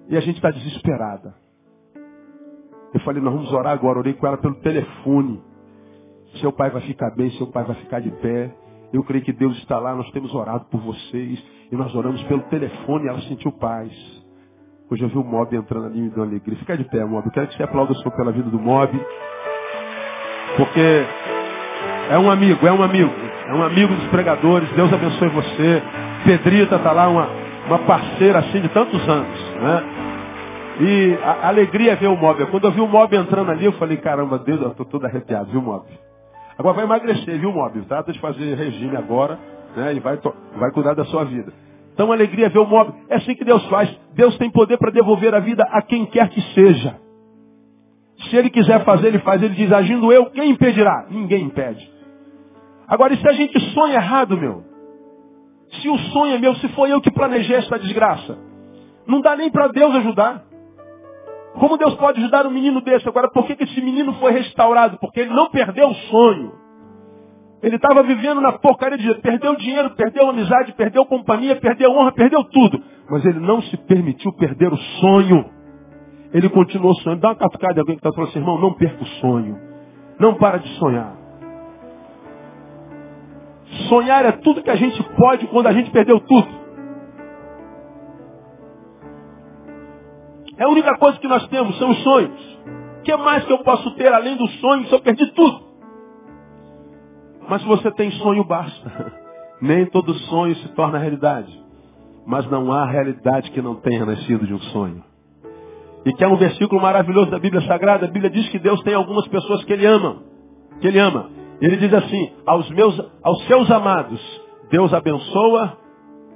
E 0.08 0.16
a 0.16 0.20
gente 0.20 0.36
está 0.36 0.50
desesperada. 0.50 1.34
Eu 2.92 3.00
falei, 3.00 3.22
nós 3.22 3.32
vamos 3.32 3.52
orar 3.52 3.72
agora. 3.72 3.98
Orei 3.98 4.12
com 4.12 4.26
ela 4.26 4.36
pelo 4.36 4.54
telefone. 4.56 5.40
Seu 6.40 6.52
pai 6.52 6.70
vai 6.70 6.82
ficar 6.82 7.10
bem, 7.10 7.30
seu 7.32 7.46
pai 7.46 7.64
vai 7.64 7.76
ficar 7.76 8.00
de 8.00 8.10
pé. 8.10 8.50
Eu 8.92 9.02
creio 9.02 9.24
que 9.24 9.32
Deus 9.32 9.56
está 9.58 9.78
lá, 9.78 9.94
nós 9.94 10.10
temos 10.10 10.34
orado 10.34 10.66
por 10.70 10.80
vocês. 10.80 11.42
E 11.70 11.76
nós 11.76 11.94
oramos 11.94 12.22
pelo 12.24 12.42
telefone 12.42 13.08
ela 13.08 13.20
sentiu 13.22 13.52
paz. 13.52 13.90
Hoje 14.88 15.02
eu 15.02 15.08
vi 15.08 15.18
o 15.18 15.24
Mob 15.24 15.54
entrando 15.56 15.86
ali 15.86 16.00
me 16.00 16.10
deu 16.10 16.22
alegria. 16.22 16.56
Fica 16.58 16.76
de 16.76 16.84
pé, 16.84 17.04
Mob. 17.04 17.26
Eu 17.26 17.32
quero 17.32 17.48
que 17.48 17.56
você 17.56 17.62
aplaude 17.64 17.92
o 17.92 17.96
Senhor 17.96 18.12
pela 18.12 18.30
vida 18.30 18.48
do 18.48 18.58
Mob. 18.58 18.92
Porque 20.56 21.04
é 22.10 22.18
um 22.18 22.30
amigo, 22.30 22.64
é 22.66 22.72
um 22.72 22.82
amigo. 22.82 23.12
É 23.48 23.54
um 23.54 23.62
amigo 23.62 23.94
dos 23.94 24.06
pregadores. 24.08 24.70
Deus 24.72 24.92
abençoe 24.92 25.28
você. 25.28 25.82
Pedrita 26.24 26.76
está 26.76 26.92
lá, 26.92 27.08
uma, 27.08 27.28
uma 27.66 27.78
parceira 27.80 28.38
assim 28.38 28.60
de 28.60 28.68
tantos 28.68 29.08
anos. 29.08 29.54
Né? 29.60 29.84
E 30.80 31.18
a, 31.22 31.30
a 31.30 31.48
alegria 31.48 31.92
é 31.92 31.96
ver 31.96 32.06
o 32.06 32.16
Mob. 32.16 32.46
Quando 32.46 32.64
eu 32.64 32.72
vi 32.72 32.80
o 32.80 32.86
Mob 32.86 33.16
entrando 33.16 33.50
ali, 33.50 33.64
eu 33.64 33.72
falei, 33.72 33.96
caramba, 33.96 34.38
Deus, 34.38 34.60
eu 34.60 34.68
estou 34.68 34.86
todo 34.86 35.04
arrepiado, 35.04 35.50
viu, 35.50 35.60
Mob? 35.60 35.84
Agora 36.58 36.74
vai 36.74 36.84
emagrecer, 36.84 37.38
viu, 37.38 37.52
Mob? 37.52 37.80
Trata 37.82 38.12
de 38.12 38.18
fazer 38.18 38.54
regime 38.54 38.96
agora, 38.96 39.38
né? 39.76 39.94
E 39.94 40.00
vai, 40.00 40.18
vai 40.56 40.70
cuidar 40.72 40.94
da 40.94 41.04
sua 41.04 41.24
vida. 41.24 41.52
Então, 41.92 42.10
alegria 42.12 42.48
ver 42.48 42.58
o 42.58 42.66
Mob. 42.66 42.92
É 43.08 43.16
assim 43.16 43.34
que 43.34 43.44
Deus 43.44 43.64
faz. 43.66 43.94
Deus 44.14 44.36
tem 44.38 44.50
poder 44.50 44.78
para 44.78 44.90
devolver 44.90 45.34
a 45.34 45.40
vida 45.40 45.62
a 45.70 45.82
quem 45.82 46.06
quer 46.06 46.28
que 46.30 46.40
seja. 46.54 46.98
Se 48.28 48.36
Ele 48.36 48.50
quiser 48.50 48.84
fazer, 48.84 49.08
Ele 49.08 49.18
faz. 49.18 49.42
Ele 49.42 49.54
diz, 49.54 49.70
agindo 49.72 50.12
eu, 50.12 50.26
quem 50.30 50.50
impedirá? 50.50 51.06
Ninguém 51.10 51.44
impede. 51.44 51.90
Agora, 52.88 53.12
e 53.12 53.16
se 53.18 53.28
a 53.28 53.32
gente 53.32 53.58
sonha 53.72 53.94
errado, 53.94 54.36
meu? 54.36 54.64
Se 55.80 55.88
o 55.88 55.98
sonho 55.98 56.36
é 56.36 56.38
meu, 56.38 56.54
se 56.56 56.68
foi 56.68 56.92
eu 56.92 57.00
que 57.00 57.10
planejei 57.10 57.56
essa 57.56 57.78
desgraça, 57.78 58.38
não 59.06 59.20
dá 59.20 59.36
nem 59.36 59.50
para 59.50 59.68
Deus 59.68 59.94
ajudar. 59.96 60.44
Como 61.58 61.78
Deus 61.78 61.94
pode 61.94 62.20
ajudar 62.20 62.46
um 62.46 62.50
menino 62.50 62.80
desse? 62.80 63.08
Agora, 63.08 63.30
por 63.30 63.46
que, 63.46 63.56
que 63.56 63.64
esse 63.64 63.80
menino 63.80 64.12
foi 64.14 64.32
restaurado? 64.32 64.98
Porque 64.98 65.20
ele 65.20 65.30
não 65.34 65.50
perdeu 65.50 65.88
o 65.88 65.94
sonho. 65.94 66.52
Ele 67.62 67.76
estava 67.76 68.02
vivendo 68.02 68.40
na 68.40 68.52
porcaria 68.52 68.98
de 68.98 69.14
perdeu 69.20 69.56
dinheiro, 69.56 69.90
perdeu 69.96 70.28
amizade, 70.28 70.72
perdeu 70.74 71.06
companhia, 71.06 71.56
perdeu 71.56 71.90
honra, 71.90 72.12
perdeu 72.12 72.44
tudo. 72.44 72.82
Mas 73.10 73.24
ele 73.24 73.40
não 73.40 73.62
se 73.62 73.76
permitiu 73.78 74.32
perder 74.34 74.72
o 74.72 74.76
sonho. 74.76 75.44
Ele 76.32 76.48
continuou 76.50 76.94
sonhando. 76.96 77.20
Dá 77.20 77.28
uma 77.28 77.36
catucada 77.36 77.74
de 77.74 77.80
alguém 77.80 77.96
que 77.96 78.00
está 78.00 78.12
falando 78.12 78.30
assim, 78.30 78.38
irmão, 78.38 78.60
não 78.60 78.74
perca 78.74 79.02
o 79.02 79.06
sonho. 79.06 79.58
Não 80.20 80.34
para 80.34 80.58
de 80.58 80.68
sonhar. 80.78 81.16
Sonhar 83.88 84.24
é 84.26 84.32
tudo 84.32 84.62
que 84.62 84.70
a 84.70 84.76
gente 84.76 85.02
pode 85.16 85.46
quando 85.46 85.66
a 85.66 85.72
gente 85.72 85.90
perdeu 85.90 86.20
tudo. 86.20 86.65
É 90.58 90.64
a 90.64 90.68
única 90.68 90.96
coisa 90.98 91.18
que 91.18 91.28
nós 91.28 91.46
temos, 91.48 91.78
são 91.78 91.90
os 91.90 92.02
sonhos. 92.02 92.58
O 92.98 93.02
que 93.02 93.16
mais 93.16 93.44
que 93.44 93.52
eu 93.52 93.58
posso 93.58 93.90
ter 93.96 94.12
além 94.12 94.36
dos 94.36 94.50
sonhos 94.60 94.88
se 94.88 94.94
eu 94.94 95.00
perdi 95.00 95.26
tudo? 95.32 95.66
Mas 97.48 97.62
se 97.62 97.68
você 97.68 97.90
tem 97.92 98.10
sonho, 98.12 98.44
basta. 98.44 99.12
Nem 99.60 99.86
todo 99.86 100.12
sonho 100.14 100.54
se 100.56 100.68
torna 100.74 100.98
realidade. 100.98 101.64
Mas 102.26 102.48
não 102.50 102.72
há 102.72 102.84
realidade 102.84 103.50
que 103.52 103.62
não 103.62 103.76
tenha 103.76 104.04
nascido 104.04 104.46
de 104.46 104.52
um 104.52 104.58
sonho. 104.58 105.04
E 106.04 106.12
que 106.12 106.24
é 106.24 106.28
um 106.28 106.36
versículo 106.36 106.80
maravilhoso 106.80 107.30
da 107.30 107.38
Bíblia 107.38 107.62
Sagrada. 107.62 108.06
A 108.06 108.10
Bíblia 108.10 108.30
diz 108.30 108.48
que 108.48 108.58
Deus 108.58 108.80
tem 108.82 108.94
algumas 108.94 109.26
pessoas 109.28 109.64
que 109.64 109.72
Ele 109.72 109.86
ama. 109.86 110.22
Que 110.80 110.88
Ele 110.88 110.98
ama. 110.98 111.30
Ele 111.60 111.76
diz 111.76 111.92
assim, 111.92 112.32
aos, 112.46 112.68
meus, 112.70 113.00
aos 113.22 113.46
seus 113.46 113.70
amados, 113.70 114.20
Deus 114.70 114.92
abençoa 114.92 115.78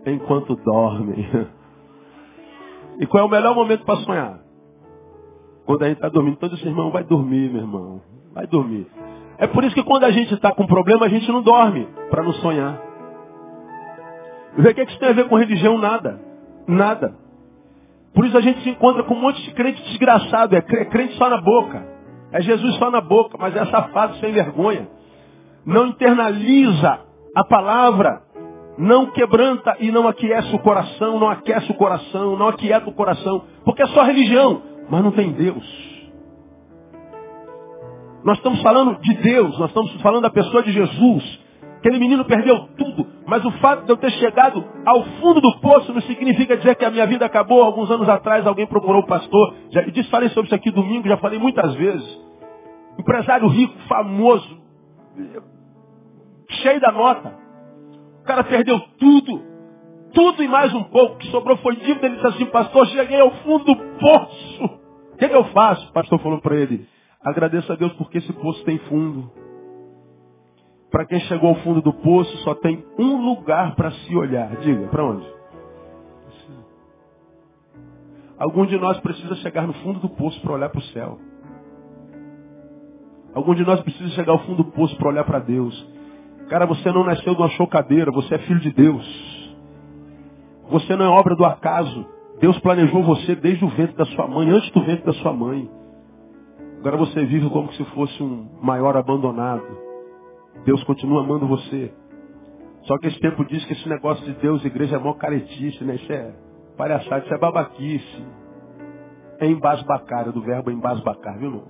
enquanto 0.06 0.56
dormem. 0.56 1.28
E 3.00 3.06
qual 3.06 3.24
é 3.24 3.26
o 3.26 3.30
melhor 3.30 3.54
momento 3.54 3.84
para 3.84 3.96
sonhar? 4.00 4.38
Quando 5.64 5.82
a 5.82 5.88
gente 5.88 5.96
está 5.96 6.10
dormindo. 6.10 6.36
Todo 6.36 6.54
esse 6.54 6.66
irmão 6.66 6.90
vai 6.90 7.02
dormir, 7.02 7.50
meu 7.50 7.62
irmão. 7.62 8.02
Vai 8.34 8.46
dormir. 8.46 8.86
É 9.38 9.46
por 9.46 9.64
isso 9.64 9.74
que 9.74 9.82
quando 9.82 10.04
a 10.04 10.10
gente 10.10 10.34
está 10.34 10.52
com 10.52 10.66
problema, 10.66 11.06
a 11.06 11.08
gente 11.08 11.26
não 11.32 11.42
dorme, 11.42 11.88
para 12.10 12.22
não 12.22 12.32
sonhar. 12.34 12.78
Vê 14.58 14.70
o 14.70 14.74
que, 14.74 14.80
é 14.82 14.84
que 14.84 14.90
isso 14.90 15.00
tem 15.00 15.08
a 15.08 15.14
ver 15.14 15.28
com 15.28 15.36
religião? 15.36 15.78
Nada. 15.78 16.20
Nada. 16.68 17.14
Por 18.12 18.26
isso 18.26 18.36
a 18.36 18.40
gente 18.42 18.60
se 18.62 18.68
encontra 18.68 19.02
com 19.04 19.14
um 19.14 19.20
monte 19.20 19.42
de 19.42 19.54
crente 19.54 19.82
desgraçado, 19.84 20.54
é 20.54 20.60
crente 20.60 21.16
só 21.16 21.30
na 21.30 21.40
boca. 21.40 21.86
É 22.32 22.42
Jesus 22.42 22.74
só 22.76 22.90
na 22.90 23.00
boca, 23.00 23.38
mas 23.38 23.56
é 23.56 23.64
safado 23.66 24.16
sem 24.16 24.32
vergonha. 24.32 24.88
Não 25.64 25.86
internaliza 25.86 27.00
a 27.34 27.44
palavra, 27.44 28.22
não 28.80 29.10
quebranta 29.10 29.76
e 29.78 29.90
não 29.90 30.08
aquece 30.08 30.56
o 30.56 30.58
coração, 30.58 31.20
não 31.20 31.28
aquece 31.28 31.70
o 31.70 31.74
coração, 31.74 32.34
não 32.38 32.48
aquieta 32.48 32.88
o 32.88 32.94
coração, 32.94 33.44
porque 33.62 33.82
é 33.82 33.86
só 33.88 34.02
religião, 34.02 34.62
mas 34.88 35.04
não 35.04 35.10
tem 35.10 35.30
Deus. 35.32 35.90
Nós 38.24 38.38
estamos 38.38 38.62
falando 38.62 38.98
de 38.98 39.14
Deus, 39.16 39.58
nós 39.58 39.68
estamos 39.68 39.92
falando 40.00 40.22
da 40.22 40.30
pessoa 40.30 40.62
de 40.62 40.72
Jesus. 40.72 41.40
Aquele 41.76 41.98
menino 41.98 42.24
perdeu 42.24 42.68
tudo, 42.78 43.06
mas 43.26 43.44
o 43.44 43.50
fato 43.52 43.84
de 43.84 43.92
eu 43.92 43.98
ter 43.98 44.10
chegado 44.12 44.64
ao 44.86 45.02
fundo 45.20 45.42
do 45.42 45.60
poço 45.60 45.92
não 45.92 46.00
significa 46.02 46.56
dizer 46.56 46.74
que 46.74 46.84
a 46.84 46.90
minha 46.90 47.06
vida 47.06 47.26
acabou. 47.26 47.62
Alguns 47.62 47.90
anos 47.90 48.08
atrás 48.08 48.46
alguém 48.46 48.66
procurou 48.66 49.02
o 49.02 49.06
pastor, 49.06 49.56
já 49.70 49.82
disse, 49.82 50.08
falei 50.08 50.30
sobre 50.30 50.46
isso 50.46 50.54
aqui 50.54 50.70
domingo, 50.70 51.06
já 51.06 51.18
falei 51.18 51.38
muitas 51.38 51.74
vezes. 51.74 52.20
Empresário 52.98 53.46
rico, 53.48 53.74
famoso, 53.88 54.58
cheio 56.62 56.80
da 56.80 56.92
nota. 56.92 57.49
Cara 58.30 58.44
perdeu 58.44 58.78
tudo, 58.96 59.42
tudo 60.14 60.44
e 60.44 60.46
mais 60.46 60.72
um 60.72 60.84
pouco. 60.84 61.16
O 61.16 61.18
que 61.18 61.26
sobrou 61.32 61.56
foi 61.56 61.74
dívida. 61.74 62.06
Ele 62.06 62.14
disse 62.14 62.28
assim, 62.28 62.46
pastor, 62.46 62.86
cheguei 62.86 63.18
ao 63.18 63.32
fundo 63.42 63.64
do 63.64 63.74
poço. 63.74 64.64
O 65.14 65.16
que, 65.16 65.28
que 65.28 65.34
eu 65.34 65.42
faço? 65.46 65.88
O 65.88 65.92
pastor 65.92 66.20
falou 66.20 66.40
para 66.40 66.54
ele, 66.54 66.86
agradeça 67.24 67.72
a 67.72 67.76
Deus 67.76 67.92
porque 67.94 68.18
esse 68.18 68.32
poço 68.34 68.64
tem 68.64 68.78
fundo. 68.78 69.32
Para 70.92 71.06
quem 71.06 71.18
chegou 71.22 71.48
ao 71.48 71.56
fundo 71.56 71.82
do 71.82 71.92
poço, 71.92 72.30
só 72.44 72.54
tem 72.54 72.84
um 72.96 73.16
lugar 73.16 73.74
para 73.74 73.90
se 73.90 74.14
olhar. 74.14 74.54
Diga, 74.58 74.86
para 74.86 75.04
onde? 75.04 75.26
Algum 78.38 78.64
de 78.64 78.78
nós 78.78 79.00
precisa 79.00 79.34
chegar 79.36 79.66
no 79.66 79.72
fundo 79.72 79.98
do 79.98 80.08
poço 80.08 80.40
para 80.40 80.52
olhar 80.52 80.68
para 80.68 80.78
o 80.78 80.84
céu. 80.84 81.18
Algum 83.34 83.56
de 83.56 83.64
nós 83.64 83.80
precisa 83.80 84.08
chegar 84.10 84.30
ao 84.30 84.44
fundo 84.44 84.62
do 84.62 84.70
poço 84.70 84.96
para 84.96 85.08
olhar 85.08 85.24
para 85.24 85.40
Deus. 85.40 85.99
Cara, 86.50 86.66
você 86.66 86.90
não 86.90 87.04
nasceu 87.04 87.32
de 87.32 87.40
uma 87.40 87.48
chocadeira, 87.50 88.10
você 88.10 88.34
é 88.34 88.38
filho 88.38 88.58
de 88.58 88.72
Deus. 88.72 89.06
Você 90.68 90.96
não 90.96 91.04
é 91.04 91.08
obra 91.08 91.36
do 91.36 91.44
acaso. 91.44 92.04
Deus 92.40 92.58
planejou 92.58 93.04
você 93.04 93.36
desde 93.36 93.64
o 93.64 93.68
ventre 93.68 93.94
da 93.94 94.04
sua 94.06 94.26
mãe, 94.26 94.50
antes 94.50 94.68
do 94.72 94.80
ventre 94.80 95.04
da 95.04 95.12
sua 95.12 95.32
mãe. 95.32 95.70
Agora 96.80 96.96
você 96.96 97.24
vive 97.24 97.48
como 97.50 97.72
se 97.74 97.84
fosse 97.94 98.20
um 98.20 98.48
maior 98.60 98.96
abandonado. 98.96 99.62
Deus 100.64 100.82
continua 100.82 101.22
amando 101.22 101.46
você. 101.46 101.94
Só 102.82 102.98
que 102.98 103.06
esse 103.06 103.20
tempo 103.20 103.44
diz 103.44 103.64
que 103.66 103.74
esse 103.74 103.88
negócio 103.88 104.24
de 104.24 104.32
Deus 104.40 104.64
e 104.64 104.66
igreja 104.66 104.96
é 104.96 104.98
mó 104.98 105.12
caretice, 105.12 105.84
né? 105.84 105.94
Isso 105.94 106.12
é 106.12 106.34
palhaçada, 106.76 107.24
isso 107.24 107.32
é 107.32 107.38
babaquice. 107.38 108.24
É 109.38 109.46
embasbacar, 109.46 110.32
do 110.32 110.42
verbo 110.42 110.72
embasbacar, 110.72 111.38
viu? 111.38 111.62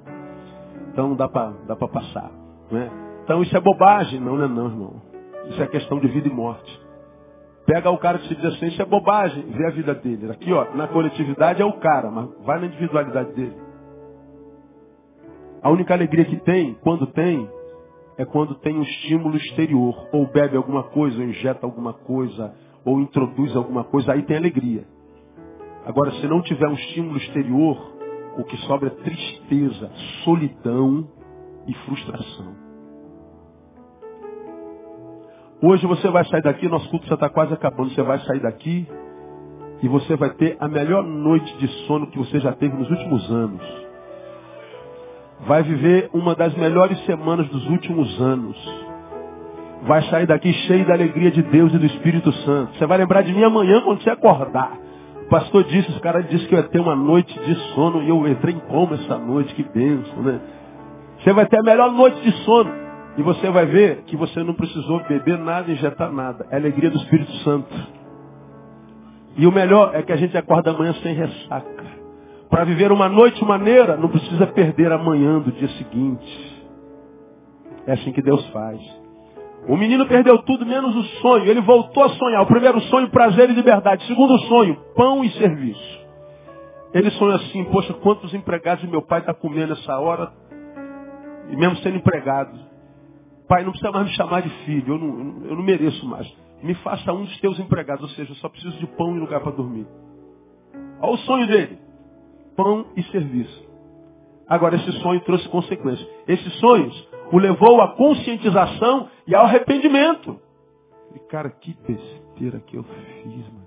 Então 0.89 1.15
dá 1.15 1.29
para 1.29 1.51
dá 1.67 1.77
pra 1.77 1.89
passar. 1.89 2.31
Né? 2.71 3.10
Então 3.31 3.43
isso 3.43 3.57
é 3.57 3.61
bobagem. 3.61 4.19
Não, 4.19 4.37
não 4.37 4.45
é 4.45 4.49
não, 4.49 4.67
irmão. 4.67 5.03
Isso 5.51 5.63
é 5.63 5.67
questão 5.69 6.01
de 6.01 6.09
vida 6.09 6.27
e 6.27 6.33
morte. 6.33 6.81
Pega 7.65 7.89
o 7.89 7.97
cara 7.97 8.19
que 8.19 8.27
se 8.27 8.35
diz 8.35 8.45
assim, 8.45 8.67
isso 8.67 8.83
é 8.83 8.85
bobagem, 8.85 9.45
vê 9.53 9.69
a 9.69 9.71
vida 9.71 9.95
dele. 9.95 10.33
Aqui, 10.33 10.53
ó, 10.53 10.75
na 10.75 10.89
coletividade 10.89 11.63
é 11.63 11.65
o 11.65 11.75
cara, 11.75 12.11
mas 12.11 12.29
vai 12.45 12.59
na 12.59 12.67
individualidade 12.67 13.33
dele. 13.35 13.55
A 15.63 15.71
única 15.71 15.95
alegria 15.95 16.25
que 16.25 16.39
tem, 16.39 16.75
quando 16.83 17.07
tem, 17.07 17.49
é 18.19 18.25
quando 18.25 18.57
tem 18.57 18.77
um 18.77 18.83
estímulo 18.83 19.37
exterior, 19.37 20.09
ou 20.13 20.27
bebe 20.27 20.57
alguma 20.57 20.83
coisa, 20.83 21.17
ou 21.17 21.23
injeta 21.23 21.65
alguma 21.65 21.93
coisa, 21.93 22.53
ou 22.85 23.01
introduz 23.01 23.55
alguma 23.55 23.85
coisa, 23.85 24.13
aí 24.13 24.25
tem 24.25 24.39
alegria. 24.39 24.85
Agora, 25.87 26.11
se 26.15 26.27
não 26.27 26.43
tiver 26.43 26.67
um 26.67 26.75
estímulo 26.75 27.17
exterior, 27.17 27.77
o 28.37 28.43
que 28.43 28.57
sobra 28.67 28.89
é 28.89 29.03
tristeza, 29.05 29.89
solidão 30.25 31.07
e 31.69 31.75
frustração. 31.85 32.60
Hoje 35.63 35.87
você 35.87 36.09
vai 36.09 36.25
sair 36.27 36.43
daqui, 36.43 36.69
nosso 36.69 36.89
culto 36.89 37.07
já 37.07 37.15
está 37.15 37.29
quase 37.29 37.53
acabando, 37.53 37.91
você 37.91 38.03
vai 38.03 38.19
sair 38.21 38.41
daqui 38.41 38.89
e 39.83 39.89
você 39.89 40.17
vai 40.17 40.31
ter 40.31 40.57
a 40.59 40.69
melhor 40.69 41.03
noite 41.03 41.57
de 41.59 41.69
sono 41.87 42.07
que 42.07 42.19
você 42.19 42.41
já 42.41 42.53
teve 42.53 42.77
nos 42.77 42.91
últimos 42.91 43.31
anos 43.31 43.81
vai 45.47 45.63
viver 45.63 46.11
uma 46.13 46.35
das 46.35 46.55
melhores 46.55 46.99
semanas 47.05 47.49
dos 47.49 47.67
últimos 47.69 48.21
anos. 48.21 48.57
Vai 49.83 50.03
sair 50.05 50.27
daqui 50.27 50.53
cheio 50.53 50.87
da 50.87 50.93
alegria 50.93 51.31
de 51.31 51.43
Deus 51.43 51.73
e 51.73 51.79
do 51.79 51.87
Espírito 51.87 52.31
Santo. 52.33 52.77
Você 52.77 52.87
vai 52.87 52.99
lembrar 52.99 53.23
de 53.23 53.33
mim 53.33 53.43
amanhã 53.43 53.81
quando 53.81 54.03
você 54.03 54.11
acordar. 54.11 54.73
O 55.25 55.29
pastor 55.31 55.65
disse, 55.65 55.91
os 55.91 55.99
caras 56.01 56.29
disseram 56.29 56.49
que 56.49 56.55
eu 56.55 56.59
ia 56.59 56.69
ter 56.69 56.81
uma 56.81 56.97
noite 56.97 57.39
de 57.41 57.55
sono 57.75 58.03
e 58.03 58.09
eu 58.09 58.29
entrei 58.29 58.55
em 58.55 58.59
coma 58.59 58.97
essa 58.97 59.17
noite, 59.17 59.55
que 59.55 59.63
benção, 59.63 60.23
né? 60.23 60.41
Você 61.21 61.33
vai 61.33 61.47
ter 61.47 61.59
a 61.59 61.63
melhor 61.63 61.93
noite 61.93 62.21
de 62.21 62.33
sono. 62.45 62.71
E 63.17 63.23
você 63.23 63.51
vai 63.51 63.67
ver 63.67 64.03
que 64.07 64.17
você 64.17 64.43
não 64.43 64.55
precisou 64.55 65.03
beber 65.05 65.39
nada, 65.39 65.71
injetar 65.71 66.13
nada. 66.13 66.47
É 66.51 66.55
a 66.55 66.59
alegria 66.59 66.91
do 66.91 66.97
Espírito 66.97 67.33
Santo. 67.39 67.75
E 69.37 69.47
o 69.47 69.53
melhor 69.53 69.95
é 69.95 70.03
que 70.03 70.13
a 70.13 70.17
gente 70.17 70.37
acorda 70.37 70.71
amanhã 70.71 70.93
sem 71.03 71.15
ressaca. 71.15 71.85
Para 72.49 72.65
viver 72.65 72.91
uma 72.91 73.09
noite 73.09 73.45
maneira, 73.45 73.97
não 73.97 74.09
precisa 74.09 74.47
perder 74.49 74.91
amanhã 74.93 75.39
do 75.39 75.53
dia 75.53 75.69
seguinte. 75.69 76.63
É 77.87 77.93
assim 77.93 78.13
que 78.13 78.23
Deus 78.23 78.45
faz. 78.49 78.81
O 79.69 79.77
menino 79.77 80.07
perdeu 80.07 80.39
tudo 80.43 80.65
menos 80.67 80.95
o 80.97 81.03
sonho. 81.21 81.47
Ele 81.47 81.61
voltou 81.61 82.03
a 82.05 82.09
sonhar. 82.11 82.43
O 82.43 82.47
primeiro 82.47 82.81
sonho, 82.83 83.09
prazer 83.11 83.51
e 83.51 83.55
liberdade. 83.55 84.05
O 84.05 84.07
segundo 84.07 84.39
sonho, 84.41 84.77
pão 84.97 85.23
e 85.23 85.31
serviço. 85.33 86.01
Ele 86.93 87.11
sonha 87.13 87.37
assim, 87.37 87.65
poxa, 87.65 87.95
quantos 87.95 88.35
empregados 88.35 88.85
meu 88.89 89.03
pai 89.03 89.21
está 89.21 89.33
comendo 89.33 89.75
essa 89.75 89.99
hora, 89.99 90.33
e 91.49 91.57
mesmo 91.57 91.77
sendo 91.77 91.97
empregado. 91.97 92.70
Pai, 93.51 93.65
não 93.65 93.73
precisa 93.73 93.91
mais 93.91 94.07
me 94.07 94.15
chamar 94.15 94.43
de 94.43 94.49
filho, 94.65 94.95
eu 94.95 94.99
não, 94.99 95.45
eu 95.45 95.57
não 95.57 95.63
mereço 95.65 96.07
mais. 96.07 96.33
Me 96.63 96.73
faça 96.77 97.13
um 97.13 97.25
dos 97.25 97.41
teus 97.41 97.59
empregados, 97.59 98.05
ou 98.05 98.09
seja, 98.11 98.31
eu 98.31 98.37
só 98.37 98.49
preciso 98.49 98.79
de 98.79 98.87
pão 98.87 99.17
e 99.17 99.19
lugar 99.19 99.41
para 99.41 99.51
dormir. 99.51 99.89
Olha 101.03 101.15
o 101.15 101.19
sonho 101.19 101.49
dele 101.49 101.77
pão 102.55 102.87
e 102.97 103.03
serviço. 103.05 103.69
Agora, 104.47 104.77
esse 104.77 104.93
sonho 105.01 105.21
trouxe 105.23 105.49
consequências. 105.49 106.09
Esses 106.29 106.61
sonhos 106.61 107.09
o 107.33 107.39
levou 107.39 107.81
à 107.81 107.97
conscientização 107.97 109.09
e 109.27 109.35
ao 109.35 109.47
arrependimento. 109.47 110.41
E, 111.17 111.19
cara, 111.19 111.51
que 111.51 111.77
besteira 111.89 112.61
que 112.61 112.77
eu 112.77 112.85
fiz, 112.85 113.49
mano. 113.49 113.67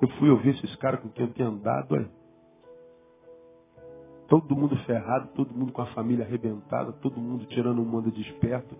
Eu 0.00 0.08
fui 0.18 0.30
ouvir 0.30 0.50
esses 0.56 0.74
caras 0.76 0.98
com 0.98 1.08
quem 1.10 1.26
eu 1.26 1.32
tinha 1.32 1.46
andado, 1.46 1.94
olha. 1.94 2.10
Todo 4.32 4.56
mundo 4.56 4.74
ferrado, 4.86 5.28
todo 5.34 5.52
mundo 5.52 5.72
com 5.72 5.82
a 5.82 5.86
família 5.88 6.24
arrebentada, 6.24 6.90
todo 6.90 7.20
mundo 7.20 7.44
tirando 7.44 7.82
um 7.82 7.84
mando 7.84 8.10
desperto. 8.10 8.74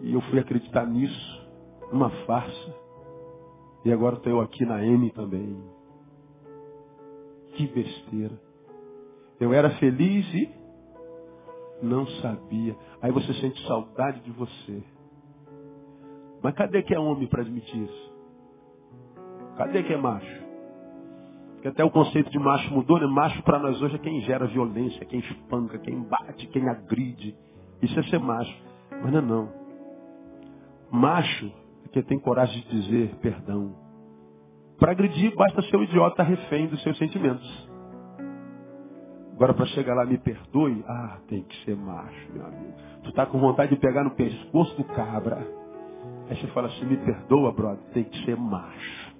E 0.00 0.12
eu 0.12 0.20
fui 0.22 0.40
acreditar 0.40 0.84
nisso, 0.84 1.48
uma 1.92 2.10
farsa. 2.26 2.74
E 3.84 3.92
agora 3.92 4.16
estou 4.16 4.32
eu 4.32 4.40
aqui 4.40 4.66
na 4.66 4.84
M 4.84 5.12
também. 5.12 5.62
Que 7.54 7.68
besteira. 7.68 8.36
Eu 9.38 9.54
era 9.54 9.70
feliz 9.76 10.26
e 10.34 10.50
não 11.80 12.04
sabia. 12.20 12.76
Aí 13.00 13.12
você 13.12 13.32
sente 13.34 13.64
saudade 13.68 14.22
de 14.22 14.32
você. 14.32 14.82
Mas 16.42 16.52
cadê 16.56 16.82
que 16.82 16.92
é 16.92 16.98
homem 16.98 17.28
para 17.28 17.42
admitir 17.42 17.84
isso? 17.84 18.12
Cadê 19.56 19.84
que 19.84 19.92
é 19.92 19.96
macho? 19.96 20.41
Porque 21.62 21.68
até 21.68 21.84
o 21.84 21.90
conceito 21.92 22.28
de 22.28 22.40
macho 22.40 22.74
mudou, 22.74 22.98
né? 22.98 23.06
Macho 23.06 23.40
para 23.44 23.56
nós 23.56 23.80
hoje 23.80 23.94
é 23.94 23.98
quem 23.98 24.20
gera 24.22 24.48
violência, 24.48 25.06
quem 25.06 25.20
espanca, 25.20 25.78
quem 25.78 26.02
bate, 26.02 26.48
quem 26.48 26.68
agride. 26.68 27.36
Isso 27.80 27.96
é 28.00 28.02
ser 28.02 28.18
macho. 28.18 28.52
Mas 28.90 29.12
não 29.12 29.18
é 29.20 29.22
não. 29.22 29.48
Macho 30.90 31.52
é 31.84 31.88
quem 31.92 32.02
tem 32.02 32.18
coragem 32.18 32.62
de 32.62 32.80
dizer 32.80 33.14
perdão. 33.22 33.76
Para 34.76 34.90
agredir, 34.90 35.32
basta 35.36 35.62
ser 35.62 35.76
um 35.76 35.84
idiota 35.84 36.24
refém 36.24 36.66
dos 36.66 36.82
seus 36.82 36.98
sentimentos. 36.98 37.70
Agora, 39.36 39.54
para 39.54 39.66
chegar 39.66 39.94
lá, 39.94 40.04
me 40.04 40.18
perdoe. 40.18 40.84
Ah, 40.88 41.18
tem 41.28 41.44
que 41.44 41.64
ser 41.64 41.76
macho, 41.76 42.32
meu 42.32 42.44
amigo. 42.44 42.74
Tu 43.04 43.10
está 43.10 43.24
com 43.24 43.38
vontade 43.38 43.72
de 43.72 43.80
pegar 43.80 44.02
no 44.02 44.16
pescoço 44.16 44.76
do 44.76 44.82
cabra. 44.82 45.46
Aí 46.28 46.36
você 46.36 46.48
fala 46.48 46.66
assim, 46.66 46.86
me 46.86 46.96
perdoa, 46.96 47.52
brother. 47.52 47.84
Tem 47.92 48.02
que 48.02 48.24
ser 48.24 48.36
macho. 48.36 49.11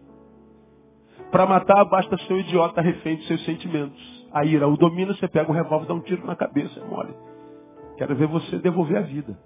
Para 1.33 1.47
matar, 1.47 1.83
basta 1.87 2.15
ser 2.19 2.35
um 2.35 2.39
idiota 2.39 2.83
refém 2.83 3.17
dos 3.17 3.27
seus 3.27 3.43
sentimentos. 3.47 4.29
A 4.33 4.45
ira 4.45 4.69
o 4.69 4.77
domina, 4.77 5.15
você 5.15 5.27
pega 5.27 5.51
o 5.51 5.55
revólver 5.55 5.87
dá 5.87 5.95
um 5.95 6.01
tiro 6.01 6.27
na 6.27 6.37
cabeça, 6.37 6.79
é 6.79 6.85
mole. 6.85 7.15
Quero 7.97 8.15
ver 8.15 8.27
você 8.27 8.59
devolver 8.59 8.99
a 8.99 9.01
vida. 9.01 9.39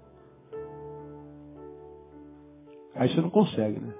Aí 2.93 3.07
você 3.07 3.21
não 3.21 3.29
consegue, 3.29 3.79
né? 3.79 3.93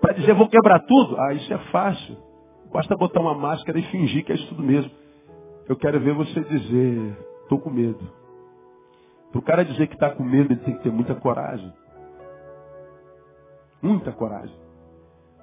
Para 0.00 0.14
dizer, 0.14 0.32
vou 0.34 0.48
quebrar 0.48 0.78
tudo? 0.86 1.20
Ah, 1.20 1.34
isso 1.34 1.52
é 1.52 1.58
fácil. 1.72 2.16
Basta 2.72 2.96
botar 2.96 3.20
uma 3.20 3.34
máscara 3.34 3.76
e 3.76 3.82
fingir 3.90 4.24
que 4.24 4.30
é 4.30 4.36
isso 4.36 4.48
tudo 4.48 4.62
mesmo. 4.62 4.92
Eu 5.68 5.76
quero 5.76 5.98
ver 5.98 6.14
você 6.14 6.40
dizer, 6.40 7.18
estou 7.42 7.58
com 7.58 7.70
medo. 7.70 8.00
Para 9.32 9.38
o 9.40 9.42
cara 9.42 9.64
dizer 9.64 9.88
que 9.88 9.94
está 9.94 10.10
com 10.10 10.22
medo, 10.22 10.52
ele 10.52 10.60
tem 10.60 10.76
que 10.76 10.84
ter 10.84 10.92
muita 10.92 11.16
coragem. 11.16 11.72
Muita 13.82 14.12
coragem. 14.12 14.69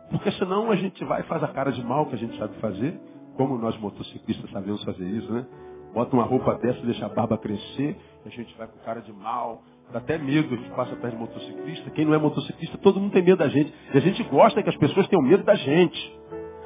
Porque 0.10 0.32
senão 0.32 0.72
a 0.72 0.76
gente 0.76 1.04
vai 1.06 1.22
e 1.22 1.24
faz 1.24 1.44
a 1.44 1.48
cara 1.50 1.72
de 1.72 1.84
mal 1.84 2.06
que 2.06 2.16
a 2.16 2.18
gente 2.18 2.38
sabe 2.38 2.56
fazer, 2.58 3.00
como 3.36 3.58
nós 3.58 3.78
motociclistas 3.80 4.50
sabemos 4.52 4.84
fazer 4.84 5.06
isso, 5.06 5.32
né? 5.32 5.46
Bota 5.94 6.16
uma 6.16 6.24
roupa 6.24 6.56
dessa, 6.56 6.82
deixa 6.86 7.06
a 7.06 7.10
barba 7.10 7.38
crescer, 7.38 7.98
a 8.26 8.30
gente 8.30 8.56
vai 8.58 8.68
com 8.68 8.78
cara 8.80 9.02
de 9.02 9.12
mal, 9.12 9.62
dá 9.92 10.00
até 10.00 10.18
medo, 10.18 10.54
a 10.54 10.58
gente 10.58 10.70
passa 10.72 10.96
perto 10.96 11.14
de 11.14 11.20
motociclista. 11.20 11.90
Quem 11.92 12.06
não 12.06 12.14
é 12.14 12.18
motociclista, 12.18 12.78
todo 12.78 13.00
mundo 13.00 13.12
tem 13.12 13.24
medo 13.24 13.38
da 13.38 13.48
gente. 13.48 13.74
E 13.94 13.98
a 13.98 14.02
gente 14.02 14.24
gosta 14.24 14.62
que 14.62 14.70
as 14.70 14.78
pessoas 14.78 15.08
tenham 15.08 15.24
medo 15.24 15.44
da 15.44 15.56
gente. 15.56 16.20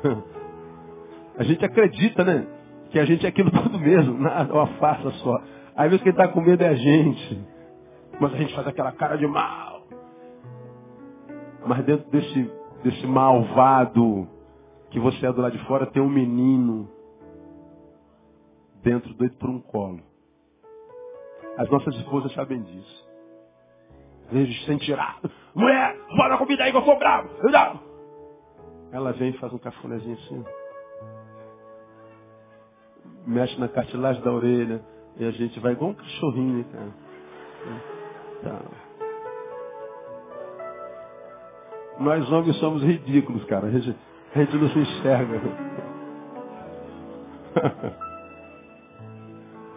A 1.37 1.43
gente 1.43 1.63
acredita, 1.63 2.23
né? 2.25 2.45
Que 2.91 2.99
a 2.99 3.05
gente 3.05 3.25
é 3.25 3.29
aquilo 3.29 3.49
tudo 3.49 3.79
mesmo, 3.79 4.19
nada, 4.19 4.53
uma 4.53 4.67
farsa 4.67 5.09
só. 5.11 5.41
Às 5.75 5.89
vezes 5.89 6.03
quem 6.03 6.11
está 6.11 6.27
com 6.27 6.41
medo 6.41 6.61
é 6.61 6.67
a 6.67 6.75
gente. 6.75 7.41
Mas 8.19 8.33
a 8.33 8.37
gente 8.37 8.53
faz 8.53 8.67
aquela 8.67 8.91
cara 8.91 9.15
de 9.15 9.25
mal. 9.25 9.87
Mas 11.65 11.85
dentro 11.85 12.09
desse, 12.11 12.51
desse 12.83 13.05
malvado 13.05 14.27
que 14.89 14.99
você 14.99 15.25
é 15.25 15.31
do 15.31 15.41
lado 15.41 15.57
de 15.57 15.65
fora, 15.65 15.85
tem 15.85 16.01
um 16.01 16.09
menino 16.09 16.89
dentro 18.83 19.13
doido 19.13 19.35
por 19.37 19.49
um 19.49 19.59
colo. 19.59 20.01
As 21.57 21.69
nossas 21.69 21.95
esposas 21.95 22.33
sabem 22.33 22.61
disso. 22.61 23.09
Vezes 24.31 24.65
sem 24.65 24.77
tirado. 24.77 25.29
Mulher, 25.53 25.97
bora 26.15 26.37
comida 26.37 26.63
aí 26.63 26.71
que 26.71 26.77
eu 26.77 26.83
sou 26.83 26.97
bravo. 26.97 27.29
Ela 28.91 29.11
vem 29.13 29.29
e 29.29 29.37
faz 29.37 29.53
um 29.53 29.57
cafunézinho 29.57 30.15
assim. 30.15 30.43
Mexe 33.27 33.59
na 33.59 33.67
cartilagem 33.67 34.21
da 34.23 34.31
orelha. 34.31 34.83
E 35.17 35.25
a 35.25 35.31
gente 35.31 35.59
vai 35.59 35.73
igual 35.73 35.91
um 35.91 35.93
cachorrinho, 35.93 36.57
né, 36.59 36.65
cara? 36.71 36.93
Tá. 38.43 38.80
Nós 42.01 42.31
homens 42.31 42.57
somos 42.57 42.83
ridículos, 42.83 43.43
cara. 43.45 43.67
A 43.67 43.71
gente, 43.71 43.95
a 44.35 44.39
gente 44.39 44.57
não 44.57 44.69
se 44.69 44.79
enxerga. 44.79 45.41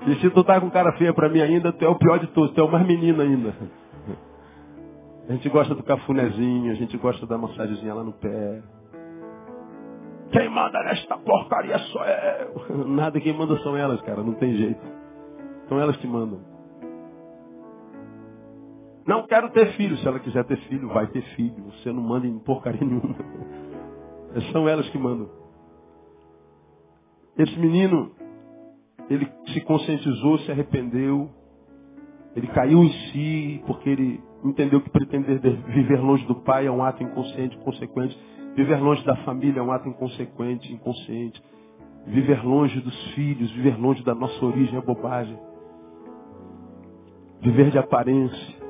E 0.07 0.17
se 0.17 0.29
tu 0.31 0.45
tá 0.45 0.61
com 0.61 0.71
cara 0.71 0.93
feia 0.93 1.15
pra 1.15 1.31
mim 1.31 1.41
ainda, 1.41 1.73
tu 1.73 1.83
é 1.83 1.89
o 1.89 1.95
pior 1.95 2.19
de 2.19 2.27
todos, 2.27 2.53
tu 2.53 2.61
é 2.61 2.65
o 2.65 2.71
mais 2.71 2.87
menino 2.87 3.23
ainda. 3.23 3.55
A 5.27 5.33
gente 5.33 5.49
gosta 5.49 5.75
do 5.75 5.83
cafunézinho, 5.83 6.71
a 6.71 6.75
gente 6.75 6.99
gosta 6.99 7.27
da 7.27 7.39
massagenzinha 7.39 7.95
lá 7.95 8.05
no 8.05 8.13
pé. 8.13 8.63
Quem 10.31 10.51
manda 10.51 10.79
nesta 10.83 11.17
porcaria 11.17 11.79
sou 11.79 12.03
eu. 12.05 12.85
Nada, 12.87 13.19
quem 13.19 13.33
manda 13.33 13.57
são 13.61 13.75
elas, 13.75 14.01
cara, 14.03 14.23
não 14.23 14.35
tem 14.35 14.55
jeito. 14.55 14.83
São 15.69 15.81
elas 15.81 15.97
que 15.97 16.07
mandam. 16.07 16.41
Não 19.07 19.27
quero 19.27 19.51
ter 19.51 19.73
filho. 19.73 19.97
Se 19.99 20.07
ela 20.07 20.19
quiser 20.19 20.45
ter 20.45 20.57
filho, 20.69 20.89
vai 20.89 21.07
ter 21.09 21.23
filho. 21.37 21.65
Você 21.73 21.93
não 21.93 22.03
manda 22.03 22.27
em 22.27 22.39
porcaria 22.39 22.81
nenhuma. 22.85 23.17
São 24.53 24.69
elas 24.69 24.89
que 24.91 24.99
mandam. 24.99 25.29
Esse 27.37 27.59
menino, 27.59 28.13
ele 29.11 29.29
se 29.53 29.61
conscientizou, 29.63 30.39
se 30.39 30.53
arrependeu, 30.53 31.29
ele 32.37 32.47
caiu 32.49 32.83
em 32.83 32.93
si, 32.93 33.63
porque 33.67 33.89
ele 33.89 34.23
entendeu 34.45 34.81
que 34.81 34.91
pretender 34.91 35.41
viver 35.41 36.01
longe 36.01 36.25
do 36.27 36.37
pai 36.37 36.67
é 36.67 36.71
um 36.71 36.83
ato 36.83 37.03
inconsciente, 37.03 37.57
consequente. 37.59 38.19
Viver 38.55 38.81
longe 38.81 39.05
da 39.05 39.17
família 39.25 39.61
é 39.61 39.63
um 39.63 39.73
ato 39.73 39.89
inconsequente, 39.89 40.73
inconsciente. 40.73 41.43
Viver 42.07 42.45
longe 42.45 42.81
dos 42.81 43.15
filhos, 43.15 43.51
viver 43.53 43.79
longe 43.79 44.03
da 44.05 44.15
nossa 44.15 44.45
origem 44.45 44.77
é 44.77 44.81
bobagem. 44.81 45.39
Viver 47.41 47.71
de 47.71 47.79
aparência. 47.79 48.64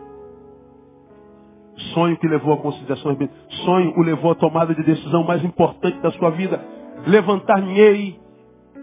Sonho 1.92 2.16
que 2.16 2.26
levou 2.26 2.54
a 2.54 2.56
consideração, 2.58 3.16
sonho 3.64 3.92
o 3.96 4.02
levou 4.02 4.32
à 4.32 4.34
tomada 4.34 4.74
de 4.74 4.82
decisão 4.82 5.24
mais 5.24 5.44
importante 5.44 6.00
da 6.00 6.10
sua 6.12 6.30
vida. 6.30 6.64
Levantar-me-ei 7.06 8.24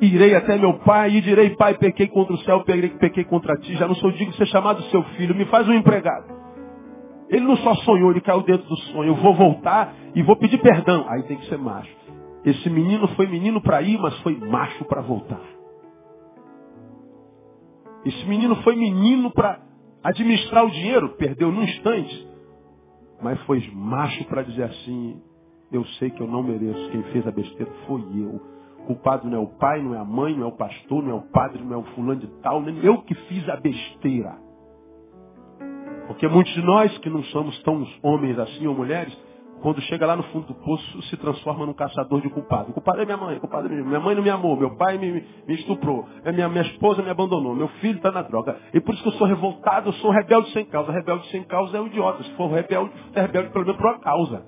Irei 0.01 0.33
até 0.33 0.57
meu 0.57 0.79
pai 0.79 1.11
e 1.11 1.21
direi, 1.21 1.51
pai, 1.51 1.75
pequei 1.77 2.07
contra 2.07 2.33
o 2.33 2.37
céu, 2.39 2.63
pequei 2.99 3.23
contra 3.23 3.55
ti. 3.57 3.75
Já 3.75 3.87
não 3.87 3.93
sou 3.93 4.11
digno 4.11 4.31
de 4.31 4.37
ser 4.37 4.47
chamado 4.47 4.81
seu 4.85 5.03
filho. 5.15 5.35
Me 5.35 5.45
faz 5.45 5.69
um 5.69 5.73
empregado. 5.73 6.25
Ele 7.29 7.45
não 7.45 7.55
só 7.57 7.75
sonhou, 7.75 8.09
ele 8.09 8.19
caiu 8.19 8.41
dentro 8.41 8.67
do 8.67 8.75
sonho. 8.77 9.09
Eu 9.09 9.15
vou 9.15 9.35
voltar 9.35 9.93
e 10.15 10.23
vou 10.23 10.35
pedir 10.37 10.57
perdão. 10.57 11.05
Aí 11.07 11.21
tem 11.23 11.37
que 11.37 11.45
ser 11.45 11.57
macho. 11.59 11.95
Esse 12.43 12.67
menino 12.67 13.07
foi 13.09 13.27
menino 13.27 13.61
para 13.61 13.83
ir, 13.83 13.99
mas 13.99 14.17
foi 14.21 14.35
macho 14.35 14.83
para 14.85 15.01
voltar. 15.01 15.39
Esse 18.03 18.25
menino 18.25 18.55
foi 18.63 18.75
menino 18.75 19.29
para 19.29 19.59
administrar 20.03 20.65
o 20.65 20.71
dinheiro, 20.71 21.09
perdeu 21.09 21.51
num 21.51 21.61
instante. 21.61 22.27
Mas 23.21 23.39
foi 23.43 23.61
macho 23.73 24.25
para 24.25 24.43
dizer 24.43 24.63
assim, 24.63 25.21
eu 25.71 25.85
sei 25.99 26.09
que 26.09 26.21
eu 26.21 26.27
não 26.27 26.43
mereço. 26.43 26.89
Quem 26.91 27.03
fez 27.11 27.27
a 27.27 27.31
besteira 27.31 27.71
foi 27.87 28.01
eu 28.15 28.51
culpado 28.85 29.29
não 29.29 29.37
é 29.37 29.41
o 29.41 29.47
pai, 29.47 29.81
não 29.81 29.95
é 29.95 29.99
a 29.99 30.05
mãe, 30.05 30.35
não 30.35 30.45
é 30.45 30.47
o 30.47 30.57
pastor, 30.57 31.03
não 31.03 31.11
é 31.11 31.13
o 31.13 31.21
padre, 31.21 31.63
não 31.63 31.73
é 31.73 31.77
o 31.77 31.83
fulano 31.95 32.19
de 32.19 32.27
tal, 32.41 32.61
nem 32.61 32.83
eu 32.83 33.01
que 33.03 33.13
fiz 33.13 33.47
a 33.49 33.55
besteira. 33.55 34.35
Porque 36.07 36.27
muitos 36.27 36.53
de 36.53 36.61
nós 36.61 36.95
que 36.99 37.09
não 37.09 37.23
somos 37.25 37.57
tão 37.63 37.85
homens 38.03 38.37
assim 38.37 38.67
ou 38.67 38.75
mulheres, 38.75 39.15
quando 39.61 39.79
chega 39.81 40.05
lá 40.05 40.15
no 40.15 40.23
fundo 40.23 40.47
do 40.47 40.55
poço, 40.55 41.01
se 41.03 41.17
transforma 41.17 41.65
num 41.65 41.73
caçador 41.73 42.21
de 42.21 42.29
culpado. 42.29 42.71
O 42.71 42.73
culpado 42.73 43.01
é 43.01 43.05
minha 43.05 43.17
mãe, 43.17 43.37
o 43.37 43.39
culpado 43.39 43.67
é 43.67 43.69
minha, 43.69 43.83
minha 43.83 43.99
mãe 43.99 44.15
não 44.15 44.23
me 44.23 44.29
amou, 44.29 44.57
meu 44.57 44.75
pai 44.75 44.97
me, 44.97 45.11
me 45.47 45.53
estuprou, 45.53 46.05
é 46.23 46.31
minha, 46.31 46.49
minha 46.49 46.63
esposa 46.63 47.01
me 47.03 47.09
abandonou, 47.09 47.55
meu 47.55 47.67
filho 47.79 47.97
está 47.97 48.11
na 48.11 48.23
droga. 48.23 48.57
E 48.73 48.81
por 48.81 48.93
isso 48.93 49.03
que 49.03 49.09
eu 49.09 49.13
sou 49.13 49.27
revoltado, 49.27 49.89
eu 49.89 49.93
sou 49.93 50.11
rebelde 50.11 50.51
sem 50.51 50.65
causa. 50.65 50.91
Rebelde 50.91 51.27
sem 51.29 51.43
causa 51.43 51.77
é 51.77 51.81
um 51.81 51.87
idiota. 51.87 52.23
Se 52.23 52.31
for 52.35 52.47
rebelde, 52.47 52.91
é 53.13 53.21
rebelde 53.21 53.49
pelo 53.51 53.65
menos 53.65 53.79
por 53.79 53.89
uma 53.89 53.99
causa. 53.99 54.45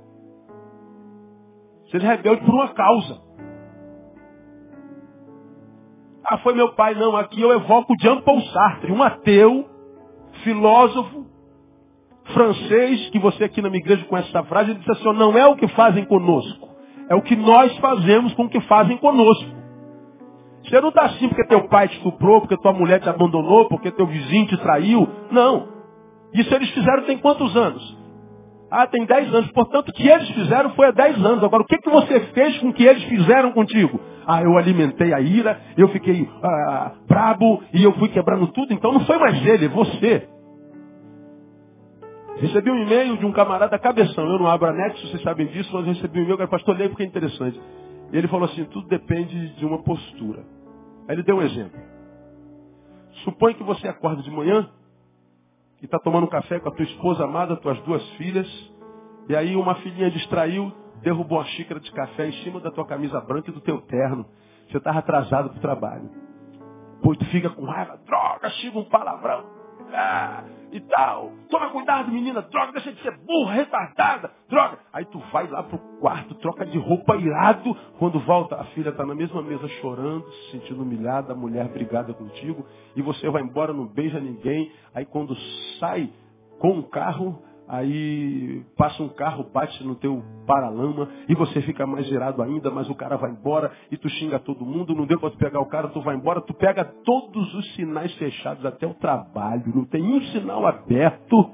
Seja 1.92 2.08
rebelde 2.08 2.44
por 2.44 2.56
uma 2.56 2.70
causa. 2.70 3.22
Ah, 6.26 6.38
foi 6.40 6.54
meu 6.54 6.74
pai. 6.74 6.96
Não, 6.96 7.16
aqui 7.16 7.42
eu 7.42 7.52
evoco 7.54 7.94
Jean 8.02 8.22
Paul 8.22 8.42
Sartre, 8.42 8.92
um 8.92 9.04
ateu, 9.04 9.70
filósofo, 10.44 11.28
francês, 12.26 13.10
que 13.10 13.20
você 13.20 13.46
aqui 13.46 13.62
na 13.62 13.70
minha 13.70 13.82
igreja 13.82 14.06
conhece 14.06 14.30
essa 14.30 14.44
frase, 14.44 14.72
ele 14.72 14.80
disse 14.80 14.92
assim, 14.92 15.14
não 15.18 15.38
é 15.38 15.46
o 15.46 15.56
que 15.56 15.68
fazem 15.70 16.06
conosco, 16.06 16.70
é 17.10 17.16
o 17.16 17.22
que 17.22 17.36
nós 17.36 17.76
fazemos 17.78 18.34
com 18.34 18.46
o 18.46 18.50
que 18.50 18.62
fazem 18.62 18.98
conosco. 18.98 19.64
Você 20.64 20.80
não 20.80 20.90
está 20.90 21.04
assim 21.04 21.28
porque 21.28 21.46
teu 21.48 21.68
pai 21.68 21.90
te 21.90 21.98
estuprou, 21.98 22.40
porque 22.42 22.58
tua 22.58 22.72
mulher 22.72 23.02
te 23.02 23.10
abandonou, 23.10 23.68
porque 23.68 23.92
teu 23.92 24.08
vizinho 24.08 24.48
te 24.48 24.58
traiu. 24.58 25.08
Não. 25.30 25.68
Isso 26.34 26.54
eles 26.56 26.70
fizeram 26.70 27.04
tem 27.04 27.18
quantos 27.18 27.56
anos? 27.56 27.98
Ah, 28.72 28.88
tem 28.88 29.06
10 29.06 29.36
anos. 29.36 29.52
Portanto, 29.52 29.90
o 29.90 29.94
que 29.94 30.08
eles 30.08 30.28
fizeram 30.30 30.72
foi 30.72 30.88
há 30.88 30.92
10 30.92 31.24
anos. 31.24 31.44
Agora, 31.44 31.62
o 31.62 31.66
que, 31.66 31.78
que 31.78 31.90
você 31.90 32.20
fez 32.34 32.58
com 32.58 32.70
o 32.70 32.74
que 32.74 32.84
eles 32.84 33.04
fizeram 33.04 33.52
contigo? 33.52 34.00
Ah, 34.26 34.42
eu 34.42 34.58
alimentei 34.58 35.14
a 35.14 35.20
ira, 35.20 35.60
eu 35.78 35.90
fiquei 35.90 36.28
ah, 36.42 36.94
brabo 37.08 37.62
e 37.72 37.84
eu 37.84 37.94
fui 37.94 38.10
quebrando 38.10 38.48
tudo. 38.48 38.74
Então 38.74 38.92
não 38.92 39.02
foi 39.02 39.20
mais 39.20 39.46
ele, 39.46 39.66
é 39.66 39.70
você. 39.70 40.28
Recebi 42.38 42.72
um 42.72 42.78
e-mail 42.78 43.18
de 43.18 43.26
um 43.26 43.32
camarada 43.32 43.78
cabeção. 43.78 44.26
Eu 44.26 44.40
não 44.40 44.48
abro 44.48 44.68
anexo, 44.68 45.08
vocês 45.08 45.22
sabem 45.22 45.48
disso, 45.48 45.70
mas 45.74 45.86
recebi 45.86 46.20
um 46.20 46.24
e-mail, 46.24 46.48
pastor, 46.48 46.76
leio 46.76 46.90
porque 46.90 47.04
é 47.04 47.06
interessante. 47.06 47.60
Ele 48.12 48.28
falou 48.28 48.46
assim, 48.46 48.66
tudo 48.66 48.88
depende 48.88 49.56
de 49.56 49.66
uma 49.66 49.82
postura. 49.84 50.44
Aí 51.08 51.16
ele 51.16 51.24
deu 51.24 51.38
um 51.38 51.42
exemplo. 51.42 51.80
Suponhe 53.24 53.56
que 53.56 53.64
você 53.64 53.88
acorda 53.88 54.22
de 54.22 54.32
manhã 54.32 54.70
e 55.82 55.86
está 55.86 56.00
tomando 56.00 56.28
café 56.28 56.60
com 56.60 56.70
a 56.70 56.72
tua 56.72 56.86
esposa 56.86 57.24
amada, 57.24 57.56
tuas 57.58 57.80
duas 57.82 58.04
filhas, 58.12 58.48
e 59.30 59.36
aí 59.36 59.56
uma 59.56 59.76
filhinha 59.76 60.10
distraiu, 60.10 60.72
derrubou 61.02 61.38
uma 61.38 61.46
xícara 61.46 61.80
de 61.80 61.92
café 61.92 62.28
em 62.28 62.44
cima 62.44 62.60
da 62.60 62.72
tua 62.72 62.86
camisa 62.86 63.20
branca 63.22 63.50
e 63.50 63.54
do 63.54 63.62
teu 63.62 63.82
terno. 63.82 64.26
Você 64.70 64.78
estava 64.78 65.00
atrasado 65.00 65.50
para 65.50 65.58
o 65.58 65.62
trabalho. 65.62 66.10
Pois 67.02 67.18
tu 67.18 67.26
fica 67.26 67.50
com 67.50 67.64
raiva, 67.66 68.00
droga, 68.06 68.50
chega 68.50 68.80
um 68.80 68.86
palavrão. 68.86 69.63
Ah, 69.94 70.44
e 70.72 70.80
tal. 70.80 71.32
Toma 71.50 71.70
cuidado, 71.70 72.12
menina, 72.12 72.42
droga, 72.42 72.72
deixa 72.72 72.92
de 72.92 73.02
ser 73.04 73.16
burra, 73.20 73.54
retardada, 73.54 74.32
droga. 74.50 74.80
Aí 74.92 75.06
tu 75.06 75.20
vai 75.32 75.48
lá 75.48 75.62
pro 75.62 75.78
quarto, 76.00 76.34
troca 76.36 76.66
de 76.66 76.80
roupa 76.80 77.16
irado. 77.16 77.76
Quando 78.00 78.20
volta, 78.22 78.56
a 78.56 78.64
filha 78.66 78.90
está 78.90 79.06
na 79.06 79.14
mesma 79.14 79.44
mesa 79.44 79.68
chorando, 79.82 80.26
se 80.32 80.52
sentindo 80.52 80.82
humilhada, 80.82 81.34
a 81.34 81.36
mulher 81.36 81.68
brigada 81.68 82.12
contigo. 82.14 82.66
E 82.96 83.02
você 83.04 83.30
vai 83.30 83.44
embora, 83.44 83.72
não 83.72 83.86
beija 83.86 84.20
ninguém. 84.20 84.72
Aí 84.96 85.06
quando 85.06 85.36
sai 85.80 86.10
com 86.60 86.80
o 86.80 86.90
carro, 86.90 87.44
Aí 87.68 88.62
passa 88.78 89.02
um 89.02 89.10
carro, 89.10 89.46
bate 89.54 89.84
no 89.86 89.96
teu 89.96 90.22
paralama 90.46 91.08
e 91.30 91.34
você 91.34 91.62
fica 91.62 91.88
mais 91.88 92.06
girado 92.08 92.42
ainda, 92.42 92.70
mas 92.70 92.90
o 92.90 92.96
cara 92.96 93.16
vai 93.16 93.32
embora 93.32 93.72
e 93.90 93.98
tu 93.98 94.10
xinga 94.10 94.38
todo 94.38 94.66
mundo, 94.66 94.94
não 94.94 95.06
deu 95.06 95.20
para 95.20 95.30
tu 95.30 95.38
pegar 95.38 95.62
o 95.62 95.66
cara, 95.66 95.88
tu 95.88 96.02
vai 96.02 96.16
embora, 96.16 96.42
tu 96.42 96.54
pega 96.54 96.84
todos 96.84 97.54
os 97.54 97.74
sinais 97.76 98.14
fechados 98.16 98.66
até 98.66 98.86
o 98.86 98.94
trabalho, 98.94 99.72
não 99.74 99.86
tem 99.86 100.04
um 100.04 100.22
sinal 100.34 100.68
aberto. 100.68 101.52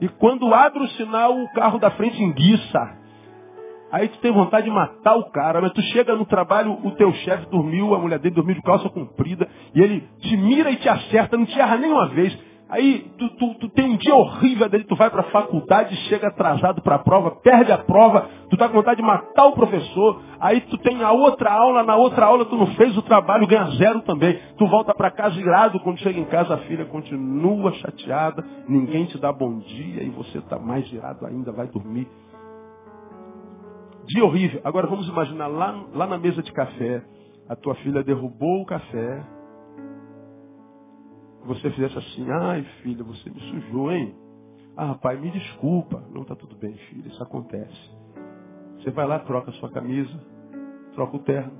E 0.00 0.08
quando 0.08 0.52
abre 0.52 0.82
o 0.82 0.88
sinal, 0.88 1.38
o 1.38 1.52
carro 1.52 1.78
da 1.78 1.92
frente 1.92 2.20
enguiça. 2.20 2.98
Aí 3.92 4.08
tu 4.08 4.18
tem 4.18 4.32
vontade 4.32 4.64
de 4.64 4.70
matar 4.72 5.16
o 5.16 5.30
cara, 5.30 5.60
mas 5.60 5.72
tu 5.72 5.82
chega 5.82 6.16
no 6.16 6.24
trabalho, 6.24 6.72
o 6.82 6.90
teu 6.92 7.12
chefe 7.12 7.48
dormiu, 7.50 7.94
a 7.94 7.98
mulher 7.98 8.18
dele 8.18 8.34
dormiu 8.34 8.56
de 8.56 8.62
calça 8.62 8.88
comprida, 8.88 9.46
e 9.74 9.80
ele 9.80 10.00
te 10.18 10.36
mira 10.36 10.70
e 10.70 10.76
te 10.76 10.88
acerta, 10.88 11.36
não 11.36 11.44
te 11.44 11.60
erra 11.60 11.76
nenhuma 11.76 12.08
vez. 12.08 12.36
Aí 12.72 13.00
tu, 13.18 13.28
tu, 13.36 13.54
tu, 13.56 13.68
tem 13.68 13.84
um 13.84 13.96
dia 13.98 14.14
horrível 14.14 14.66
dele, 14.66 14.84
tu 14.84 14.96
vai 14.96 15.10
para 15.10 15.20
a 15.20 15.30
faculdade, 15.30 15.94
chega 16.08 16.28
atrasado 16.28 16.80
para 16.80 16.94
a 16.94 16.98
prova, 16.98 17.32
perde 17.32 17.70
a 17.70 17.76
prova, 17.76 18.26
tu 18.48 18.56
tá 18.56 18.66
com 18.66 18.72
vontade 18.72 18.96
de 18.96 19.06
matar 19.06 19.44
o 19.44 19.52
professor, 19.52 20.22
aí 20.40 20.62
tu 20.62 20.78
tem 20.78 21.02
a 21.02 21.12
outra 21.12 21.52
aula, 21.52 21.82
na 21.82 21.96
outra 21.96 22.24
aula 22.24 22.46
tu 22.46 22.56
não 22.56 22.68
fez 22.68 22.96
o 22.96 23.02
trabalho, 23.02 23.46
ganha 23.46 23.66
zero 23.72 24.00
também. 24.00 24.40
Tu 24.56 24.66
volta 24.66 24.94
para 24.94 25.10
casa 25.10 25.38
irado, 25.38 25.80
quando 25.80 25.98
chega 25.98 26.18
em 26.18 26.24
casa 26.24 26.54
a 26.54 26.58
filha 26.60 26.86
continua 26.86 27.72
chateada, 27.74 28.42
ninguém 28.66 29.04
te 29.04 29.18
dá 29.18 29.30
bom 29.30 29.58
dia 29.58 30.02
e 30.02 30.08
você 30.08 30.38
está 30.38 30.58
mais 30.58 30.90
irado 30.90 31.26
ainda, 31.26 31.52
vai 31.52 31.66
dormir. 31.66 32.08
Dia 34.06 34.24
horrível. 34.24 34.62
Agora 34.64 34.86
vamos 34.86 35.06
imaginar 35.10 35.46
lá, 35.46 35.78
lá 35.92 36.06
na 36.06 36.16
mesa 36.16 36.42
de 36.42 36.50
café, 36.50 37.02
a 37.50 37.54
tua 37.54 37.74
filha 37.74 38.02
derrubou 38.02 38.62
o 38.62 38.66
café, 38.66 39.22
você 41.46 41.70
fizesse 41.70 41.98
assim, 41.98 42.30
ai 42.30 42.62
filha, 42.82 43.02
você 43.04 43.30
me 43.30 43.40
sujou, 43.40 43.92
hein? 43.92 44.14
Ah, 44.76 44.94
pai, 44.94 45.16
me 45.16 45.30
desculpa. 45.30 46.02
Não 46.10 46.22
está 46.22 46.34
tudo 46.34 46.56
bem, 46.56 46.72
filha, 46.72 47.08
isso 47.08 47.22
acontece. 47.22 47.90
Você 48.78 48.90
vai 48.90 49.06
lá, 49.06 49.18
troca 49.20 49.50
a 49.50 49.54
sua 49.54 49.70
camisa, 49.70 50.12
troca 50.94 51.16
o 51.16 51.20
terno. 51.20 51.52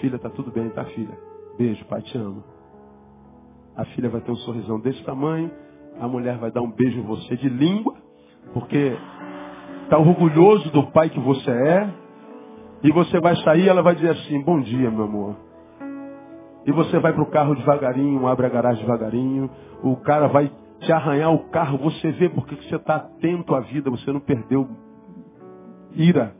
Filha, 0.00 0.18
tá 0.18 0.30
tudo 0.30 0.50
bem, 0.50 0.68
tá 0.70 0.84
filha? 0.86 1.18
Beijo, 1.58 1.84
pai, 1.86 2.02
te 2.02 2.16
amo. 2.16 2.42
A 3.76 3.84
filha 3.86 4.08
vai 4.08 4.20
ter 4.20 4.30
um 4.30 4.36
sorrisão 4.36 4.78
desse 4.80 5.02
tamanho, 5.04 5.50
a 5.98 6.06
mulher 6.06 6.38
vai 6.38 6.50
dar 6.50 6.62
um 6.62 6.70
beijo 6.70 6.98
em 6.98 7.02
você 7.02 7.36
de 7.36 7.48
língua, 7.48 7.94
porque 8.52 8.96
está 9.84 9.98
orgulhoso 9.98 10.70
do 10.70 10.86
pai 10.90 11.10
que 11.10 11.20
você 11.20 11.50
é, 11.50 11.94
e 12.82 12.90
você 12.92 13.20
vai 13.20 13.36
sair, 13.36 13.68
ela 13.68 13.82
vai 13.82 13.94
dizer 13.94 14.10
assim, 14.10 14.40
bom 14.42 14.60
dia, 14.60 14.90
meu 14.90 15.04
amor. 15.04 15.36
E 16.66 16.72
você 16.72 16.98
vai 16.98 17.12
para 17.12 17.22
o 17.22 17.30
carro 17.30 17.54
devagarinho, 17.54 18.26
abre 18.26 18.46
a 18.46 18.50
garagem 18.50 18.82
devagarinho, 18.82 19.50
o 19.82 19.96
cara 19.96 20.28
vai 20.28 20.50
te 20.80 20.92
arranhar 20.92 21.32
o 21.32 21.50
carro, 21.50 21.78
você 21.78 22.10
vê 22.12 22.28
porque 22.28 22.54
você 22.56 22.76
está 22.76 22.96
atento 22.96 23.54
à 23.54 23.60
vida, 23.60 23.90
você 23.90 24.12
não 24.12 24.20
perdeu 24.20 24.68
ira. 25.94 26.34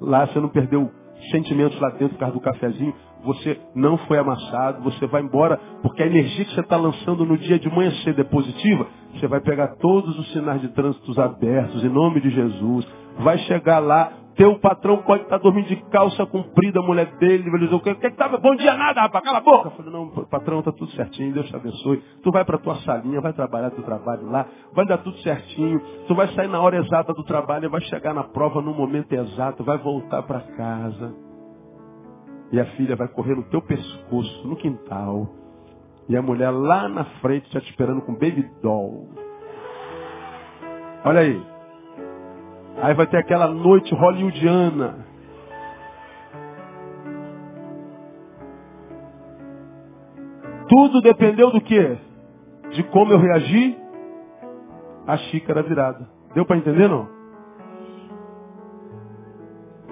Lá, 0.00 0.26
você 0.26 0.40
não 0.40 0.48
perdeu 0.48 0.90
sentimentos 1.30 1.78
lá 1.80 1.90
dentro 1.90 2.10
por 2.10 2.18
causa 2.18 2.34
do 2.34 2.40
cafezinho, 2.40 2.94
você 3.24 3.58
não 3.74 3.96
foi 3.98 4.18
amassado, 4.18 4.82
você 4.82 5.06
vai 5.06 5.22
embora, 5.22 5.58
porque 5.80 6.02
a 6.02 6.06
energia 6.06 6.44
que 6.44 6.54
você 6.54 6.60
está 6.60 6.76
lançando 6.76 7.24
no 7.24 7.38
dia 7.38 7.58
de 7.58 7.68
manhã 7.68 7.92
cedo 8.02 8.20
é 8.20 8.24
positiva, 8.24 8.86
você 9.14 9.28
vai 9.28 9.40
pegar 9.40 9.76
todos 9.76 10.18
os 10.18 10.32
sinais 10.32 10.60
de 10.60 10.68
trânsito 10.68 11.20
abertos, 11.20 11.84
em 11.84 11.88
nome 11.88 12.20
de 12.20 12.30
Jesus, 12.30 12.86
vai 13.20 13.38
chegar 13.38 13.78
lá, 13.78 14.12
teu 14.34 14.58
patrão 14.58 14.98
pode 14.98 15.24
estar 15.24 15.38
dormindo 15.38 15.68
de 15.68 15.76
calça 15.90 16.24
comprida, 16.26 16.80
a 16.80 16.82
mulher 16.82 17.06
dele, 17.16 17.48
ele 17.48 17.58
diz, 17.58 17.72
o 17.72 17.80
que 17.80 17.94
que 17.94 18.10
tava? 18.12 18.38
Bom 18.38 18.54
dia 18.56 18.74
nada, 18.74 19.02
rapaz, 19.02 19.24
cala 19.24 19.38
a 19.38 19.40
boca. 19.40 19.68
Eu 19.68 19.72
falei, 19.72 19.92
não, 19.92 20.08
patrão, 20.26 20.60
está 20.60 20.72
tudo 20.72 20.90
certinho, 20.92 21.32
Deus 21.34 21.46
te 21.48 21.56
abençoe. 21.56 22.02
Tu 22.22 22.30
vai 22.30 22.44
para 22.44 22.58
tua 22.58 22.76
salinha, 22.76 23.20
vai 23.20 23.32
trabalhar 23.32 23.70
teu 23.70 23.84
trabalho 23.84 24.30
lá, 24.30 24.46
vai 24.72 24.86
dar 24.86 24.98
tudo 24.98 25.16
certinho. 25.18 25.80
Tu 26.06 26.14
vai 26.14 26.28
sair 26.28 26.48
na 26.48 26.60
hora 26.60 26.76
exata 26.76 27.12
do 27.12 27.24
trabalho, 27.24 27.70
vai 27.70 27.80
chegar 27.82 28.14
na 28.14 28.24
prova 28.24 28.60
no 28.62 28.72
momento 28.72 29.12
exato, 29.12 29.62
vai 29.64 29.78
voltar 29.78 30.22
para 30.22 30.40
casa. 30.40 31.14
E 32.50 32.60
a 32.60 32.64
filha 32.76 32.96
vai 32.96 33.08
correr 33.08 33.34
no 33.34 33.44
teu 33.44 33.62
pescoço, 33.62 34.48
no 34.48 34.56
quintal. 34.56 35.28
E 36.08 36.16
a 36.16 36.22
mulher 36.22 36.50
lá 36.50 36.88
na 36.88 37.04
frente 37.20 37.50
já 37.52 37.60
te 37.60 37.70
esperando 37.70 38.02
com 38.02 38.12
baby 38.12 38.46
doll. 38.62 39.08
Olha 41.04 41.20
aí. 41.20 41.51
Aí 42.80 42.94
vai 42.94 43.06
ter 43.06 43.18
aquela 43.18 43.48
noite 43.48 43.94
hollywoodiana. 43.94 45.06
Tudo 50.68 51.02
dependeu 51.02 51.50
do 51.50 51.60
que? 51.60 51.98
De 52.70 52.82
como 52.84 53.12
eu 53.12 53.18
reagi 53.18 53.76
à 55.06 55.16
xícara 55.18 55.62
virada. 55.62 56.08
Deu 56.34 56.46
para 56.46 56.56
entender 56.56 56.88
não? 56.88 57.08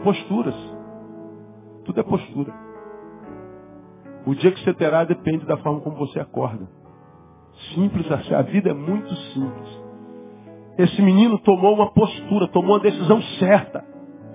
Posturas. 0.02 0.54
Tudo 1.84 2.00
é 2.00 2.02
postura. 2.02 2.52
O 4.26 4.34
dia 4.34 4.52
que 4.52 4.62
você 4.62 4.72
terá 4.74 5.04
depende 5.04 5.44
da 5.44 5.56
forma 5.58 5.80
como 5.80 5.96
você 5.96 6.18
acorda. 6.18 6.66
Simples 7.74 8.10
assim. 8.10 8.34
A 8.34 8.42
vida 8.42 8.70
é 8.70 8.74
muito 8.74 9.14
simples. 9.14 9.79
Esse 10.80 11.02
menino 11.02 11.38
tomou 11.40 11.74
uma 11.74 11.90
postura, 11.90 12.48
tomou 12.48 12.76
uma 12.76 12.80
decisão 12.80 13.20
certa. 13.38 13.84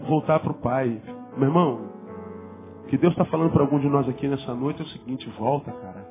Voltar 0.08 0.39
para 0.39 0.52
o 0.52 0.62
pai. 0.62 1.02
Meu 1.36 1.48
irmão, 1.48 1.89
o 2.84 2.88
que 2.88 3.00
Deus 3.00 3.14
está 3.14 3.26
falando 3.26 3.50
para 3.52 3.64
algum 3.64 3.80
de 3.80 3.89
nós 3.89 4.08
aqui 4.08 4.28
nessa 4.28 4.54
noite 4.54 4.80
é 4.80 4.86
o 4.86 4.88
seguinte, 4.89 5.28
volta, 5.39 5.72
cara. 5.72 6.06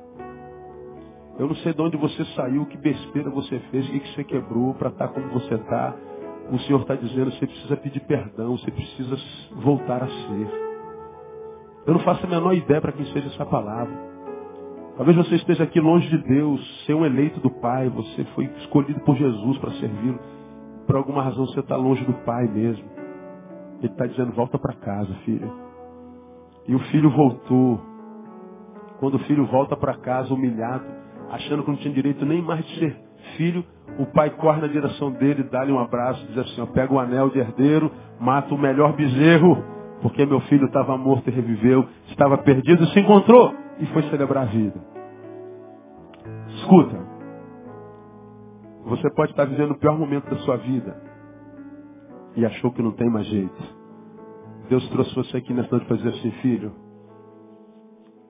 Eu 1.39 1.47
não 1.47 1.55
sei 1.55 1.73
de 1.73 1.81
onde 1.81 1.95
você 1.95 2.25
saiu, 2.35 2.65
que 2.65 2.77
besteira 2.77 3.29
você 3.29 3.59
fez, 3.71 3.87
o 3.87 3.91
que 3.93 4.13
você 4.13 4.25
quebrou 4.25 4.73
para 4.73 4.89
estar 4.89 5.07
tá 5.07 5.13
como 5.13 5.29
você 5.29 5.55
está. 5.55 5.95
O 6.51 6.59
Senhor 6.59 6.81
está 6.81 6.95
dizendo, 6.95 7.31
você 7.31 7.47
precisa 7.47 7.77
pedir 7.77 8.01
perdão, 8.01 8.57
você 8.57 8.69
precisa 8.69 9.15
voltar 9.53 10.03
a 10.03 10.07
ser. 10.07 10.65
Eu 11.87 11.93
não 11.93 12.01
faço 12.01 12.25
a 12.25 12.29
menor 12.29 12.53
ideia 12.53 12.81
para 12.81 12.91
quem 12.91 13.05
seja 13.13 13.27
essa 13.27 13.45
palavra. 13.45 14.04
Talvez 14.97 15.17
você 15.17 15.35
esteja 15.35 15.65
aqui 15.65 15.79
longe 15.79 16.07
de 16.07 16.17
Deus, 16.19 16.85
ser 16.85 16.93
um 16.93 17.05
eleito 17.05 17.41
do 17.41 17.49
Pai, 17.49 17.89
você 17.89 18.23
foi 18.33 18.45
escolhido 18.59 19.01
por 19.01 19.15
Jesus 19.17 19.57
para 19.57 19.71
servi-lo. 19.71 20.17
Por 20.87 20.95
alguma 20.95 21.21
razão 21.21 21.45
você 21.45 21.59
está 21.59 21.75
longe 21.75 22.03
do 22.05 22.13
Pai 22.25 22.47
mesmo. 22.47 22.85
Ele 23.79 23.91
está 23.91 24.05
dizendo, 24.05 24.31
volta 24.31 24.57
para 24.57 24.73
casa, 24.73 25.13
filho. 25.25 25.51
E 26.65 26.73
o 26.73 26.79
filho 26.79 27.09
voltou. 27.09 27.81
Quando 28.99 29.15
o 29.15 29.19
filho 29.19 29.45
volta 29.47 29.75
para 29.75 29.95
casa 29.95 30.33
humilhado, 30.33 30.85
achando 31.29 31.63
que 31.63 31.71
não 31.71 31.77
tinha 31.77 31.93
direito 31.93 32.25
nem 32.25 32.41
mais 32.41 32.65
de 32.65 32.79
ser 32.79 32.97
filho, 33.35 33.65
o 33.99 34.05
pai 34.05 34.29
corre 34.29 34.61
na 34.61 34.67
direção 34.67 35.11
dele, 35.11 35.43
dá-lhe 35.43 35.73
um 35.73 35.79
abraço, 35.79 36.25
diz 36.27 36.37
assim, 36.37 36.61
ó, 36.61 36.65
pega 36.67 36.93
o 36.93 36.99
anel 36.99 37.29
de 37.29 37.39
herdeiro, 37.39 37.91
mata 38.17 38.55
o 38.55 38.57
melhor 38.57 38.93
bezerro, 38.93 39.61
porque 40.01 40.25
meu 40.25 40.39
filho 40.41 40.67
estava 40.67 40.97
morto 40.97 41.29
e 41.29 41.33
reviveu, 41.33 41.85
estava 42.07 42.37
perdido 42.37 42.83
e 42.83 42.87
se 42.87 42.99
encontrou 43.01 43.64
e 43.79 43.85
foi 43.87 44.03
celebrar 44.03 44.43
a 44.43 44.47
vida. 44.47 44.79
Escuta, 46.47 46.97
você 48.85 49.09
pode 49.11 49.31
estar 49.31 49.45
vivendo 49.45 49.71
o 49.71 49.77
pior 49.77 49.97
momento 49.97 50.29
da 50.29 50.37
sua 50.37 50.57
vida 50.57 50.95
e 52.35 52.45
achou 52.45 52.71
que 52.71 52.81
não 52.81 52.91
tem 52.91 53.09
mais 53.09 53.25
jeito. 53.27 53.75
Deus 54.69 54.87
trouxe 54.89 55.15
você 55.15 55.37
aqui 55.37 55.53
nessa 55.53 55.69
noite 55.71 55.87
para 55.87 55.97
dizer 55.97 56.09
assim, 56.09 56.31
filho, 56.41 56.71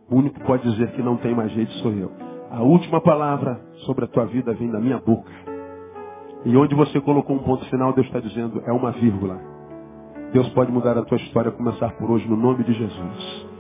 o 0.10 0.16
único 0.16 0.40
que 0.40 0.46
pode 0.46 0.64
dizer 0.70 0.92
que 0.92 1.02
não 1.02 1.18
tem 1.18 1.34
mais 1.34 1.52
jeito 1.52 1.72
sou 1.74 1.92
eu. 1.92 2.12
A 2.52 2.62
última 2.62 3.02
palavra 3.02 3.60
sobre 3.86 4.06
a 4.06 4.08
tua 4.08 4.26
vida 4.26 4.54
vem 4.54 4.70
da 4.70 4.80
minha 4.80 5.00
boca. 5.00 5.32
E 6.46 6.56
onde 6.56 6.76
você 6.76 7.02
colocou 7.02 7.36
um 7.36 7.44
ponto 7.44 7.66
final, 7.70 7.92
Deus 7.94 8.06
está 8.08 8.20
dizendo, 8.20 8.62
é 8.66 8.72
uma 8.72 8.92
vírgula. 8.92 9.40
Deus 10.32 10.48
pode 10.50 10.72
mudar 10.72 10.98
a 10.98 11.04
tua 11.04 11.18
história, 11.18 11.52
começar 11.52 11.92
por 11.98 12.12
hoje, 12.12 12.28
no 12.30 12.38
nome 12.38 12.64
de 12.64 12.74
Jesus. 12.74 13.55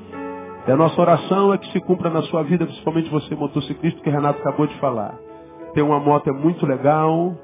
E 0.67 0.71
a 0.71 0.75
nossa 0.75 0.99
oração 0.99 1.53
é 1.53 1.59
que 1.59 1.71
se 1.71 1.79
cumpra 1.81 2.09
na 2.09 2.23
sua 2.23 2.41
vida, 2.41 2.65
principalmente 2.65 3.09
você 3.09 3.35
motociclista, 3.35 4.01
que 4.01 4.09
Renato 4.09 4.39
acabou 4.39 4.65
de 4.65 4.77
falar. 4.79 5.15
Ter 5.73 5.83
uma 5.83 5.99
moto 5.99 6.27
é 6.27 6.33
muito 6.33 6.65
legal, 6.65 7.35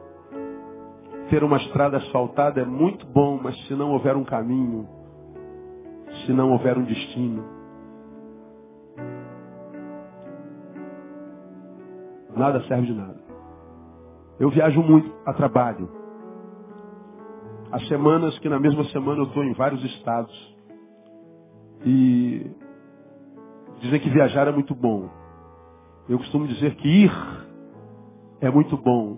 ter 1.29 1.43
uma 1.43 1.57
estrada 1.57 1.97
asfaltada 1.97 2.61
é 2.61 2.65
muito 2.65 3.05
bom, 3.05 3.39
mas 3.41 3.55
se 3.67 3.75
não 3.75 3.91
houver 3.91 4.15
um 4.15 4.23
caminho, 4.23 4.87
se 6.25 6.33
não 6.33 6.51
houver 6.51 6.77
um 6.77 6.83
destino, 6.83 7.45
nada 12.35 12.61
serve 12.63 12.87
de 12.87 12.93
nada. 12.93 13.21
Eu 14.39 14.49
viajo 14.49 14.81
muito 14.81 15.13
a 15.25 15.33
trabalho. 15.33 15.87
Há 17.71 17.79
semanas 17.81 18.37
que 18.39 18.49
na 18.49 18.59
mesma 18.59 18.83
semana 18.85 19.19
eu 19.21 19.25
estou 19.25 19.43
em 19.43 19.53
vários 19.53 19.83
estados. 19.83 20.57
E 21.85 22.49
Dizem 23.81 23.99
que 23.99 24.09
viajar 24.09 24.47
é 24.47 24.51
muito 24.51 24.75
bom. 24.75 25.09
Eu 26.07 26.19
costumo 26.19 26.47
dizer 26.47 26.75
que 26.75 26.87
ir 26.87 27.11
é 28.39 28.49
muito 28.49 28.77
bom, 28.77 29.17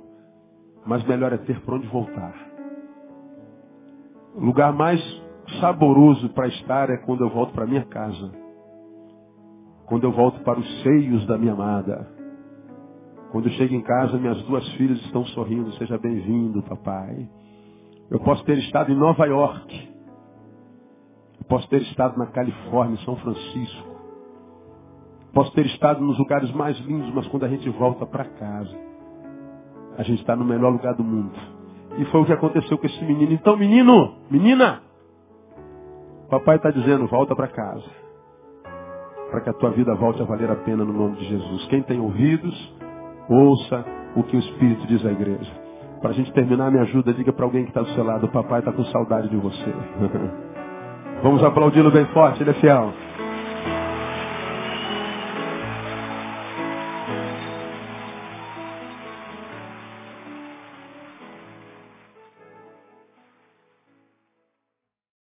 mas 0.86 1.04
melhor 1.06 1.34
é 1.34 1.38
ter 1.38 1.60
para 1.62 1.76
onde 1.76 1.88
voltar. 1.88 2.34
O 4.36 4.40
lugar 4.40 4.72
mais 4.74 5.02
saboroso 5.60 6.30
para 6.30 6.48
estar 6.48 6.90
é 6.90 6.98
quando 6.98 7.26
eu 7.26 7.30
volto 7.30 7.54
para 7.54 7.68
minha 7.68 7.86
casa. 7.86 8.32
Quando 9.86 10.06
eu 10.06 10.12
volto 10.14 10.40
para 10.44 10.60
os 10.60 10.82
seios 10.82 11.26
da 11.28 11.38
minha 11.38 11.54
amada. 11.54 12.10
Quando 13.32 13.48
eu 13.48 13.52
chego 13.54 13.74
em 13.74 13.82
casa, 13.82 14.18
minhas 14.18 14.42
duas 14.44 14.68
filhas 14.74 15.00
estão 15.02 15.26
sorrindo. 15.26 15.74
Seja 15.74 15.98
bem-vindo, 15.98 16.64
papai. 16.64 17.30
Eu 18.10 18.20
posso 18.20 18.44
ter 18.46 18.58
estado 18.60 18.92
em 18.92 18.96
Nova 18.96 19.26
York. 19.26 19.90
Eu 21.40 21.46
posso 21.50 21.68
ter 21.68 21.82
estado 21.82 22.18
na 22.18 22.28
Califórnia, 22.28 22.96
em 22.96 23.04
São 23.04 23.18
Francisco. 23.18 23.93
Posso 25.34 25.52
ter 25.54 25.66
estado 25.66 26.00
nos 26.02 26.18
lugares 26.20 26.52
mais 26.52 26.78
lindos, 26.82 27.12
mas 27.14 27.28
quando 27.28 27.44
a 27.44 27.48
gente 27.48 27.68
volta 27.72 28.06
para 28.06 28.24
casa, 28.24 28.78
a 29.98 30.04
gente 30.04 30.20
está 30.20 30.36
no 30.36 30.46
melhor 30.46 30.72
lugar 30.72 30.94
do 30.94 31.04
mundo. 31.04 31.34
E 31.98 32.06
foi 32.06 32.22
o 32.22 32.26
que 32.26 32.34
aconteceu 32.34 32.78
com 32.78 32.86
esse 32.86 33.04
menino. 33.04 33.34
Então, 33.34 33.58
menino, 33.58 34.16
menina, 34.30 34.82
papai 36.30 36.58
está 36.58 36.72
dizendo, 36.72 37.08
volta 37.08 37.36
para 37.36 37.48
casa. 37.48 37.86
Para 39.30 39.42
que 39.42 39.50
a 39.50 39.54
tua 39.54 39.72
vida 39.72 39.94
volte 39.96 40.22
a 40.22 40.26
valer 40.26 40.52
a 40.52 40.56
pena 40.56 40.86
no 40.86 40.94
nome 40.94 41.16
de 41.18 41.26
Jesus. 41.26 41.66
Quem 41.66 41.82
tem 41.82 42.00
ouvidos, 42.00 42.76
ouça 43.28 43.84
o 44.16 44.24
que 44.24 44.36
o 44.36 44.40
Espírito 44.40 44.86
diz 44.86 45.04
à 45.06 45.12
igreja. 45.12 45.52
Para 46.00 46.12
a 46.12 46.14
gente 46.14 46.32
terminar, 46.34 46.72
me 46.72 46.80
ajuda, 46.80 47.14
diga 47.14 47.34
para 47.34 47.46
alguém 47.46 47.64
que 47.64 47.70
está 47.70 47.82
do 47.82 47.90
seu 47.90 48.04
lado, 48.04 48.26
o 48.26 48.32
papai 48.32 48.60
está 48.60 48.72
com 48.72 48.84
saudade 48.86 49.30
de 49.30 49.38
você. 49.38 49.74
Vamos 51.24 51.44
aplaudi-lo 51.44 51.92
bem 51.92 52.06
forte, 52.08 52.44
ele 52.44 52.52
é 52.52 52.54
fiel. 52.56 52.92